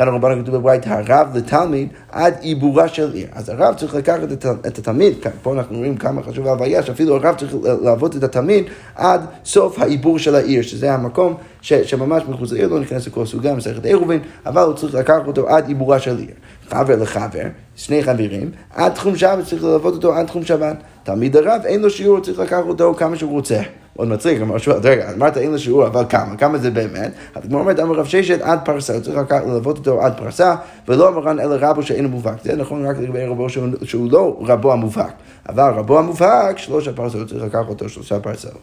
תנא 0.01 0.11
רבנו 0.11 0.43
כתוב 0.43 0.57
בברית, 0.57 0.83
הרב 0.87 1.29
לתלמיד 1.35 1.89
עד 2.13 2.35
עיבורה 2.41 2.89
של 2.89 3.13
עיר. 3.13 3.27
אז 3.33 3.49
הרב 3.49 3.75
צריך 3.75 3.95
לקחת 3.95 4.33
את, 4.67 4.79
התלמיד, 4.79 5.15
פה 5.43 5.53
אנחנו 5.53 5.79
רואים 5.79 5.97
כמה 5.97 6.23
חשוב 6.23 6.47
ההוויה, 6.47 6.83
שאפילו 6.83 7.17
הרב 7.17 7.35
צריך 7.39 7.57
לעבוד 7.83 8.15
את 8.15 8.23
התלמיד 8.23 8.65
עד 8.95 9.21
סוף 9.45 9.79
העיבור 9.79 10.19
של 10.19 10.35
העיר, 10.35 10.63
שזה 10.63 10.95
המקום 10.95 11.35
ש, 11.61 11.73
שממש 11.73 12.23
מחוץ 12.29 12.53
לעיר, 12.53 12.69
לא 12.69 12.81
ניכנס 12.81 13.07
לכל 13.07 13.27
סוגה, 13.27 13.55
מסכת 13.55 13.85
עירובין, 13.85 14.21
אבל 14.47 14.63
הוא 14.63 14.75
צריך 14.75 14.95
לקחת 14.95 15.27
אותו 15.27 15.49
עד 15.49 15.69
עיבורה 15.69 15.99
של 15.99 16.19
עיר. 16.19 16.35
חבר 16.69 16.97
לחבר, 16.97 17.45
שני 17.77 18.03
חברים, 18.03 18.51
עד 18.75 18.93
תחום 18.93 19.17
שבת 19.17 19.45
צריך 19.45 19.65
ללוות 19.65 19.95
אותו 19.95 20.15
עד 20.15 20.27
תחום 20.27 20.45
שבת. 20.45 20.77
תלמיד 21.03 21.37
הרב 21.37 21.63
אין 21.65 21.83
לו 21.83 21.91
שיעור, 21.91 22.21
צריך 22.21 22.39
לקחת 22.39 22.65
אותו 22.67 22.95
כמה 22.95 23.17
שהוא 23.17 23.31
רוצה. 23.31 23.61
מאוד 24.01 24.09
מצחיק, 24.09 24.39
רגע, 24.83 25.13
אמרת 25.13 25.37
אין 25.37 25.53
לו 25.53 25.59
שיעור, 25.59 25.87
אבל 25.87 26.05
כמה? 26.09 26.37
כמה 26.37 26.59
זה 26.59 26.71
באמת? 26.71 27.13
אז 27.35 27.43
כמו 27.49 27.59
אומרת, 27.59 27.81
אמר 27.81 27.95
רב 27.95 28.07
ששת 28.07 28.43
עד 28.43 28.59
פרסה, 28.65 28.93
הוא 28.95 29.03
צריך 29.03 29.17
ללוות 29.47 29.79
אותו 29.79 30.03
עד 30.03 30.13
פרסה, 30.17 30.55
ולא 30.89 31.09
אמרן 31.09 31.41
אלא 31.41 31.57
רבו 31.61 31.83
שאינו 31.83 32.09
מובהק. 32.09 32.45
זה 32.45 32.57
נכון 32.57 32.87
רק 32.87 32.99
לגבי 32.99 33.27
רבו 33.27 33.49
שהוא, 33.85 34.11
לא 34.11 34.41
רבו 34.41 34.73
המובהק, 34.73 35.13
אבל 35.49 35.73
רבו 35.77 35.99
המובהק, 35.99 36.59
שלושה 36.59 36.93
פרסות, 36.93 37.29
צריך 37.29 37.45
לקחת 37.45 37.69
אותו 37.69 37.89
שלושה 37.89 38.21
פרסאות. 38.21 38.61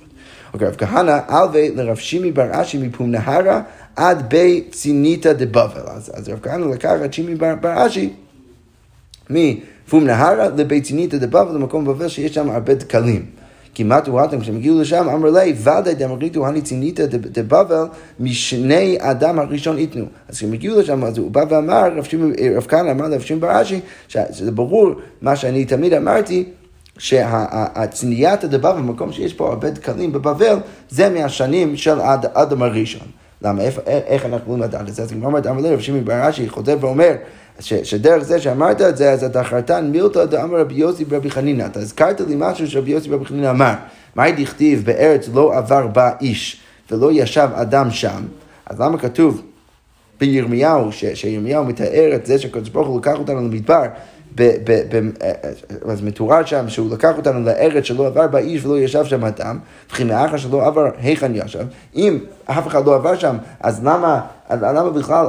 אוקיי, 0.53 0.67
רב 0.67 0.75
כהנא, 0.77 1.19
אלווה 1.29 1.69
לרב 1.75 1.95
שימי 1.95 2.31
בר 2.31 2.47
אשי 2.51 2.77
מפום 2.77 3.11
נהרה 3.11 3.61
עד 3.95 4.29
בי 4.29 4.63
ציניתא 4.71 5.33
דבבל. 5.33 5.81
אז, 5.87 6.29
רב 6.29 6.39
כהנא 6.41 6.65
לקח 6.65 6.93
את 7.05 7.13
שימי 7.13 7.35
בר, 7.35 7.55
אשי 7.63 8.13
מפום 9.29 10.03
נהרה 10.03 10.49
לבית 10.49 10.83
ציניתא 10.83 11.17
דבבל, 11.17 11.55
למקום 11.55 11.85
בבל 11.85 12.07
שיש 12.07 12.35
שם 12.35 12.49
הרבה 12.49 12.73
דקלים. 12.73 13.36
כמעט 13.77 14.07
הורדתם, 14.07 14.39
כשהם 14.39 14.55
הגיעו 14.55 14.81
לשם, 14.81 15.09
אמר 15.09 15.29
לי, 15.29 15.53
ודאי 15.57 15.95
דמריתו 15.95 16.47
הניציניתא 16.47 17.05
דבבל, 17.09 17.85
משני 18.19 18.97
אדם 18.99 19.39
הראשון 19.39 19.77
איתנו. 19.77 20.05
אז 20.29 20.35
כשהם 20.35 20.53
הגיעו 20.53 20.79
לשם, 20.79 21.03
אז 21.03 21.17
הוא 21.17 21.31
בא 21.31 21.43
ואמר, 21.49 21.89
רב 22.57 22.65
כהנא 22.67 22.91
אמר 22.91 23.07
לרב 23.07 23.21
שמעון 23.21 23.41
בראשי, 23.41 23.79
שזה 24.07 24.51
ברור 24.51 24.91
מה 25.21 25.35
שאני 25.35 25.65
תמיד 25.65 25.93
אמרתי, 25.93 26.43
שהצניית 26.97 28.43
הדבר 28.43 28.73
במקום 28.73 29.11
שיש 29.11 29.33
פה 29.33 29.49
הרבה 29.49 29.69
דקלים 29.69 30.11
בבבל, 30.11 30.57
זה 30.89 31.09
מהשנים 31.09 31.75
של 31.75 31.99
אדם 32.01 32.61
הראשון. 32.61 33.07
למה, 33.41 33.61
איך, 33.87 34.25
אנחנו 34.25 34.37
יכולים 34.37 34.61
לדעת 34.61 34.89
את 34.89 34.93
זה? 34.93 35.03
אז 35.03 35.11
כמו 35.11 35.25
אומרת, 35.25 35.47
אמר 35.47 35.61
לי 35.61 35.73
רב 35.73 35.79
שמעון 35.79 36.05
בראשי, 36.05 36.49
חוטב 36.49 36.77
ואומר, 36.81 37.11
ש, 37.59 37.73
שדרך 37.73 38.23
זה 38.23 38.39
שאמרת 38.39 38.81
את 38.81 38.97
זה, 38.97 39.11
אז 39.11 39.23
אתה 39.23 39.43
חרטן 39.43 39.91
מילתא 39.91 40.25
דאמר 40.25 40.59
רבי 40.59 40.73
יוסי 40.73 41.05
ברבי 41.05 41.31
חנינא. 41.31 41.65
אתה 41.65 41.79
הזכרת 41.79 42.21
לי 42.21 42.35
משהו 42.37 42.67
שרבי 42.67 42.91
יוסי 42.91 43.09
ברבי 43.09 43.25
חנינא 43.25 43.49
אמר. 43.49 43.73
מה 44.15 44.31
דכתיב 44.31 44.85
בארץ 44.85 45.29
לא 45.33 45.57
עבר 45.57 45.87
בה 45.87 46.11
איש 46.21 46.61
ולא 46.91 47.11
ישב 47.11 47.49
אדם 47.53 47.91
שם? 47.91 48.23
אז 48.65 48.81
למה 48.81 48.97
כתוב 48.97 49.41
בירמיהו, 50.19 50.91
שירמיהו 50.91 51.65
מתאר 51.65 52.11
את 52.15 52.25
זה 52.25 52.39
שהקדוש 52.39 52.69
ברוך 52.69 52.87
הוא 52.87 52.99
לקח 52.99 53.19
אותנו 53.19 53.35
למדבר 53.35 53.85
אז 55.89 56.01
מתואר 56.01 56.45
שם 56.45 56.69
שהוא 56.69 56.91
לקח 56.91 57.17
אותנו 57.17 57.45
לארץ 57.45 57.83
שלא 57.83 58.07
עבר 58.07 58.27
בה 58.27 58.39
איש 58.39 58.65
ולא 58.65 58.79
ישב 58.79 59.05
שם 59.05 59.25
אדם, 59.25 59.59
וכי 59.91 60.03
מאחר 60.03 60.37
שלא 60.37 60.65
עבר 60.65 60.89
היכן 61.01 61.31
ישב, 61.35 61.65
אם 61.95 62.19
אף 62.45 62.67
אחד 62.67 62.85
לא 62.85 62.95
עבר 62.95 63.15
שם, 63.15 63.37
אז 63.59 63.85
למה, 63.85 64.21
למה 64.51 64.89
בכלל 64.89 65.25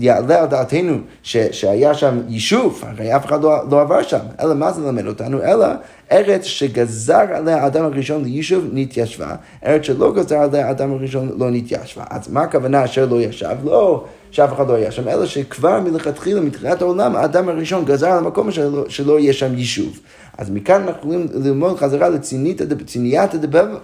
יעלה 0.00 0.40
על 0.40 0.46
דעתנו 0.46 0.98
ש, 1.22 1.36
שהיה 1.36 1.94
שם 1.94 2.20
יישוב, 2.28 2.82
הרי 2.86 3.16
אף 3.16 3.26
אחד 3.26 3.42
לא, 3.42 3.56
לא 3.70 3.80
עבר 3.80 4.02
שם, 4.02 4.18
אלא 4.40 4.54
מה 4.54 4.72
זה 4.72 4.82
ללמד 4.82 5.06
אותנו? 5.06 5.42
אלא 5.42 5.66
ארץ 6.12 6.44
שגזר 6.44 7.24
עליה 7.34 7.62
האדם 7.62 7.84
הראשון 7.84 8.24
ליישוב 8.24 8.64
נתיישבה, 8.72 9.34
ארץ 9.66 9.82
שלא 9.82 10.12
גזר 10.14 10.38
עליה 10.38 10.68
האדם 10.68 10.92
הראשון 10.92 11.30
לא 11.38 11.50
נתיישבה. 11.50 12.04
אז 12.10 12.28
מה 12.28 12.42
הכוונה 12.42 12.84
אשר 12.84 13.06
לא 13.06 13.20
ישב? 13.20 13.56
לא 13.64 14.04
שאף 14.30 14.52
אחד 14.52 14.68
לא 14.68 14.74
היה 14.74 14.90
שם, 14.90 15.08
אלא 15.08 15.26
שכבר 15.26 15.80
מלכתחילה, 15.80 16.40
מתחילת 16.40 16.82
העולם, 16.82 17.16
האדם 17.16 17.48
הראשון 17.48 17.84
גזר 17.84 18.08
על 18.08 18.18
המקום 18.18 18.50
שלא, 18.50 18.84
שלא 18.88 19.20
יהיה 19.20 19.32
שם 19.32 19.54
יישוב. 19.54 20.00
אז 20.38 20.50
מכאן 20.50 20.82
אנחנו 20.82 20.98
יכולים 20.98 21.26
ללמוד 21.34 21.78
חזרה 21.78 22.08
לציניית 22.08 23.34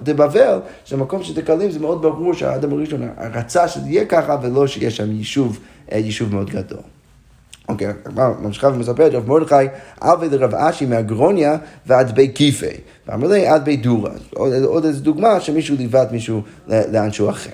דבבל, 0.02 0.58
שמקום 0.84 1.22
שתקלים 1.22 1.70
זה 1.70 1.80
מאוד 1.80 2.02
ברור 2.02 2.34
שהאדם 2.34 2.72
הראשון 2.72 3.08
רצה 3.32 3.68
שזה 3.68 3.88
יהיה 3.88 4.04
ככה 4.04 4.36
ולא 4.42 4.66
שיהיה 4.66 4.90
שם 4.90 5.12
יישוב, 5.12 5.58
אה, 5.92 5.98
יישוב 5.98 6.34
מאוד 6.34 6.50
גדול. 6.50 6.78
אוקיי, 7.68 7.92
ממשיכה 8.40 8.68
ומספרת, 8.68 9.14
רב 9.14 9.28
מרדכי, 9.28 9.54
עבד 10.00 10.32
לרב 10.34 10.54
אשי 10.54 10.86
מהגרוניה 10.86 11.56
ועד 11.86 12.14
בי 12.14 12.30
כיפה. 12.34 12.66
ואמר 13.06 13.28
לי 13.28 13.46
עד 13.46 13.64
בי 13.64 13.76
דורה. 13.76 14.10
עוד 14.64 14.84
איזו 14.84 15.02
דוגמה 15.02 15.40
שמישהו 15.40 15.76
ליווה 15.76 16.02
את 16.02 16.12
מישהו 16.12 16.42
לאנשהו 16.68 17.30
אחר. 17.30 17.50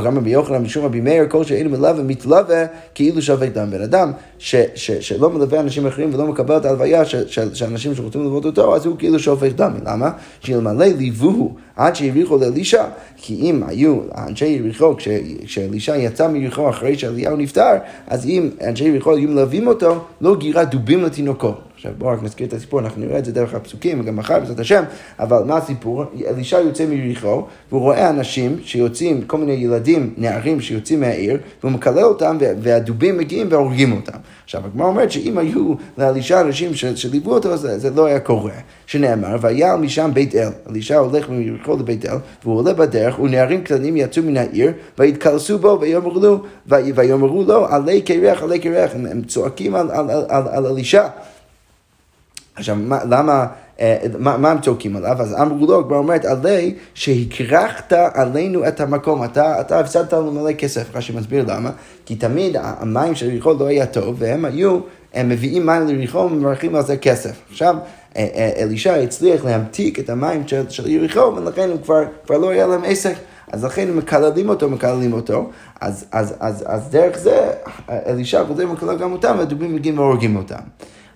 גם 0.00 0.18
רבי 0.18 0.30
יוחנן 0.30 0.62
משום 0.62 0.84
רבי 0.84 1.00
מאיר, 1.00 1.24
כל 1.28 1.44
שאינו 1.44 1.70
מלווה 1.70 2.02
מתלווה 2.02 2.66
כאילו 2.94 3.22
שווה 3.22 3.48
דם. 3.48 3.70
בן 3.70 3.82
אדם 3.82 4.12
ש, 4.38 4.56
ש, 4.74 4.90
שלא 4.90 5.30
מלווה 5.30 5.60
אנשים 5.60 5.86
אחרים 5.86 6.14
ולא 6.14 6.26
מקבל 6.26 6.56
את 6.56 6.64
ההלוויה 6.64 7.04
של, 7.04 7.48
אנשים 7.66 7.94
שרוצים 7.94 8.20
ללוות 8.20 8.44
אותו, 8.44 8.74
אז 8.76 8.86
הוא 8.86 8.98
כאילו 8.98 9.18
שופך 9.18 9.52
דם. 9.54 9.72
למה? 9.86 10.10
שאלמלא 10.40 10.86
ליוו 10.86 11.54
עד 11.76 11.96
שהבריחו 11.96 12.36
לאלישע, 12.36 12.84
כי 13.16 13.34
אם 13.34 13.62
היו 13.66 14.00
אנשי 14.28 14.46
יריחו, 14.46 14.96
כשאלישע 15.46 15.96
יצא 15.96 16.28
מיריחו 16.28 16.70
אחרי 16.70 16.98
שאליהו 16.98 17.36
נפטר, 17.36 17.72
אז 18.06 18.26
אם 18.26 18.50
אנשי 18.64 18.84
יריחו 18.84 19.14
היו 19.14 19.28
מלווים 19.28 19.66
אותו, 19.66 20.04
לא 20.20 20.36
גירה 20.36 20.64
דובים 20.64 21.02
לתינוקות. 21.02 21.73
עכשיו 21.84 21.98
בואו 21.98 22.12
רק 22.12 22.22
נזכיר 22.22 22.46
את 22.46 22.52
הסיפור, 22.52 22.80
אנחנו 22.80 23.04
נראה 23.04 23.18
את 23.18 23.24
זה 23.24 23.32
דרך 23.32 23.54
הפסוקים, 23.54 24.00
וגם 24.00 24.16
מחר 24.16 24.40
בעזרת 24.40 24.60
השם, 24.60 24.82
אבל 25.18 25.42
מה 25.46 25.56
הסיפור? 25.56 26.04
אלישע 26.26 26.58
יוצא 26.58 26.86
מיריחו, 26.86 27.42
והוא 27.70 27.80
רואה 27.80 28.10
אנשים 28.10 28.56
שיוצאים, 28.62 29.22
כל 29.26 29.38
מיני 29.38 29.52
ילדים, 29.52 30.14
נערים 30.16 30.60
שיוצאים 30.60 31.00
מהעיר, 31.00 31.38
והוא 31.62 31.72
מקלל 31.72 32.04
אותם, 32.04 32.38
והדובים 32.40 33.18
מגיעים 33.18 33.46
והורגים 33.50 33.92
אותם. 33.92 34.18
עכשיו, 34.44 34.62
הגמרא 34.64 34.86
אומרת 34.86 35.10
שאם 35.10 35.38
היו 35.38 35.74
לאלישע 35.98 36.40
אנשים 36.40 36.74
שליוו 36.74 37.32
אותו, 37.32 37.56
זה, 37.56 37.78
זה 37.78 37.90
לא 37.90 38.06
היה 38.06 38.20
קורה. 38.20 38.52
שנאמר, 38.86 39.36
ויעל 39.40 39.80
משם 39.80 40.10
בית 40.14 40.34
אל. 40.34 40.48
אלישע 40.70 40.96
הולך 40.96 41.30
מיריחו 41.30 41.76
לבית 41.76 42.06
אל, 42.06 42.16
והוא 42.44 42.58
עולה 42.58 42.72
בדרך, 42.72 43.18
ונערים 43.18 43.62
קטנים 43.62 43.96
יצאו 43.96 44.22
מן 44.22 44.36
העיר, 44.36 44.72
ויתקלסו 44.98 45.58
בו, 45.58 45.78
ויאמרו 45.80 46.20
לו, 46.20 46.42
ויאמרו 46.66 47.42
לו, 47.42 47.66
עלי 47.66 48.02
קרח, 48.02 48.42
עלי 48.42 48.58
קרח. 48.58 48.90
הם, 48.94 49.22
צועקים 49.22 49.74
על, 49.74 49.90
על, 49.90 50.10
על, 50.10 50.42
על 50.48 50.66
אלישע. 50.66 51.06
עכשיו, 52.56 52.76
מה, 52.76 52.98
למה... 53.04 53.46
אה, 53.80 53.96
מה, 54.18 54.36
מה 54.36 54.50
הם 54.50 54.60
צועקים 54.60 54.96
עליו? 54.96 55.22
אז 55.22 55.34
אמרו 55.40 55.66
לו, 55.66 55.84
כבר 55.86 55.96
אומרת, 55.96 56.24
עלי 56.24 56.74
שהכרחת 56.94 57.92
עלינו 57.92 58.68
את 58.68 58.80
המקום, 58.80 59.24
אתה, 59.24 59.60
אתה 59.60 59.80
הפסדת 59.80 60.12
לנו 60.12 60.32
מלא 60.32 60.52
כסף, 60.52 60.96
רש"י 60.96 61.12
מסביר 61.12 61.44
למה, 61.48 61.70
כי 62.06 62.16
תמיד 62.16 62.56
המים 62.60 63.14
של 63.14 63.30
יריחו 63.30 63.54
לא 63.54 63.66
היה 63.66 63.86
טוב, 63.86 64.16
והם 64.18 64.44
היו, 64.44 64.78
הם 65.14 65.28
מביאים 65.28 65.66
מים 65.66 65.86
ליריחו 65.86 66.18
ומברכים 66.18 66.74
על 66.74 66.82
זה 66.82 66.96
כסף. 66.96 67.40
עכשיו, 67.50 67.76
אה, 68.16 68.26
אה, 68.34 68.62
אלישע 68.62 68.94
הצליח 68.94 69.44
להמתיק 69.44 69.98
את 69.98 70.10
המים 70.10 70.48
של, 70.48 70.70
של 70.70 70.90
יריחו, 70.90 71.36
ולכן 71.36 71.70
הוא 71.70 71.82
כבר, 71.82 72.02
כבר 72.26 72.38
לא 72.38 72.50
היה 72.50 72.66
להם 72.66 72.82
עסק. 72.84 73.14
אז 73.52 73.64
לכן 73.64 73.90
מקללים 73.90 74.48
אותו, 74.48 74.70
מקללים 74.70 75.12
אותו, 75.12 75.50
אז, 75.80 76.04
אז, 76.12 76.34
אז, 76.40 76.64
אז 76.66 76.88
דרך 76.90 77.18
זה 77.18 77.50
אלישע 77.88 78.44
חוזר 78.44 78.70
ומקלל 78.70 78.98
גם 78.98 79.12
אותם, 79.12 79.36
והדובים 79.38 79.74
מגיעים 79.74 79.98
והורגים 79.98 80.36
אותם. 80.36 80.60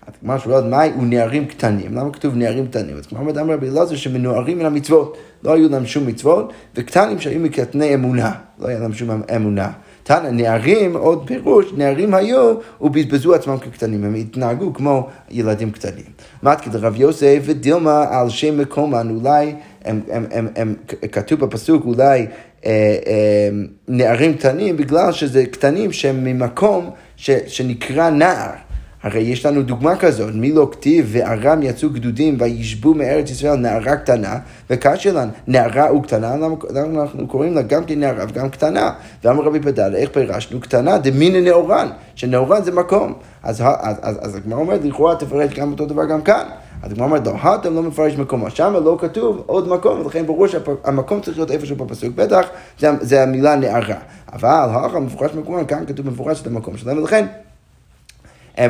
אז 0.09 0.14
כמו 0.20 0.38
שואלת, 0.38 0.64
מהי 0.64 0.90
ונערים 1.00 1.46
קטנים? 1.46 1.94
למה 1.94 2.11
כתוב 2.12 2.34
נערים 2.34 2.66
קטנים? 2.66 2.96
אז 2.96 3.06
כמו 3.06 3.18
אומרת 3.18 3.36
אמר 3.36 3.54
רבי 3.54 3.68
אלעזר 3.68 3.96
שמנוערים 3.96 4.59
מן 4.59 4.66
המצוות, 4.66 5.16
לא 5.44 5.52
היו 5.52 5.68
להם 5.68 5.86
שום 5.86 6.06
מצוות, 6.06 6.52
וקטנים 6.76 7.20
שהיו 7.20 7.40
מקטני 7.40 7.94
אמונה, 7.94 8.32
לא 8.59 8.68
היה 8.68 8.78
להם 8.78 8.92
שום 8.92 9.22
אמונה. 9.36 9.70
תנא, 10.02 10.28
נערים, 10.28 10.96
עוד 10.96 11.26
פירוש, 11.26 11.66
נערים 11.76 12.14
היו 12.14 12.54
ובזבזו 12.80 13.34
עצמם 13.34 13.59
כקטנים, 13.59 14.04
הם 14.04 14.14
התנהגו 14.14 14.74
כמו 14.74 15.09
ילדים 15.30 15.70
קטנים. 15.70 16.04
מתקיד 16.42 16.76
רב 16.76 16.96
יוסף 16.96 17.38
ודילמה 17.44 18.04
על 18.11 18.28
שם 18.28 18.59
מקומן, 18.59 19.11
אולי, 19.11 19.54
הם, 19.84 20.00
הם, 20.11 20.26
הם, 20.30 20.48
הם, 20.56 20.74
כתוב 21.12 21.40
בפסוק 21.40 21.84
אולי 21.84 22.26
אה, 22.66 22.70
אה, 23.06 23.48
נערים 23.88 24.34
קטנים, 24.34 24.76
בגלל 24.76 25.12
שזה 25.12 25.46
קטנים 25.46 25.92
שהם 25.92 26.24
ממקום 26.24 26.90
ש, 27.16 27.30
שנקרא 27.46 28.11
נער. 28.11 28.67
הרי 29.03 29.20
יש 29.20 29.46
לנו 29.46 29.62
דוגמה 29.62 29.96
כזאת, 29.96 30.34
מי 30.34 30.53
לא 30.53 30.68
כתיב 30.72 31.09
וארם 31.12 31.62
יצאו 31.62 31.90
גדודים 31.90 32.36
וישבו 32.40 32.94
מארץ 32.94 33.30
ישראל 33.30 33.57
נערה 33.57 33.96
קטנה, 33.96 34.38
וקשה 34.70 35.12
לנו, 35.12 35.30
נערה 35.46 35.94
וקטנה, 35.94 36.36
למה, 36.36 37.03
אנחנו 37.03 37.28
קוראים 37.28 37.55
לה 37.55 37.62
גם 37.62 37.84
כן 37.84 38.01
נערה 38.01 38.24
וגם 38.28 38.51
קטנה? 38.51 38.92
ואמר 39.24 39.42
רבי 39.42 39.61
פדל, 39.61 39.94
איך 39.94 40.11
פירשנו 40.11 40.61
קטנה? 40.61 40.99
דמינא 40.99 41.38
נאורן, 41.38 41.88
שנאורן 42.14 42.62
זה 42.62 42.72
מקום. 42.72 43.12
אז, 43.42 43.61
אז, 43.61 43.96
אז, 44.03 44.18
אז 44.20 44.36
הגמרא 44.36 44.59
אומרת, 44.59 44.84
לכאורה 44.84 45.16
תפרש 45.16 45.55
גם 45.55 45.72
אותו 45.72 45.86
דבר 45.86 46.05
גם 46.05 46.22
כאן. 46.22 46.46
אז 46.82 46.92
הגמרא 46.92 47.07
אומרת, 47.07 47.26
לא, 47.26 47.55
אתם 47.55 47.74
לא 47.74 47.82
מפרש 47.82 48.16
מקומו, 48.16 48.51
שם 48.51 48.74
לא 48.84 48.96
כתוב 49.01 49.42
עוד 49.46 49.68
מקום, 49.68 50.01
ולכן 50.01 50.26
ברור 50.26 50.46
שהמקום 50.46 51.20
צריך 51.20 51.38
להיות 51.38 51.51
איפשהו 51.51 51.76
בפסוק, 51.76 52.14
בטח 52.14 52.46
זה, 52.78 52.90
זה 53.01 53.22
המילה 53.22 53.57
נערה. 53.57 53.96
אבל 54.32 54.49
האחר 54.49 54.99
מפורש 54.99 55.34
מקומו, 55.34 55.66
כאן 55.68 55.84
כתוב 55.86 56.07
מפורש 56.07 56.42
את 56.42 56.46
המקום 56.46 56.76
שלהם, 56.76 56.99
ולכן 56.99 57.26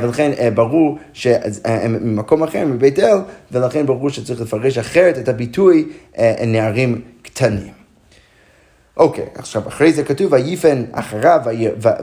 ולכן 0.01 0.31
אה, 0.39 0.51
ברור 0.51 0.99
שהם 1.13 1.97
ממקום 2.01 2.43
אחר, 2.43 2.65
מבית 2.67 2.99
אל, 2.99 3.17
ולכן 3.53 3.87
ברור 3.87 4.11
שצריך 4.11 4.41
לפרש 4.41 4.79
אחרת 4.79 5.19
את 5.19 5.29
הביטוי 5.29 5.89
אה, 6.19 6.35
נערים 6.47 7.01
קטנים. 7.23 7.78
אוקיי, 8.99 9.25
okay, 9.25 9.39
עכשיו 9.39 9.69
אחרי 9.69 9.93
זה 9.93 10.05
כתוב 10.05 10.33
ויפן 10.33 10.85
אחריו 10.93 11.41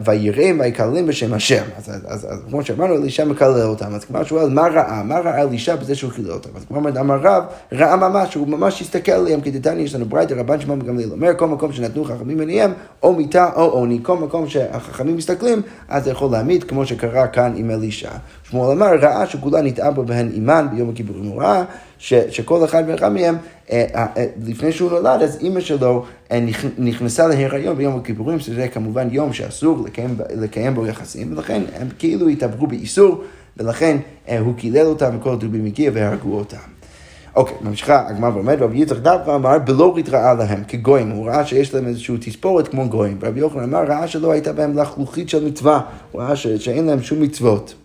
ויראם 0.06 0.60
ויקללים 0.60 1.08
בשם 1.08 1.34
השם. 1.34 1.64
אז, 1.78 1.90
אז, 1.90 2.02
אז, 2.08 2.26
אז 2.30 2.40
כמו 2.50 2.64
שאמרנו, 2.64 2.96
אלישע 2.96 3.26
מקלל 3.26 3.62
אותם. 3.62 3.96
אז 3.96 4.06
כמו 4.06 4.26
שואל, 4.26 4.50
מה 4.50 4.68
ראה? 4.68 5.04
מה 5.04 5.20
ראה 5.20 5.42
אלישע 5.42 5.76
בזה 5.76 5.96
שהוא 5.96 6.12
קילל 6.12 6.32
אותם? 6.32 6.50
אז 6.56 6.66
כמו 6.68 6.90
אמר 7.00 7.16
רב, 7.22 7.44
ראה 7.72 7.96
ממש, 7.96 8.34
הוא 8.34 8.48
ממש 8.48 8.82
הסתכל 8.82 9.12
עליהם, 9.12 9.42
כי 9.42 9.52
דתני 9.52 9.82
יש 9.82 9.96
לנו 9.96 10.06
ברייתא, 10.06 10.34
רבן 10.34 10.60
שמעון 10.60 10.80
בגמליאל 10.80 11.12
אומר, 11.12 11.32
כל 11.38 11.48
מקום 11.48 11.74
שנתנו 11.74 12.04
חכמים 12.04 12.40
עליהם, 12.40 12.74
או 13.04 13.14
מיטה 13.14 13.50
או 13.56 13.64
עוני. 13.64 14.00
כל 14.04 14.18
מקום 14.18 14.50
שהחכמים 14.50 15.18
מסתכלים, 15.18 15.62
אז 15.88 16.04
זה 16.04 16.12
יכול 16.12 16.32
להעמיד, 16.32 16.64
כמו 16.64 16.86
שקרה 16.86 17.28
כאן 17.28 17.54
עם 17.56 17.72
אלישע. 17.72 18.12
שמואל 18.56 18.72
אמר, 18.72 18.96
ראה 19.02 19.28
שכולה 19.28 19.62
נטעה 19.62 19.92
בו 19.92 20.04
בהן 20.04 20.30
אימן 20.34 20.68
ביום 20.72 20.90
הכיפורים. 20.90 21.26
הוא 21.26 21.42
ראה 21.42 21.64
ש, 21.98 22.14
שכל 22.14 22.66
אחד 22.66 22.84
ואחד 22.88 23.10
מהם, 23.10 23.38
אה, 23.72 23.86
אה, 23.96 24.06
אה, 24.18 24.26
לפני 24.44 24.72
שהוא 24.72 24.92
נולד, 24.92 25.22
אז 25.22 25.38
אימא 25.42 25.60
שלו 25.60 26.06
נכנסה 26.78 27.28
להיריון 27.28 27.76
ביום 27.76 27.96
הכיפורים, 27.96 28.40
שזה 28.40 28.68
כמובן 28.68 29.08
יום 29.12 29.34
שאסור 29.34 29.84
לקיים, 29.86 30.16
לקיים 30.36 30.76
בו 30.76 30.88
יחסים, 30.88 31.32
ולכן 31.32 31.62
הם 31.80 31.88
כאילו 32.00 32.28
התעברו 32.28 32.68
באיסור, 32.68 33.24
ולכן 33.58 33.98
הוא 34.40 34.56
קילל 34.56 34.86
אותם 34.86 35.18
וכל 35.20 35.34
הדובים 35.34 35.66
הגיע 35.66 35.92
והרגו 35.94 36.38
אותם. 36.38 36.58
אוקיי, 37.36 37.56
ממשיכה 37.62 38.08
הגמרא 38.08 38.30
ואומרת, 38.30 38.62
רבי 38.62 38.78
יצחק 38.78 39.00
דף 39.00 39.18
ואמר, 39.28 39.60
בלורית 39.60 40.10
ראה 40.10 40.34
להם 40.34 40.64
כגויים, 40.68 41.10
הוא 41.10 41.28
ראה 41.28 41.46
שיש 41.46 41.74
להם 41.74 41.88
איזושהי 41.88 42.18
תספורת 42.18 42.68
כמו 42.68 42.90
גויים, 42.90 43.20
רבי 43.24 43.40
יוחנן 43.40 43.64
אמר, 43.64 43.84
ראה 43.84 44.08
שלא 44.08 44.32
הייתה 44.32 44.54
בהם 44.54 44.78
לחלוכית 44.78 45.30
של 45.30 45.46
מצווה, 45.46 45.82
הוא 46.12 46.22
ראה 46.22 46.36
שאין 46.36 46.86
להם 46.86 47.02
שום 47.02 47.22
מצוות. 47.22 47.76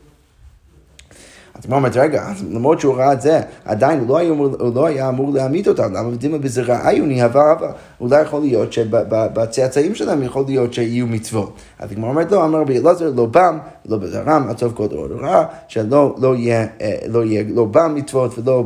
אז 1.63 1.67
מה 1.67 1.77
אומרת, 1.77 1.97
רגע, 1.97 2.33
למרות 2.51 2.81
שהוא 2.81 2.97
ראה 2.97 3.13
את 3.13 3.21
זה, 3.21 3.41
עדיין 3.65 4.01
הוא 4.01 4.09
לא 4.09 4.17
היה 4.87 5.09
אמור, 5.09 5.29
לא 5.29 5.35
להעמיד 5.35 5.69
אותם, 5.69 5.93
למה 5.93 6.11
בדימה 6.11 6.39
בזרע 6.39 6.89
עיוני 6.89 7.23
הווה 7.23 7.51
הווה. 7.51 7.73
אולי 8.01 8.23
יכול 8.23 8.41
להיות 8.41 8.73
שבצאצאים 8.73 9.95
שלהם 9.95 10.23
יכול 10.23 10.45
להיות 10.47 10.75
שיהיו 10.75 11.07
מצוות. 11.07 11.55
אז 11.79 11.93
הגמרא 11.93 12.11
אומרת, 12.11 12.33
לא, 12.33 12.45
אמר 12.45 12.61
רבי 12.61 12.79
אלעזר, 12.79 13.13
לא 13.17 13.27
בם, 13.27 13.59
לא 13.87 13.97
בזרם, 13.97 14.47
עד 14.49 14.59
סוף 14.59 14.73
כל 14.73 14.87
דור 14.87 15.07
רע, 15.21 15.45
שלא 15.69 16.15
לא 16.21 16.37
יהיה, 16.37 16.67
אה, 16.81 16.97
לא 17.09 17.25
יהיה 17.25 17.45
לא 17.55 17.65
בם 17.65 17.95
מצוות 17.95 18.39
ולא 18.39 18.65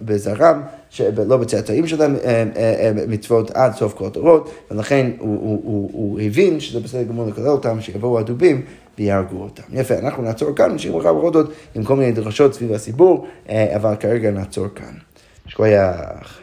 בזרם. 0.00 0.60
שלא 0.90 1.36
בצאצאים 1.36 1.86
שלהם 1.86 2.16
אה, 2.24 2.44
אה, 2.56 2.92
מצוות 3.08 3.50
עד 3.50 3.74
סוף 3.74 3.92
כל 3.92 4.04
הדורות, 4.04 4.50
ולכן 4.70 5.10
הוא, 5.18 5.38
הוא, 5.40 5.60
הוא, 5.64 5.90
הוא 5.92 6.20
הבין 6.20 6.60
שזה 6.60 6.80
בסדר 6.80 7.02
גמור 7.02 7.26
לקלל 7.26 7.48
אותם, 7.48 7.80
שיבואו 7.80 8.18
הדובים 8.18 8.62
ויהרגו 8.98 9.42
אותם. 9.42 9.62
יפה, 9.72 9.94
אנחנו 9.98 10.22
נעצור 10.22 10.56
כאן, 10.56 10.74
נשאיר 10.74 10.96
מחר 10.96 11.14
בכל 11.14 11.32
זאת 11.32 11.52
עם 11.74 11.84
כל 11.84 11.96
מיני 11.96 12.12
דרשות 12.12 12.54
סביב 12.54 12.72
הסיפור, 12.72 13.26
אה, 13.48 13.76
אבל 13.76 13.96
כרגע 13.96 14.30
נעצור 14.30 14.66
כאן. 14.74 14.92
שכוייח. 15.46 16.39